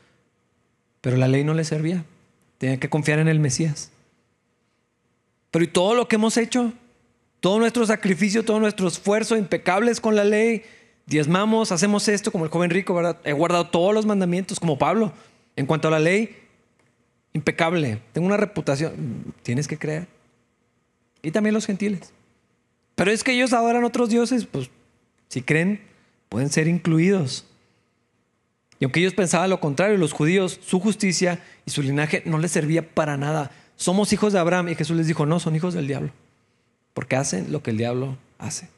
pero 1.02 1.18
la 1.18 1.28
ley 1.28 1.44
no 1.44 1.52
les 1.52 1.68
servía. 1.68 2.06
Tenían 2.56 2.80
que 2.80 2.88
confiar 2.88 3.18
en 3.18 3.28
el 3.28 3.40
Mesías. 3.40 3.90
Pero 5.50 5.66
¿y 5.66 5.68
todo 5.68 5.94
lo 5.94 6.08
que 6.08 6.16
hemos 6.16 6.38
hecho? 6.38 6.72
Todo 7.40 7.58
nuestro 7.58 7.84
sacrificio, 7.84 8.42
todo 8.42 8.58
nuestro 8.58 8.88
esfuerzo 8.88 9.36
impecables 9.36 10.00
con 10.00 10.16
la 10.16 10.24
ley, 10.24 10.62
diezmamos, 11.04 11.72
hacemos 11.72 12.08
esto 12.08 12.32
como 12.32 12.46
el 12.46 12.50
joven 12.50 12.70
rico, 12.70 12.94
¿verdad? 12.94 13.18
He 13.22 13.34
guardado 13.34 13.68
todos 13.68 13.92
los 13.92 14.06
mandamientos 14.06 14.58
como 14.58 14.78
Pablo. 14.78 15.12
En 15.54 15.66
cuanto 15.66 15.88
a 15.88 15.90
la 15.90 16.00
ley, 16.00 16.34
impecable. 17.34 18.00
Tengo 18.14 18.26
una 18.26 18.38
reputación. 18.38 19.34
Tienes 19.42 19.68
que 19.68 19.76
creer. 19.76 20.08
Y 21.20 21.32
también 21.32 21.52
los 21.52 21.66
gentiles. 21.66 22.14
Pero 22.94 23.10
es 23.10 23.22
que 23.22 23.32
ellos 23.32 23.52
adoran 23.52 23.84
otros 23.84 24.08
dioses, 24.08 24.46
pues 24.46 24.70
si 25.28 25.42
creen, 25.42 25.82
pueden 26.30 26.48
ser 26.48 26.66
incluidos. 26.66 27.44
Y 28.80 28.84
aunque 28.84 29.00
ellos 29.00 29.14
pensaban 29.14 29.50
lo 29.50 29.60
contrario, 29.60 29.96
los 29.96 30.12
judíos, 30.12 30.60
su 30.64 30.80
justicia 30.80 31.42
y 31.64 31.70
su 31.70 31.82
linaje 31.82 32.22
no 32.26 32.38
les 32.38 32.50
servía 32.50 32.94
para 32.94 33.16
nada. 33.16 33.50
Somos 33.76 34.12
hijos 34.12 34.32
de 34.32 34.38
Abraham 34.38 34.68
y 34.68 34.74
Jesús 34.74 34.96
les 34.96 35.06
dijo, 35.06 35.26
no, 35.26 35.40
son 35.40 35.56
hijos 35.56 35.74
del 35.74 35.86
diablo. 35.86 36.10
Porque 36.92 37.16
hacen 37.16 37.52
lo 37.52 37.62
que 37.62 37.70
el 37.70 37.78
diablo 37.78 38.16
hace. 38.38 38.68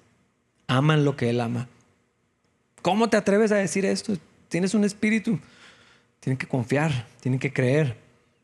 Aman 0.66 1.04
lo 1.04 1.16
que 1.16 1.30
él 1.30 1.40
ama. 1.40 1.68
¿Cómo 2.82 3.08
te 3.08 3.16
atreves 3.16 3.52
a 3.52 3.56
decir 3.56 3.84
esto? 3.84 4.16
Tienes 4.48 4.74
un 4.74 4.84
espíritu. 4.84 5.38
Tienen 6.20 6.38
que 6.38 6.46
confiar, 6.46 7.06
tienen 7.20 7.38
que 7.38 7.52
creer. 7.52 7.96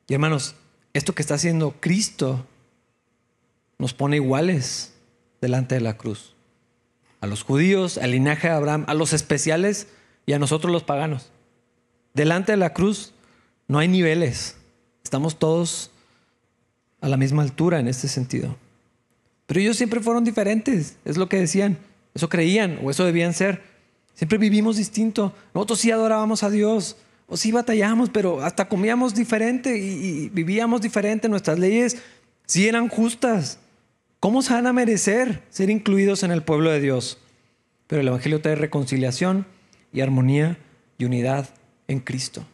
Y 0.08 0.14
hermanos, 0.14 0.54
esto 0.92 1.14
que 1.14 1.22
está 1.22 1.34
haciendo 1.34 1.74
Cristo 1.80 2.46
nos 3.78 3.94
pone 3.94 4.16
iguales 4.16 4.94
delante 5.40 5.74
de 5.74 5.80
la 5.80 5.96
cruz. 5.96 6.34
A 7.20 7.26
los 7.26 7.42
judíos, 7.42 7.98
al 7.98 8.12
linaje 8.12 8.48
de 8.48 8.54
Abraham, 8.54 8.84
a 8.88 8.94
los 8.94 9.12
especiales 9.12 9.88
y 10.26 10.32
a 10.32 10.38
nosotros 10.38 10.72
los 10.72 10.82
paganos. 10.82 11.30
Delante 12.14 12.52
de 12.52 12.58
la 12.58 12.72
cruz 12.72 13.12
no 13.68 13.78
hay 13.78 13.88
niveles. 13.88 14.56
Estamos 15.02 15.38
todos 15.38 15.90
a 17.00 17.08
la 17.08 17.16
misma 17.16 17.42
altura 17.42 17.80
en 17.80 17.88
este 17.88 18.08
sentido. 18.08 18.56
Pero 19.46 19.60
ellos 19.60 19.76
siempre 19.76 20.00
fueron 20.00 20.24
diferentes, 20.24 20.96
es 21.04 21.16
lo 21.16 21.28
que 21.28 21.38
decían. 21.38 21.78
Eso 22.14 22.28
creían 22.28 22.78
o 22.82 22.90
eso 22.90 23.04
debían 23.04 23.34
ser. 23.34 23.62
Siempre 24.14 24.38
vivimos 24.38 24.76
distinto. 24.76 25.34
Nosotros 25.54 25.80
sí 25.80 25.90
adorábamos 25.90 26.42
a 26.42 26.50
Dios, 26.50 26.96
o 27.26 27.36
sí 27.36 27.50
batallamos, 27.50 28.10
pero 28.10 28.42
hasta 28.42 28.68
comíamos 28.68 29.14
diferente 29.14 29.78
y, 29.78 30.28
vivíamos 30.28 30.82
diferente. 30.82 31.28
Nuestras 31.28 31.58
leyes 31.58 31.96
sí 32.46 32.68
eran 32.68 32.88
justas. 32.88 33.58
¿Cómo 34.20 34.42
se 34.42 34.52
van 34.52 34.66
a 34.66 34.72
merecer 34.72 35.42
ser 35.48 35.70
incluidos 35.70 36.22
en 36.22 36.30
el 36.30 36.42
pueblo 36.42 36.70
de 36.70 36.80
Dios? 36.80 37.18
Pero 37.86 38.02
el 38.02 38.08
Evangelio 38.08 38.40
trae 38.40 38.54
reconciliación 38.54 39.46
y 39.92 40.02
armonía 40.02 40.58
y 40.98 41.06
unidad 41.06 41.48
en 41.92 42.00
Cristo. 42.00 42.44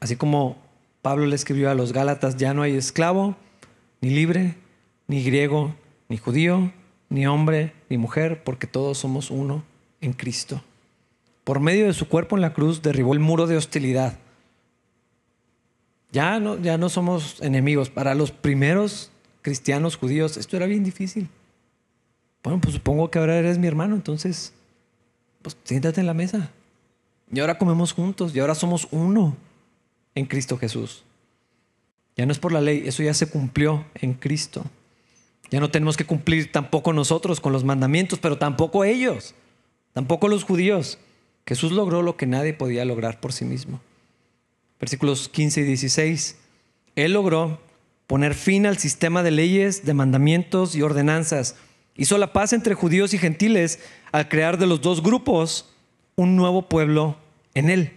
Así 0.00 0.16
como 0.16 0.56
Pablo 1.02 1.26
le 1.26 1.34
escribió 1.34 1.70
a 1.70 1.74
los 1.74 1.92
Gálatas, 1.92 2.36
ya 2.36 2.54
no 2.54 2.62
hay 2.62 2.76
esclavo, 2.76 3.36
ni 4.00 4.10
libre, 4.10 4.56
ni 5.06 5.22
griego, 5.22 5.74
ni 6.08 6.18
judío, 6.18 6.72
ni 7.08 7.26
hombre, 7.26 7.72
ni 7.88 7.98
mujer, 7.98 8.42
porque 8.44 8.66
todos 8.66 8.98
somos 8.98 9.30
uno 9.30 9.64
en 10.00 10.12
Cristo. 10.12 10.62
Por 11.44 11.60
medio 11.60 11.86
de 11.86 11.94
su 11.94 12.08
cuerpo 12.08 12.36
en 12.36 12.42
la 12.42 12.52
cruz 12.52 12.82
derribó 12.82 13.14
el 13.14 13.20
muro 13.20 13.46
de 13.46 13.56
hostilidad. 13.56 14.18
Ya 16.12 16.38
no, 16.40 16.58
ya 16.58 16.78
no 16.78 16.88
somos 16.88 17.40
enemigos. 17.40 17.90
Para 17.90 18.14
los 18.14 18.30
primeros 18.30 19.10
cristianos 19.42 19.96
judíos 19.96 20.36
esto 20.36 20.56
era 20.56 20.66
bien 20.66 20.84
difícil. 20.84 21.28
Bueno, 22.42 22.60
pues 22.60 22.74
supongo 22.74 23.10
que 23.10 23.18
ahora 23.18 23.38
eres 23.38 23.58
mi 23.58 23.66
hermano, 23.66 23.94
entonces, 23.94 24.54
pues 25.42 25.56
siéntate 25.64 26.00
en 26.00 26.06
la 26.06 26.14
mesa. 26.14 26.50
Y 27.30 27.40
ahora 27.40 27.58
comemos 27.58 27.92
juntos, 27.92 28.34
y 28.34 28.40
ahora 28.40 28.54
somos 28.54 28.88
uno 28.90 29.36
en 30.14 30.26
Cristo 30.26 30.58
Jesús. 30.58 31.04
Ya 32.16 32.26
no 32.26 32.32
es 32.32 32.38
por 32.38 32.52
la 32.52 32.60
ley, 32.60 32.82
eso 32.86 33.02
ya 33.02 33.14
se 33.14 33.28
cumplió 33.28 33.84
en 33.94 34.14
Cristo. 34.14 34.64
Ya 35.50 35.60
no 35.60 35.70
tenemos 35.70 35.96
que 35.96 36.04
cumplir 36.04 36.52
tampoco 36.52 36.92
nosotros 36.92 37.40
con 37.40 37.52
los 37.52 37.64
mandamientos, 37.64 38.18
pero 38.18 38.38
tampoco 38.38 38.84
ellos, 38.84 39.34
tampoco 39.92 40.28
los 40.28 40.44
judíos. 40.44 40.98
Jesús 41.46 41.72
logró 41.72 42.02
lo 42.02 42.16
que 42.16 42.26
nadie 42.26 42.52
podía 42.52 42.84
lograr 42.84 43.20
por 43.20 43.32
sí 43.32 43.44
mismo. 43.44 43.80
Versículos 44.78 45.28
15 45.28 45.62
y 45.62 45.64
16. 45.64 46.36
Él 46.96 47.12
logró 47.12 47.60
poner 48.06 48.34
fin 48.34 48.66
al 48.66 48.78
sistema 48.78 49.22
de 49.22 49.30
leyes, 49.30 49.84
de 49.84 49.94
mandamientos 49.94 50.74
y 50.74 50.82
ordenanzas. 50.82 51.56
Hizo 51.98 52.16
la 52.16 52.32
paz 52.32 52.52
entre 52.52 52.74
judíos 52.74 53.12
y 53.12 53.18
gentiles 53.18 53.80
al 54.12 54.28
crear 54.28 54.56
de 54.56 54.68
los 54.68 54.80
dos 54.80 55.02
grupos 55.02 55.68
un 56.14 56.36
nuevo 56.36 56.62
pueblo 56.62 57.16
en 57.54 57.68
él. 57.68 57.92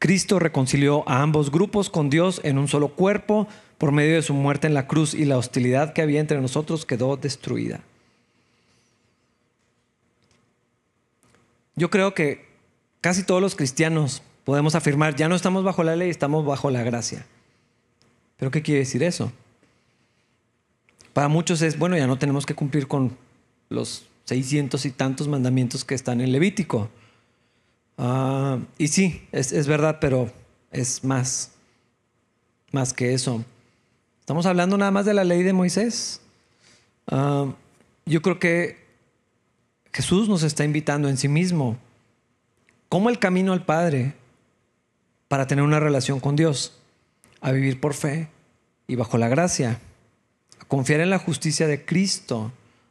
Cristo 0.00 0.40
reconcilió 0.40 1.08
a 1.08 1.22
ambos 1.22 1.52
grupos 1.52 1.88
con 1.88 2.10
Dios 2.10 2.40
en 2.42 2.58
un 2.58 2.66
solo 2.66 2.88
cuerpo 2.88 3.46
por 3.78 3.92
medio 3.92 4.16
de 4.16 4.22
su 4.22 4.34
muerte 4.34 4.66
en 4.66 4.74
la 4.74 4.88
cruz 4.88 5.14
y 5.14 5.24
la 5.24 5.38
hostilidad 5.38 5.92
que 5.92 6.02
había 6.02 6.18
entre 6.18 6.40
nosotros 6.40 6.84
quedó 6.84 7.16
destruida. 7.16 7.80
Yo 11.76 11.90
creo 11.90 12.14
que 12.14 12.44
casi 13.00 13.22
todos 13.22 13.40
los 13.40 13.54
cristianos 13.54 14.24
podemos 14.42 14.74
afirmar, 14.74 15.14
ya 15.14 15.28
no 15.28 15.36
estamos 15.36 15.62
bajo 15.62 15.84
la 15.84 15.94
ley, 15.94 16.10
estamos 16.10 16.44
bajo 16.44 16.72
la 16.72 16.82
gracia. 16.82 17.24
¿Pero 18.36 18.50
qué 18.50 18.62
quiere 18.62 18.80
decir 18.80 19.04
eso? 19.04 19.32
Para 21.12 21.28
muchos 21.28 21.62
es, 21.62 21.78
bueno, 21.78 21.96
ya 21.96 22.06
no 22.06 22.18
tenemos 22.18 22.46
que 22.46 22.54
cumplir 22.54 22.88
con 22.88 23.16
los 23.68 24.06
seiscientos 24.24 24.86
y 24.86 24.90
tantos 24.90 25.28
mandamientos 25.28 25.84
que 25.84 25.94
están 25.94 26.20
en 26.20 26.32
Levítico. 26.32 26.88
Ah, 27.98 28.58
y 28.78 28.88
sí, 28.88 29.26
es, 29.32 29.66
verdad, 29.66 29.98
pero 30.00 30.30
es 30.70 31.04
más, 31.04 31.52
más 32.70 32.92
que 32.92 33.14
eso. 33.14 33.44
Estamos 34.20 34.46
hablando 34.46 34.78
nada 34.78 34.90
más 34.90 35.04
de 35.04 35.14
la 35.14 35.24
ley 35.24 35.42
de 35.42 35.52
Moisés. 35.52 36.20
Ah, 37.08 37.52
yo 38.06 38.22
creo 38.22 38.38
que 38.38 38.82
Jesús 39.92 40.28
nos 40.28 40.42
está 40.42 40.64
invitando 40.64 41.08
en 41.08 41.18
sí 41.18 41.28
mismo 41.28 41.76
como 42.88 43.10
el 43.10 43.18
camino 43.18 43.52
al 43.52 43.64
Padre 43.64 44.14
para 45.28 45.46
tener 45.46 45.64
una 45.64 45.80
relación 45.80 46.20
con 46.20 46.36
Dios, 46.36 46.78
a 47.40 47.52
vivir 47.52 47.80
por 47.80 47.94
fe 47.94 48.28
y 48.86 48.96
bajo 48.96 49.16
la 49.16 49.28
gracia, 49.28 49.80
confiar 50.72 51.00
en 51.00 51.10
la 51.10 51.18
justicia 51.18 51.66
de 51.66 51.84
Cristo, 51.84 52.50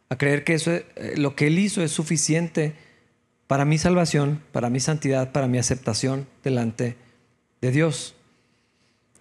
a 0.09 0.15
creer 0.15 0.43
que 0.43 0.53
eso, 0.53 0.69
eh, 0.71 1.15
lo 1.17 1.35
que 1.35 1.47
Él 1.47 1.57
hizo 1.57 1.81
es 1.81 1.91
suficiente 1.91 2.75
para 3.47 3.65
mi 3.65 3.79
salvación, 3.79 4.43
para 4.51 4.69
mi 4.69 4.79
santidad, 4.79 5.31
para 5.31 5.47
mi 5.47 5.57
aceptación 5.57 6.27
delante 6.43 6.95
de 7.59 7.71
Dios. 7.71 8.13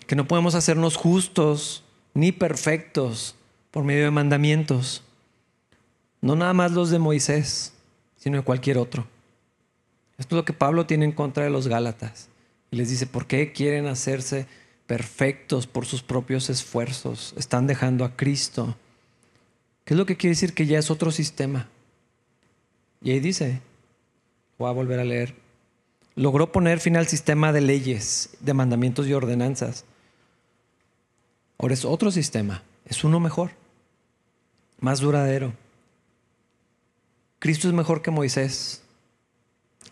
Que 0.06 0.14
no 0.14 0.28
podemos 0.28 0.54
hacernos 0.54 0.96
justos 0.96 1.84
ni 2.12 2.32
perfectos 2.32 3.34
por 3.70 3.82
medio 3.82 4.04
de 4.04 4.10
mandamientos. 4.10 5.04
no 6.20 6.36
nada 6.36 6.52
más 6.52 6.72
los 6.72 6.90
de 6.90 6.98
Moisés, 6.98 7.72
sino 8.18 8.36
de 8.36 8.44
cualquier 8.44 8.76
otro. 8.76 9.06
Esto 10.18 10.36
es 10.36 10.38
lo 10.38 10.44
que 10.44 10.52
Pablo 10.52 10.84
tiene 10.84 11.06
en 11.06 11.12
contra 11.12 11.44
de 11.44 11.50
los 11.50 11.66
Gálatas. 11.66 12.28
Y 12.70 12.76
les 12.76 12.90
dice, 12.90 13.06
¿por 13.06 13.26
qué 13.26 13.52
quieren 13.52 13.86
hacerse 13.86 14.46
perfectos 14.90 15.68
por 15.68 15.86
sus 15.86 16.02
propios 16.02 16.50
esfuerzos? 16.50 17.32
Están 17.36 17.68
dejando 17.68 18.04
a 18.04 18.16
Cristo. 18.16 18.76
¿Qué 19.84 19.94
es 19.94 19.98
lo 19.98 20.04
que 20.04 20.16
quiere 20.16 20.32
decir? 20.32 20.52
Que 20.52 20.66
ya 20.66 20.80
es 20.80 20.90
otro 20.90 21.12
sistema. 21.12 21.68
Y 23.00 23.12
ahí 23.12 23.20
dice, 23.20 23.60
voy 24.58 24.68
a 24.68 24.72
volver 24.72 24.98
a 24.98 25.04
leer, 25.04 25.36
logró 26.16 26.50
poner 26.50 26.80
fin 26.80 26.96
al 26.96 27.06
sistema 27.06 27.52
de 27.52 27.60
leyes, 27.60 28.30
de 28.40 28.52
mandamientos 28.52 29.06
y 29.06 29.12
ordenanzas. 29.12 29.84
Ahora 31.56 31.74
es 31.74 31.84
otro 31.84 32.10
sistema, 32.10 32.64
es 32.84 33.04
uno 33.04 33.20
mejor, 33.20 33.52
más 34.80 34.98
duradero. 34.98 35.52
Cristo 37.38 37.68
es 37.68 37.74
mejor 37.74 38.02
que 38.02 38.10
Moisés. 38.10 38.82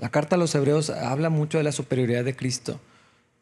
La 0.01 0.09
carta 0.09 0.35
a 0.35 0.41
los 0.41 0.57
hebreos 0.57 0.91
habla 0.91 1.31
mucho 1.31 1.59
de 1.59 1.63
la 1.63 1.71
superioridad 1.71 2.25
de 2.25 2.35
Cristo. 2.35 2.81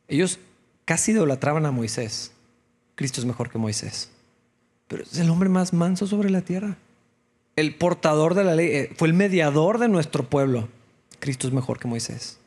Ellos 0.07 0.39
casi 0.87 1.13
idolatraban 1.13 1.67
a 1.67 1.71
Moisés. 1.71 2.33
Cristo 2.95 3.21
es 3.21 3.27
mejor 3.27 3.51
que 3.51 3.59
Moisés. 3.59 4.11
Pero 4.89 5.03
es 5.03 5.19
el 5.19 5.29
hombre 5.29 5.51
más 5.51 5.75
manso 5.75 6.07
sobre 6.07 6.31
la 6.31 6.41
tierra. 6.41 6.79
El 7.57 7.75
portador 7.75 8.35
de 8.35 8.45
la 8.45 8.55
ley. 8.55 8.69
Eh, 8.69 8.93
fue 8.97 9.09
el 9.09 9.15
mediador 9.15 9.79
de 9.79 9.89
nuestro 9.89 10.29
pueblo. 10.29 10.69
Cristo 11.19 11.47
es 11.47 11.53
mejor 11.53 11.79
que 11.79 11.89
Moisés. 11.89 12.39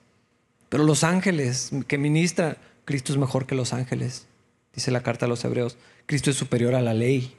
Pero 0.70 0.84
los 0.84 1.04
ángeles 1.04 1.72
que 1.88 1.98
ministran, 1.98 2.58
Cristo 2.86 3.12
es 3.12 3.20
mejor 3.20 3.46
que 3.46 3.56
los 3.56 3.74
ángeles. 3.74 4.28
Dice 4.74 4.92
la 4.92 5.04
carta 5.04 5.26
a 5.26 5.30
los 5.30 5.44
hebreos. 5.44 5.78
Cristo 6.06 6.32
es 6.32 6.38
superior 6.38 6.76
a 6.76 6.82
la 6.82 6.94
ley. 6.94 7.36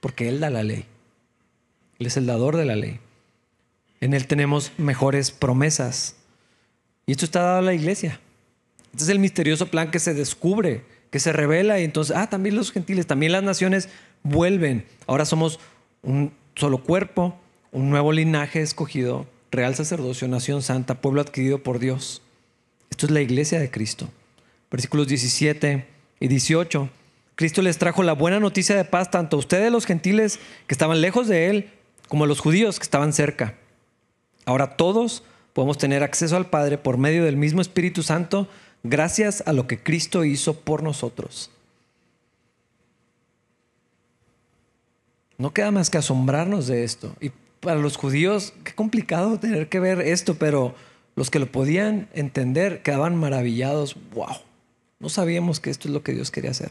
Porque 0.00 0.28
Él 0.28 0.40
da 0.40 0.50
la 0.50 0.62
ley. 0.62 0.86
Él 1.98 2.06
es 2.06 2.16
el 2.16 2.26
dador 2.26 2.56
de 2.56 2.64
la 2.66 2.76
ley. 2.76 3.00
En 4.00 4.12
Él 4.12 4.26
tenemos 4.26 4.72
mejores 4.76 5.30
promesas. 5.30 6.16
Y 7.06 7.12
esto 7.12 7.24
está 7.24 7.40
dado 7.40 7.58
a 7.58 7.62
la 7.62 7.74
iglesia. 7.74 8.20
Este 8.94 9.02
es 9.02 9.10
el 9.10 9.18
misterioso 9.18 9.66
plan 9.66 9.90
que 9.90 9.98
se 9.98 10.14
descubre, 10.14 10.84
que 11.10 11.18
se 11.18 11.32
revela 11.32 11.80
y 11.80 11.84
entonces, 11.84 12.14
ah, 12.16 12.30
también 12.30 12.54
los 12.54 12.70
gentiles, 12.70 13.08
también 13.08 13.32
las 13.32 13.42
naciones 13.42 13.88
vuelven. 14.22 14.86
Ahora 15.08 15.24
somos 15.24 15.58
un 16.04 16.32
solo 16.54 16.78
cuerpo, 16.78 17.36
un 17.72 17.90
nuevo 17.90 18.12
linaje 18.12 18.62
escogido, 18.62 19.26
real 19.50 19.74
sacerdocio, 19.74 20.28
nación 20.28 20.62
santa, 20.62 21.00
pueblo 21.00 21.20
adquirido 21.20 21.60
por 21.60 21.80
Dios. 21.80 22.22
Esto 22.88 23.06
es 23.06 23.10
la 23.10 23.20
iglesia 23.20 23.58
de 23.58 23.68
Cristo. 23.68 24.08
Versículos 24.70 25.08
17 25.08 25.84
y 26.20 26.28
18. 26.28 26.88
Cristo 27.34 27.62
les 27.62 27.78
trajo 27.78 28.04
la 28.04 28.12
buena 28.12 28.38
noticia 28.38 28.76
de 28.76 28.84
paz 28.84 29.10
tanto 29.10 29.34
a 29.34 29.40
ustedes 29.40 29.72
los 29.72 29.86
gentiles 29.86 30.38
que 30.68 30.74
estaban 30.74 31.00
lejos 31.00 31.26
de 31.26 31.50
Él 31.50 31.70
como 32.06 32.22
a 32.22 32.26
los 32.28 32.38
judíos 32.38 32.78
que 32.78 32.84
estaban 32.84 33.12
cerca. 33.12 33.54
Ahora 34.44 34.76
todos 34.76 35.24
podemos 35.52 35.78
tener 35.78 36.04
acceso 36.04 36.36
al 36.36 36.48
Padre 36.48 36.78
por 36.78 36.96
medio 36.96 37.24
del 37.24 37.36
mismo 37.36 37.60
Espíritu 37.60 38.04
Santo 38.04 38.46
gracias 38.84 39.42
a 39.46 39.52
lo 39.52 39.66
que 39.66 39.82
Cristo 39.82 40.24
hizo 40.24 40.60
por 40.60 40.84
nosotros. 40.84 41.50
No 45.36 45.52
queda 45.52 45.72
más 45.72 45.90
que 45.90 45.98
asombrarnos 45.98 46.68
de 46.68 46.84
esto. 46.84 47.16
Y 47.20 47.32
para 47.60 47.80
los 47.80 47.96
judíos, 47.96 48.52
qué 48.62 48.72
complicado 48.72 49.40
tener 49.40 49.68
que 49.68 49.80
ver 49.80 50.00
esto, 50.00 50.36
pero 50.36 50.76
los 51.16 51.30
que 51.30 51.40
lo 51.40 51.50
podían 51.50 52.08
entender 52.12 52.82
quedaban 52.82 53.16
maravillados. 53.16 53.96
¡Wow! 54.12 54.36
No 55.00 55.08
sabíamos 55.08 55.58
que 55.58 55.70
esto 55.70 55.88
es 55.88 55.94
lo 55.94 56.02
que 56.04 56.12
Dios 56.12 56.30
quería 56.30 56.52
hacer. 56.52 56.70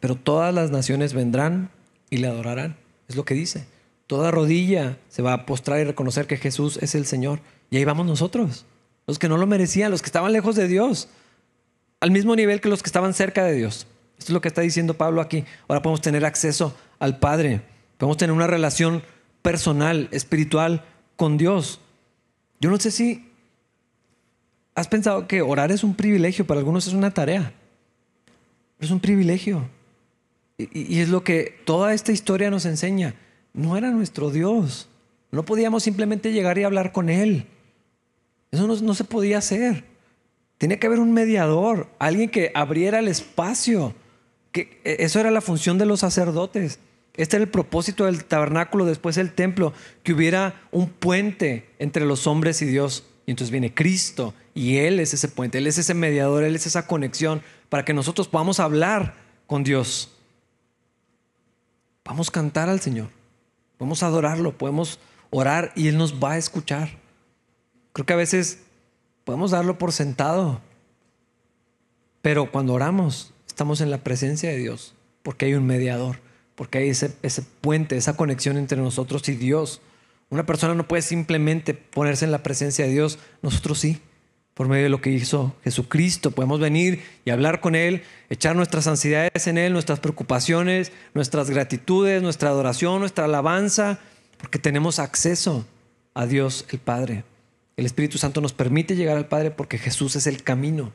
Pero 0.00 0.16
todas 0.16 0.52
las 0.52 0.70
naciones 0.70 1.14
vendrán 1.14 1.70
y 2.10 2.16
le 2.16 2.26
adorarán. 2.26 2.76
Es 3.08 3.16
lo 3.16 3.24
que 3.24 3.34
dice. 3.34 3.66
Toda 4.06 4.30
rodilla 4.30 4.98
se 5.08 5.22
va 5.22 5.32
a 5.32 5.46
postrar 5.46 5.80
y 5.80 5.84
reconocer 5.84 6.26
que 6.26 6.36
Jesús 6.36 6.78
es 6.80 6.94
el 6.94 7.06
Señor. 7.06 7.40
Y 7.70 7.76
ahí 7.76 7.84
vamos 7.84 8.06
nosotros, 8.06 8.66
los 9.06 9.18
que 9.18 9.28
no 9.28 9.36
lo 9.36 9.46
merecían, 9.46 9.90
los 9.90 10.02
que 10.02 10.06
estaban 10.06 10.32
lejos 10.32 10.56
de 10.56 10.68
Dios, 10.68 11.08
al 12.00 12.10
mismo 12.10 12.36
nivel 12.36 12.60
que 12.60 12.68
los 12.68 12.82
que 12.82 12.88
estaban 12.88 13.14
cerca 13.14 13.44
de 13.44 13.54
Dios. 13.54 13.86
Esto 14.18 14.30
es 14.30 14.34
lo 14.34 14.40
que 14.40 14.48
está 14.48 14.62
diciendo 14.62 14.94
Pablo 14.94 15.20
aquí. 15.20 15.44
Ahora 15.68 15.82
podemos 15.82 16.00
tener 16.00 16.24
acceso 16.24 16.76
al 16.98 17.18
Padre, 17.18 17.62
podemos 17.98 18.16
tener 18.16 18.32
una 18.32 18.46
relación 18.46 19.02
personal, 19.42 20.08
espiritual 20.10 20.84
con 21.16 21.36
Dios. 21.36 21.80
Yo 22.60 22.70
no 22.70 22.78
sé 22.78 22.90
si 22.90 23.30
has 24.74 24.88
pensado 24.88 25.26
que 25.26 25.42
orar 25.42 25.70
es 25.72 25.84
un 25.84 25.94
privilegio, 25.94 26.46
para 26.46 26.58
algunos 26.58 26.86
es 26.86 26.94
una 26.94 27.12
tarea. 27.12 27.52
Es 28.80 28.90
un 28.90 29.00
privilegio. 29.00 29.68
Y, 30.58 31.00
es 31.00 31.08
lo 31.10 31.22
que 31.22 31.60
toda 31.64 31.94
esta 31.94 32.12
historia 32.12 32.50
nos 32.50 32.64
enseña 32.64 33.14
no 33.52 33.76
era 33.76 33.90
nuestro 33.90 34.30
Dios. 34.30 34.88
No 35.30 35.44
podíamos 35.44 35.82
simplemente 35.82 36.32
llegar 36.32 36.58
y 36.58 36.64
hablar 36.64 36.92
con 36.92 37.08
Él. 37.08 37.46
Eso 38.56 38.66
no, 38.66 38.94
se 38.94 39.04
podía 39.04 39.38
hacer. 39.38 39.84
Tenía 40.58 40.78
que 40.78 40.86
haber 40.86 40.98
un 40.98 41.12
mediador, 41.12 41.88
alguien 41.98 42.30
que 42.30 42.50
abriera 42.54 42.98
el 42.98 43.08
espacio. 43.08 43.94
Que 44.52 44.80
e, 44.84 44.96
eso 45.00 45.20
era 45.20 45.30
la 45.30 45.40
función 45.40 45.78
de 45.78 45.86
los 45.86 46.00
sacerdotes. 46.00 46.78
Este 47.14 47.36
era 47.36 47.44
el 47.44 47.50
propósito 47.50 48.06
del 48.06 48.24
tabernáculo, 48.24 48.84
después 48.84 49.16
el 49.16 49.32
templo, 49.32 49.72
que 50.02 50.12
hubiera 50.12 50.62
un 50.70 50.88
puente 50.88 51.70
entre 51.78 52.04
los 52.04 52.26
hombres 52.26 52.62
y 52.62 52.66
Dios. 52.66 53.04
Y 53.26 53.32
entonces 53.32 53.50
viene 53.50 53.74
Cristo 53.74 54.34
y 54.54 54.78
Él 54.78 55.00
es 55.00 55.12
ese 55.12 55.28
puente, 55.28 55.58
Él 55.58 55.66
es 55.66 55.78
ese 55.78 55.94
mediador, 55.94 56.44
Él 56.44 56.54
es 56.54 56.66
esa 56.66 56.86
conexión 56.86 57.42
para 57.68 57.84
que 57.84 57.92
nosotros 57.92 58.28
podamos 58.28 58.60
hablar 58.60 59.14
con 59.46 59.64
Dios. 59.64 60.12
Vamos 62.04 62.28
a 62.28 62.32
cantar 62.32 62.68
al 62.68 62.80
Señor. 62.80 63.08
Podemos 63.78 64.02
adorarlo, 64.02 64.56
podemos 64.56 65.00
orar 65.30 65.72
y 65.74 65.88
Él 65.88 65.98
nos 65.98 66.22
va 66.22 66.32
a 66.32 66.38
escuchar. 66.38 67.05
Creo 67.96 68.04
que 68.04 68.12
a 68.12 68.16
veces 68.16 68.58
podemos 69.24 69.52
darlo 69.52 69.78
por 69.78 69.90
sentado, 69.90 70.60
pero 72.20 72.52
cuando 72.52 72.74
oramos 72.74 73.32
estamos 73.46 73.80
en 73.80 73.90
la 73.90 74.04
presencia 74.04 74.50
de 74.50 74.58
Dios, 74.58 74.92
porque 75.22 75.46
hay 75.46 75.54
un 75.54 75.64
mediador, 75.64 76.18
porque 76.56 76.76
hay 76.76 76.90
ese, 76.90 77.08
puente, 77.62 77.96
esa 77.96 78.14
conexión 78.14 78.58
entre 78.58 78.76
nosotros 78.76 79.26
y 79.30 79.32
Dios. 79.34 79.80
Una 80.28 80.44
persona 80.44 80.74
no 80.74 80.86
puede 80.86 81.00
simplemente 81.00 81.72
ponerse 81.72 82.26
en 82.26 82.32
la 82.32 82.42
presencia 82.42 82.84
de 82.84 82.90
Dios, 82.90 83.18
nosotros 83.40 83.78
sí 83.78 84.02
por 84.52 84.68
medio 84.68 84.84
de 84.84 84.90
lo 84.90 85.00
que 85.00 85.08
hizo 85.08 85.56
Jesucristo. 85.64 86.32
Podemos 86.32 86.60
venir 86.60 87.02
y 87.24 87.30
hablar 87.30 87.62
con 87.62 87.74
Él, 87.74 88.02
echar 88.28 88.56
nuestras 88.56 88.86
ansiedades 88.88 89.46
en 89.46 89.56
Él, 89.56 89.72
nuestras 89.72 90.00
preocupaciones, 90.00 90.92
nuestras 91.14 91.48
gratitudes, 91.48 92.20
nuestra 92.20 92.50
adoración, 92.50 93.00
nuestra 93.00 93.24
alabanza, 93.24 94.00
porque 94.36 94.58
tenemos 94.58 94.98
acceso 94.98 95.64
a 96.12 96.26
Dios 96.26 96.66
el 96.68 96.78
Padre. 96.78 97.24
El 97.76 97.84
Espíritu 97.84 98.16
Santo 98.18 98.40
nos 98.40 98.52
permite 98.52 98.96
llegar 98.96 99.16
al 99.16 99.28
Padre 99.28 99.50
porque 99.50 99.78
Jesús 99.78 100.16
es 100.16 100.26
el 100.26 100.42
camino. 100.42 100.92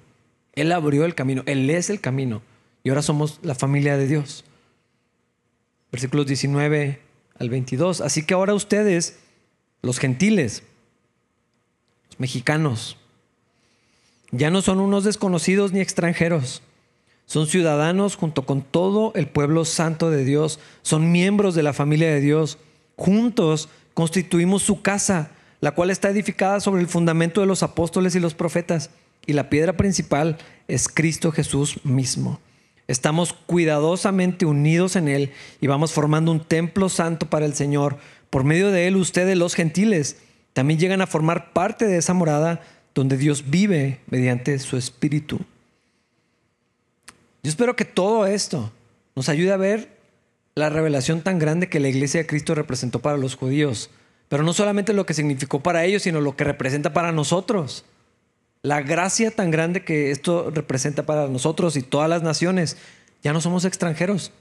Él 0.54 0.72
abrió 0.72 1.06
el 1.06 1.16
camino, 1.16 1.44
Él 1.46 1.70
es 1.70 1.90
el 1.90 2.02
camino. 2.02 2.42
Y 2.84 2.90
ahora 2.90 3.04
somos 3.04 3.40
la 3.44 3.56
familia 3.56 3.98
de 3.98 4.08
Dios. 4.08 4.44
Versículos 5.92 6.26
19 6.26 7.00
al 7.38 7.50
22. 7.50 8.02
Así 8.02 8.26
que 8.26 8.34
ahora 8.34 8.56
ustedes, 8.56 9.20
los 9.82 10.00
gentiles, 10.00 10.64
los 12.10 12.20
mexicanos, 12.20 12.98
ya 14.32 14.50
no 14.50 14.62
son 14.62 14.80
unos 14.80 15.04
desconocidos 15.04 15.74
ni 15.74 15.82
extranjeros. 15.82 16.64
Son 17.26 17.48
ciudadanos 17.48 18.16
junto 18.16 18.46
con 18.46 18.62
todo 18.62 19.12
el 19.16 19.28
pueblo 19.28 19.66
santo 19.66 20.10
de 20.10 20.26
Dios. 20.26 20.60
Son 20.82 21.12
miembros 21.12 21.54
de 21.54 21.64
la 21.64 21.74
familia 21.74 22.10
de 22.10 22.22
Dios. 22.22 22.58
Juntos 22.96 23.70
constituimos 23.94 24.64
su 24.64 24.82
casa, 24.82 25.32
la 25.62 25.72
cual 25.72 25.92
está 25.92 26.10
edificada 26.10 26.60
sobre 26.60 26.82
el 26.82 26.88
fundamento 26.88 27.40
de 27.40 27.48
los 27.48 27.64
apóstoles 27.64 28.16
y 28.16 28.20
los 28.20 28.34
profetas. 28.34 28.90
Y 29.26 29.34
la 29.34 29.50
piedra 29.50 29.78
principal 29.78 30.38
es 30.68 30.90
Cristo 30.90 31.32
Jesús 31.32 31.80
mismo. 31.86 32.40
Estamos 32.88 33.34
cuidadosamente 33.34 34.46
unidos 34.46 34.96
en 34.96 35.08
Él 35.08 35.32
y 35.62 35.68
vamos 35.68 35.94
formando 35.94 36.32
un 36.32 36.44
templo 36.44 36.90
santo 36.90 37.30
para 37.30 37.46
el 37.46 37.54
Señor. 37.54 37.98
Por 38.30 38.44
medio 38.44 38.72
de 38.72 38.88
Él 38.88 38.98
ustedes 38.98 39.38
los 39.38 39.54
gentiles 39.54 40.18
también 40.54 40.80
llegan 40.80 41.02
a 41.02 41.08
formar 41.08 41.54
parte 41.54 41.86
de 41.86 41.98
esa 41.98 42.14
morada 42.14 42.62
donde 42.94 43.16
Dios 43.16 43.50
vive 43.50 44.00
mediante 44.10 44.58
su 44.60 44.76
Espíritu. 44.76 45.40
Yo 47.44 47.50
espero 47.50 47.76
que 47.76 47.86
todo 47.86 48.26
esto 48.26 48.72
nos 49.16 49.30
ayude 49.30 49.52
a 49.52 49.58
ver 49.58 49.98
la 50.56 50.70
revelación 50.70 51.22
tan 51.22 51.40
grande 51.40 51.70
que 51.70 51.80
la 51.80 51.88
iglesia 51.88 52.22
de 52.22 52.28
Cristo 52.28 52.56
representó 52.56 53.00
para 53.00 53.18
los 53.18 53.36
judíos, 53.36 53.90
pero 54.32 54.44
no 54.44 54.54
solamente 54.54 54.94
lo 54.94 55.06
que 55.06 55.14
significó 55.14 55.60
para 55.60 55.84
ellos, 55.84 56.04
sino 56.04 56.22
lo 56.22 56.38
que 56.38 56.46
representa 56.46 56.94
para 56.94 57.12
nosotros. 57.12 57.84
La 58.62 58.82
gracia 58.82 59.30
tan 59.30 59.52
grande 59.52 59.84
que 59.84 60.10
esto 60.10 60.52
representa 60.52 61.06
para 61.06 61.28
nosotros 61.28 61.76
y 61.76 61.82
todas 61.82 62.10
las 62.10 62.24
naciones. 62.24 62.78
Ya 63.24 63.34
no 63.34 63.42
somos 63.42 63.66
extranjeros, 63.66 64.32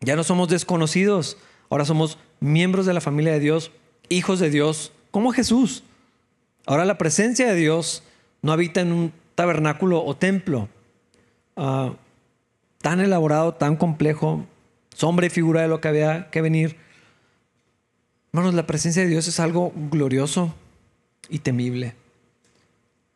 ya 0.00 0.16
no 0.16 0.24
somos 0.24 0.48
desconocidos, 0.48 1.36
ahora 1.68 1.84
somos 1.84 2.18
miembros 2.40 2.86
de 2.86 2.92
la 2.92 3.00
familia 3.00 3.32
de 3.32 3.38
Dios, 3.38 3.70
hijos 4.08 4.40
de 4.40 4.50
Dios, 4.50 4.90
como 5.12 5.30
Jesús. 5.30 5.84
Ahora 6.66 6.84
la 6.84 6.98
presencia 6.98 7.46
de 7.46 7.54
Dios 7.54 8.02
no 8.42 8.50
habita 8.50 8.80
en 8.80 8.90
un 8.90 9.12
tabernáculo 9.36 10.04
o 10.04 10.16
templo 10.16 10.68
ah, 11.54 11.92
tan 12.82 12.98
elaborado, 12.98 13.54
tan 13.54 13.76
complejo, 13.76 14.44
sombra 14.92 15.26
y 15.26 15.30
figura 15.30 15.62
de 15.62 15.68
lo 15.68 15.80
que 15.80 15.86
había 15.86 16.30
que 16.30 16.42
venir. 16.42 16.89
Hermanos, 18.32 18.54
la 18.54 18.66
presencia 18.66 19.02
de 19.02 19.08
Dios 19.08 19.26
es 19.26 19.40
algo 19.40 19.72
glorioso 19.90 20.54
y 21.28 21.40
temible. 21.40 21.94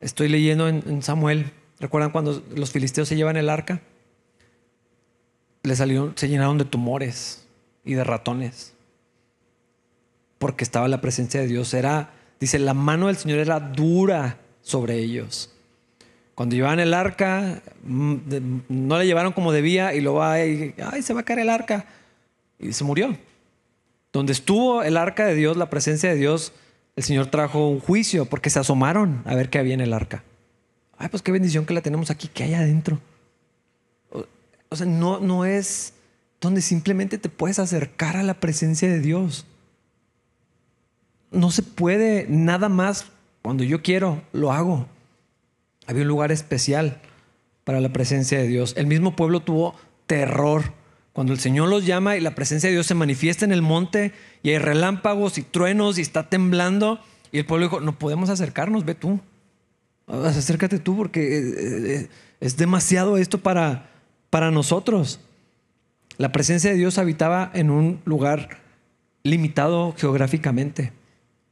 Estoy 0.00 0.28
leyendo 0.28 0.68
en, 0.68 1.02
Samuel. 1.02 1.52
¿Recuerdan 1.78 2.10
cuando 2.10 2.42
los 2.54 2.72
filisteos 2.72 3.08
se 3.08 3.16
llevan 3.16 3.36
el 3.36 3.48
arca? 3.48 3.80
Le 5.62 5.76
se 5.76 6.28
llenaron 6.28 6.58
de 6.58 6.64
tumores 6.64 7.46
y 7.84 7.94
de 7.94 8.02
ratones. 8.02 8.74
Porque 10.38 10.64
estaba 10.64 10.88
la 10.88 11.00
presencia 11.00 11.40
de 11.40 11.46
Dios. 11.46 11.72
Era, 11.74 12.10
dice, 12.40 12.58
la 12.58 12.74
mano 12.74 13.06
del 13.06 13.16
Señor 13.16 13.38
era 13.38 13.60
dura 13.60 14.40
sobre 14.62 14.98
ellos. 14.98 15.54
Cuando 16.34 16.56
llevaban 16.56 16.80
el 16.80 16.92
arca, 16.92 17.62
mm, 17.84 18.16
no 18.68 18.98
le 18.98 19.06
llevaron 19.06 19.32
como 19.32 19.52
debía 19.52 19.94
y 19.94 20.00
lo 20.00 20.14
va 20.14 20.44
y, 20.44 20.74
ay, 20.84 21.02
se 21.02 21.14
va 21.14 21.20
a 21.20 21.24
caer 21.24 21.38
el 21.38 21.50
arca. 21.50 21.86
Y 22.58 22.72
se 22.72 22.82
murió. 22.82 23.16
Donde 24.14 24.32
estuvo 24.32 24.84
el 24.84 24.96
arca 24.96 25.26
de 25.26 25.34
Dios, 25.34 25.56
la 25.56 25.68
presencia 25.68 26.08
de 26.08 26.14
Dios, 26.14 26.52
el 26.94 27.02
Señor 27.02 27.26
trajo 27.26 27.68
un 27.68 27.80
juicio 27.80 28.26
porque 28.26 28.48
se 28.48 28.60
asomaron 28.60 29.22
a 29.24 29.34
ver 29.34 29.50
qué 29.50 29.58
había 29.58 29.74
en 29.74 29.80
el 29.80 29.92
arca. 29.92 30.22
Ay, 30.96 31.08
pues 31.08 31.20
qué 31.20 31.32
bendición 31.32 31.66
que 31.66 31.74
la 31.74 31.80
tenemos 31.80 32.10
aquí, 32.10 32.28
que 32.28 32.44
hay 32.44 32.54
adentro. 32.54 33.00
O, 34.68 34.76
sea, 34.76 34.86
no, 34.86 35.18
no 35.18 35.44
es 35.44 35.94
donde 36.40 36.62
simplemente 36.62 37.18
te 37.18 37.28
puedes 37.28 37.58
acercar 37.58 38.16
a 38.16 38.22
la 38.22 38.34
presencia 38.34 38.88
de 38.88 39.00
Dios. 39.00 39.46
No 41.32 41.50
se 41.50 41.64
puede 41.64 42.26
nada 42.28 42.68
más 42.68 43.06
cuando 43.42 43.64
yo 43.64 43.82
quiero, 43.82 44.22
lo 44.32 44.52
hago. 44.52 44.86
Había 45.88 46.02
un 46.02 46.08
lugar 46.08 46.30
especial 46.30 47.00
para 47.64 47.80
la 47.80 47.92
presencia 47.92 48.38
de 48.38 48.46
Dios. 48.46 48.74
El 48.76 48.86
mismo 48.86 49.16
pueblo 49.16 49.40
tuvo 49.40 49.74
terror 50.06 50.72
cuando 51.14 51.32
el 51.32 51.38
Señor 51.38 51.68
los 51.68 51.86
llama 51.86 52.16
y 52.16 52.20
la 52.20 52.34
presencia 52.34 52.68
de 52.68 52.74
Dios 52.74 52.88
se 52.88 52.96
manifiesta 52.96 53.44
en 53.44 53.52
el 53.52 53.62
monte 53.62 54.12
y 54.42 54.50
hay 54.50 54.58
relámpagos 54.58 55.38
y 55.38 55.42
truenos 55.42 55.96
y 55.96 56.00
está 56.00 56.28
temblando. 56.28 56.98
Y 57.30 57.38
el 57.38 57.46
pueblo 57.46 57.66
dijo, 57.66 57.80
no 57.80 57.96
podemos 57.96 58.30
acercarnos, 58.30 58.84
ve 58.84 58.96
tú. 58.96 59.20
Acércate 60.08 60.80
tú 60.80 60.96
porque 60.96 61.38
eh, 61.38 61.54
eh, 61.56 62.08
es 62.40 62.56
demasiado 62.56 63.16
esto 63.16 63.38
para, 63.38 63.90
para 64.28 64.50
nosotros. 64.50 65.20
La 66.18 66.32
presencia 66.32 66.70
de 66.70 66.76
Dios 66.76 66.98
habitaba 66.98 67.48
en 67.54 67.70
un 67.70 68.00
lugar 68.04 68.58
limitado 69.22 69.94
geográficamente, 69.96 70.92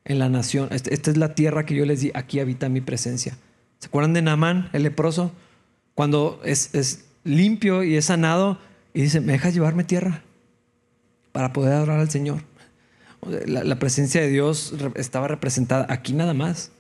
en 0.05 0.19
la 0.19 0.29
nación. 0.29 0.71
Este, 0.73 0.93
esta 0.93 1.13
es 1.13 1.17
la 1.17 1.37
tierra 1.37 1.67
que 1.67 1.77
yo 1.77 1.87
les 1.87 2.01
di, 2.01 2.11
aquí 2.15 2.41
habita 2.41 2.69
mi 2.69 2.81
presencia. 2.81 3.39
¿Se 3.79 3.87
acuerdan 3.87 4.13
de 4.13 4.23
Naamán, 4.23 4.71
el 4.73 4.83
leproso? 4.83 5.31
Cuando 5.95 6.41
es 6.45 7.05
limpio 7.23 7.85
y 7.85 7.95
es 7.95 8.07
sanado, 8.07 8.59
y 8.95 9.03
dice, 9.03 9.21
¿me 9.21 9.33
dejas 9.33 9.55
llevarme 9.55 9.85
tierra 9.85 10.23
para 11.33 11.53
poder 11.53 11.75
adorar 11.75 12.01
al 12.01 12.11
Señor? 12.11 12.43
La, 13.47 13.79
presencia 13.79 14.21
de 14.21 14.29
Dios 14.29 14.75
estaba 14.97 15.29
representada 15.29 15.87
aquí 15.89 16.13
nada 16.13 16.35
más. 16.35 16.73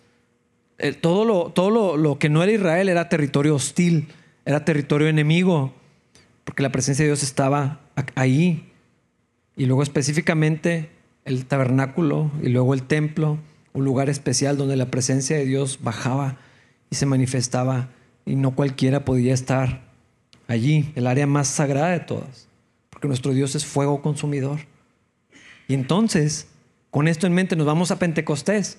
Todo, 1.00 1.24
lo, 1.24 1.52
todo 1.52 1.96
lo, 1.96 2.18
que 2.18 2.28
no 2.28 2.42
era 2.42 2.52
Israel 2.52 2.88
era 2.88 3.08
territorio 3.08 3.54
hostil, 3.54 4.08
era 4.44 4.64
territorio 4.64 5.06
enemigo, 5.06 5.72
porque 6.44 6.64
la 6.64 6.72
presencia 6.72 7.04
de 7.04 7.10
Dios 7.10 7.22
estaba 7.22 7.80
ahí. 8.16 8.72
Y 9.56 9.66
luego 9.66 9.84
específicamente 9.84 10.90
el 11.24 11.46
tabernáculo 11.46 12.32
y 12.42 12.48
luego 12.48 12.74
el 12.74 12.82
templo, 12.82 13.38
un 13.72 13.84
lugar 13.84 14.10
especial 14.10 14.56
donde 14.56 14.76
la 14.76 14.90
presencia 14.90 15.36
de 15.36 15.44
Dios 15.44 15.78
bajaba 15.82 16.38
y 16.90 16.96
se 16.96 17.06
manifestaba 17.06 17.90
y 18.26 18.34
no 18.34 18.54
cualquiera 18.56 19.04
podía 19.04 19.32
estar 19.32 19.91
allí, 20.49 20.93
el 20.95 21.07
área 21.07 21.26
más 21.26 21.49
sagrada 21.49 21.90
de 21.90 22.01
todas, 22.01 22.49
porque 22.90 23.09
nuestro 23.09 23.32
Dios 23.32 23.55
es 23.55 23.64
fuego 23.64 24.03
consumidor. 24.03 24.61
Y 25.68 25.74
entonces, 25.74 26.49
con 26.90 27.09
esto 27.09 27.26
en 27.26 27.34
mente, 27.34 27.57
nos 27.57 27.66
vamos 27.66 27.90
a 27.90 27.99
Pentecostés 27.99 28.78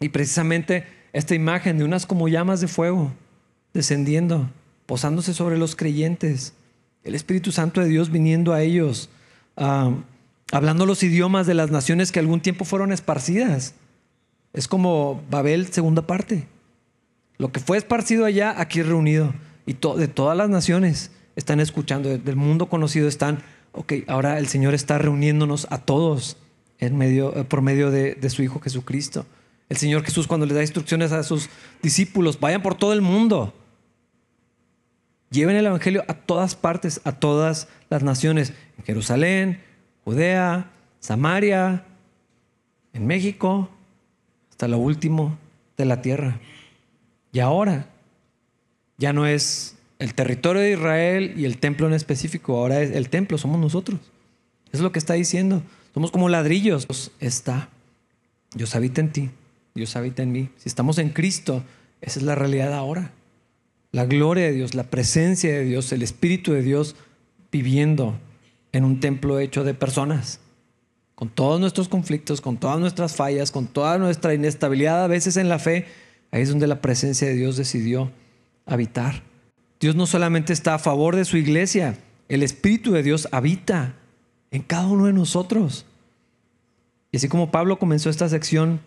y 0.00 0.08
precisamente 0.08 0.86
esta 1.12 1.34
imagen 1.34 1.78
de 1.78 1.84
unas 1.84 2.06
como 2.06 2.28
llamas 2.28 2.60
de 2.60 2.68
fuego 2.68 3.12
descendiendo, 3.72 4.50
posándose 4.86 5.34
sobre 5.34 5.58
los 5.58 5.76
creyentes, 5.76 6.54
el 7.02 7.14
Espíritu 7.14 7.52
Santo 7.52 7.80
de 7.80 7.88
Dios 7.88 8.10
viniendo 8.10 8.52
a 8.52 8.62
ellos, 8.62 9.10
hablando 9.56 10.86
los 10.86 11.02
idiomas 11.02 11.46
de 11.46 11.54
las 11.54 11.70
naciones 11.70 12.12
que 12.12 12.20
algún 12.20 12.40
tiempo 12.40 12.64
fueron 12.64 12.92
esparcidas. 12.92 13.74
Es 14.52 14.68
como 14.68 15.22
Babel, 15.30 15.66
segunda 15.72 16.06
parte. 16.06 16.46
Lo 17.36 17.50
que 17.50 17.60
fue 17.60 17.76
esparcido 17.76 18.24
allá, 18.24 18.54
aquí 18.60 18.82
reunido 18.82 19.34
y 19.66 19.72
de 19.72 20.08
todas 20.08 20.36
las 20.36 20.48
naciones 20.48 21.10
están 21.36 21.60
escuchando, 21.60 22.16
del 22.16 22.36
mundo 22.36 22.66
conocido 22.66 23.08
están, 23.08 23.42
ok, 23.72 23.94
ahora 24.06 24.38
el 24.38 24.46
Señor 24.46 24.74
está 24.74 24.98
reuniéndonos 24.98 25.66
a 25.70 25.78
todos 25.78 26.36
en 26.78 26.96
medio, 26.96 27.36
eh, 27.36 27.44
por 27.44 27.62
medio 27.62 27.90
de, 27.90 28.14
de 28.14 28.30
su 28.30 28.42
Hijo 28.42 28.60
Jesucristo. 28.60 29.26
El 29.68 29.76
Señor 29.76 30.04
Jesús 30.04 30.26
cuando 30.26 30.46
le 30.46 30.54
da 30.54 30.60
instrucciones 30.60 31.12
a 31.12 31.22
sus 31.22 31.48
discípulos, 31.82 32.38
vayan 32.38 32.62
por 32.62 32.74
todo 32.74 32.92
el 32.92 33.00
mundo. 33.00 33.54
Lleven 35.30 35.56
el 35.56 35.66
Evangelio 35.66 36.04
a 36.06 36.14
todas 36.14 36.54
partes, 36.54 37.00
a 37.04 37.12
todas 37.12 37.68
las 37.88 38.02
naciones. 38.02 38.52
En 38.78 38.84
Jerusalén, 38.84 39.62
Judea, 40.04 40.70
Samaria, 41.00 41.84
en 42.92 43.06
México, 43.06 43.70
hasta 44.50 44.68
lo 44.68 44.78
último 44.78 45.38
de 45.76 45.86
la 45.86 46.02
tierra. 46.02 46.38
Y 47.32 47.40
ahora 47.40 47.88
ya 48.98 49.12
no 49.12 49.26
es 49.26 49.76
el 49.98 50.14
territorio 50.14 50.62
de 50.62 50.72
Israel 50.72 51.34
y 51.36 51.44
el 51.44 51.58
templo 51.58 51.86
en 51.86 51.94
específico, 51.94 52.56
ahora 52.56 52.82
es 52.82 52.90
el 52.90 53.08
templo, 53.08 53.38
somos 53.38 53.60
nosotros. 53.60 54.00
Es 54.72 54.80
lo 54.80 54.92
que 54.92 54.98
está 54.98 55.14
diciendo. 55.14 55.62
Somos 55.94 56.10
como 56.10 56.28
ladrillos. 56.28 56.88
Dios 56.88 57.12
está. 57.20 57.68
Dios 58.54 58.74
habita 58.74 59.00
en 59.00 59.12
ti. 59.12 59.30
Dios 59.74 59.94
habita 59.94 60.24
en 60.24 60.32
mí. 60.32 60.48
Si 60.56 60.68
estamos 60.68 60.98
en 60.98 61.10
Cristo, 61.10 61.62
esa 62.00 62.18
es 62.18 62.24
la 62.24 62.34
realidad 62.34 62.74
ahora. 62.74 63.12
La 63.92 64.04
gloria 64.04 64.46
de 64.46 64.52
Dios, 64.52 64.74
la 64.74 64.90
presencia 64.90 65.52
de 65.52 65.64
Dios, 65.64 65.92
el 65.92 66.02
Espíritu 66.02 66.52
de 66.52 66.62
Dios 66.62 66.96
viviendo 67.52 68.18
en 68.72 68.84
un 68.84 68.98
templo 68.98 69.38
hecho 69.38 69.62
de 69.62 69.74
personas. 69.74 70.40
Con 71.14 71.28
todos 71.28 71.60
nuestros 71.60 71.88
conflictos, 71.88 72.40
con 72.40 72.56
todas 72.56 72.80
nuestras 72.80 73.14
fallas, 73.14 73.52
con 73.52 73.68
toda 73.68 73.98
nuestra 73.98 74.34
inestabilidad 74.34 75.04
a 75.04 75.06
veces 75.06 75.36
en 75.36 75.48
la 75.48 75.60
fe, 75.60 75.86
ahí 76.32 76.42
es 76.42 76.48
donde 76.48 76.66
la 76.66 76.80
presencia 76.80 77.28
de 77.28 77.34
Dios 77.34 77.56
decidió 77.56 78.10
habitar. 78.66 79.22
Dios 79.80 79.96
no 79.96 80.06
solamente 80.06 80.52
está 80.52 80.74
a 80.74 80.78
favor 80.78 81.16
de 81.16 81.24
su 81.24 81.36
iglesia, 81.36 81.98
el 82.28 82.42
Espíritu 82.42 82.92
de 82.92 83.02
Dios 83.02 83.28
habita 83.32 83.94
en 84.50 84.62
cada 84.62 84.86
uno 84.86 85.06
de 85.06 85.12
nosotros. 85.12 85.84
Y 87.12 87.18
así 87.18 87.28
como 87.28 87.50
Pablo 87.50 87.78
comenzó 87.78 88.10
esta 88.10 88.28
sección, 88.28 88.80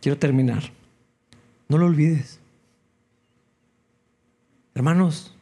quiero 0.00 0.18
terminar. 0.18 0.72
No 1.68 1.78
lo 1.78 1.86
olvides. 1.86 2.40
Hermanos, 4.74 5.34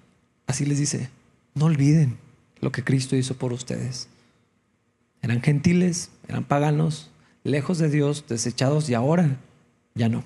así 0.47 0.67
les 0.67 0.79
dice, 0.79 1.09
no 1.55 1.67
olviden 1.67 2.19
lo 2.61 2.73
que 2.73 2.85
Cristo 2.85 3.17
hizo 3.17 3.35
por 3.37 3.53
ustedes. 3.53 4.09
Eran 5.23 5.41
gentiles, 5.41 6.11
eran 6.29 6.45
paganos, 6.45 7.11
lejos 7.45 7.79
de 7.79 7.89
Dios, 7.89 8.25
desechados 8.29 8.91
y 8.91 8.95
ahora 8.95 9.37
ya 9.95 10.09
no. 10.09 10.25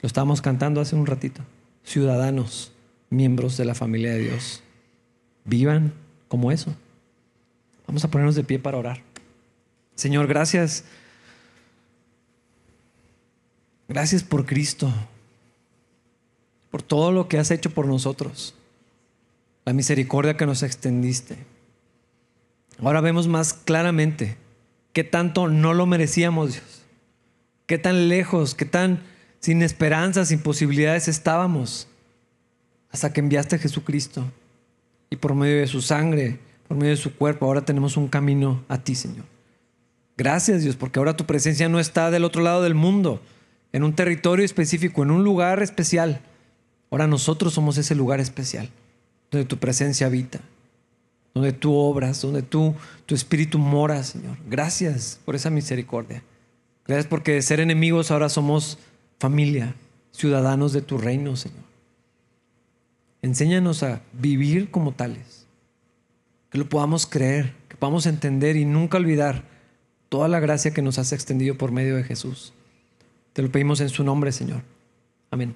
Lo 0.00 0.06
estábamos 0.06 0.42
cantando 0.42 0.80
hace 0.80 0.96
un 0.96 1.06
ratito 1.06 1.42
ciudadanos, 1.84 2.72
miembros 3.08 3.56
de 3.56 3.64
la 3.64 3.74
familia 3.74 4.12
de 4.12 4.20
Dios. 4.20 4.62
Vivan 5.44 5.92
como 6.28 6.52
eso. 6.52 6.74
Vamos 7.86 8.04
a 8.04 8.08
ponernos 8.08 8.36
de 8.36 8.44
pie 8.44 8.58
para 8.58 8.78
orar. 8.78 9.02
Señor, 9.96 10.26
gracias. 10.26 10.84
Gracias 13.88 14.22
por 14.22 14.46
Cristo, 14.46 14.92
por 16.70 16.80
todo 16.80 17.10
lo 17.10 17.26
que 17.26 17.38
has 17.38 17.50
hecho 17.50 17.70
por 17.70 17.86
nosotros, 17.88 18.54
la 19.64 19.72
misericordia 19.72 20.36
que 20.36 20.46
nos 20.46 20.62
extendiste. 20.62 21.38
Ahora 22.78 23.00
vemos 23.00 23.26
más 23.26 23.52
claramente 23.52 24.36
qué 24.92 25.02
tanto 25.02 25.48
no 25.48 25.74
lo 25.74 25.86
merecíamos, 25.86 26.52
Dios. 26.52 26.84
Qué 27.66 27.78
tan 27.78 28.08
lejos, 28.08 28.54
qué 28.54 28.64
tan 28.64 29.02
sin 29.40 29.62
esperanza, 29.62 30.24
sin 30.24 30.38
posibilidades 30.38 31.08
estábamos, 31.08 31.88
hasta 32.90 33.12
que 33.12 33.20
enviaste 33.20 33.56
a 33.56 33.58
Jesucristo. 33.58 34.24
Y 35.08 35.16
por 35.16 35.34
medio 35.34 35.58
de 35.58 35.66
su 35.66 35.82
sangre, 35.82 36.38
por 36.68 36.76
medio 36.76 36.90
de 36.90 36.96
su 36.96 37.16
cuerpo, 37.16 37.46
ahora 37.46 37.64
tenemos 37.64 37.96
un 37.96 38.06
camino 38.06 38.62
a 38.68 38.78
ti, 38.78 38.94
Señor. 38.94 39.24
Gracias, 40.16 40.62
Dios, 40.62 40.76
porque 40.76 40.98
ahora 40.98 41.16
tu 41.16 41.24
presencia 41.24 41.68
no 41.68 41.80
está 41.80 42.10
del 42.10 42.24
otro 42.24 42.42
lado 42.42 42.62
del 42.62 42.74
mundo, 42.74 43.20
en 43.72 43.82
un 43.82 43.94
territorio 43.94 44.44
específico, 44.44 45.02
en 45.02 45.10
un 45.10 45.24
lugar 45.24 45.62
especial. 45.62 46.20
Ahora 46.90 47.06
nosotros 47.06 47.54
somos 47.54 47.78
ese 47.78 47.94
lugar 47.94 48.20
especial, 48.20 48.68
donde 49.30 49.46
tu 49.46 49.56
presencia 49.56 50.06
habita, 50.06 50.40
donde 51.32 51.52
tú 51.52 51.74
obras, 51.74 52.20
donde 52.20 52.42
tú, 52.42 52.74
tu 53.06 53.14
espíritu 53.14 53.58
mora, 53.58 54.02
Señor. 54.02 54.36
Gracias 54.46 55.20
por 55.24 55.34
esa 55.34 55.48
misericordia. 55.48 56.22
Gracias 56.86 57.06
porque 57.06 57.32
de 57.32 57.42
ser 57.42 57.60
enemigos 57.60 58.10
ahora 58.10 58.28
somos 58.28 58.78
familia, 59.20 59.74
ciudadanos 60.12 60.72
de 60.72 60.80
tu 60.80 60.96
reino, 60.98 61.36
Señor. 61.36 61.62
Enséñanos 63.22 63.82
a 63.82 64.00
vivir 64.14 64.70
como 64.70 64.92
tales, 64.92 65.46
que 66.48 66.56
lo 66.56 66.68
podamos 66.68 67.06
creer, 67.06 67.52
que 67.68 67.76
podamos 67.76 68.06
entender 68.06 68.56
y 68.56 68.64
nunca 68.64 68.96
olvidar 68.96 69.44
toda 70.08 70.26
la 70.26 70.40
gracia 70.40 70.72
que 70.72 70.82
nos 70.82 70.98
has 70.98 71.12
extendido 71.12 71.56
por 71.56 71.70
medio 71.70 71.96
de 71.96 72.02
Jesús. 72.02 72.54
Te 73.34 73.42
lo 73.42 73.52
pedimos 73.52 73.80
en 73.82 73.90
su 73.90 74.02
nombre, 74.02 74.32
Señor. 74.32 74.62
Amén. 75.30 75.54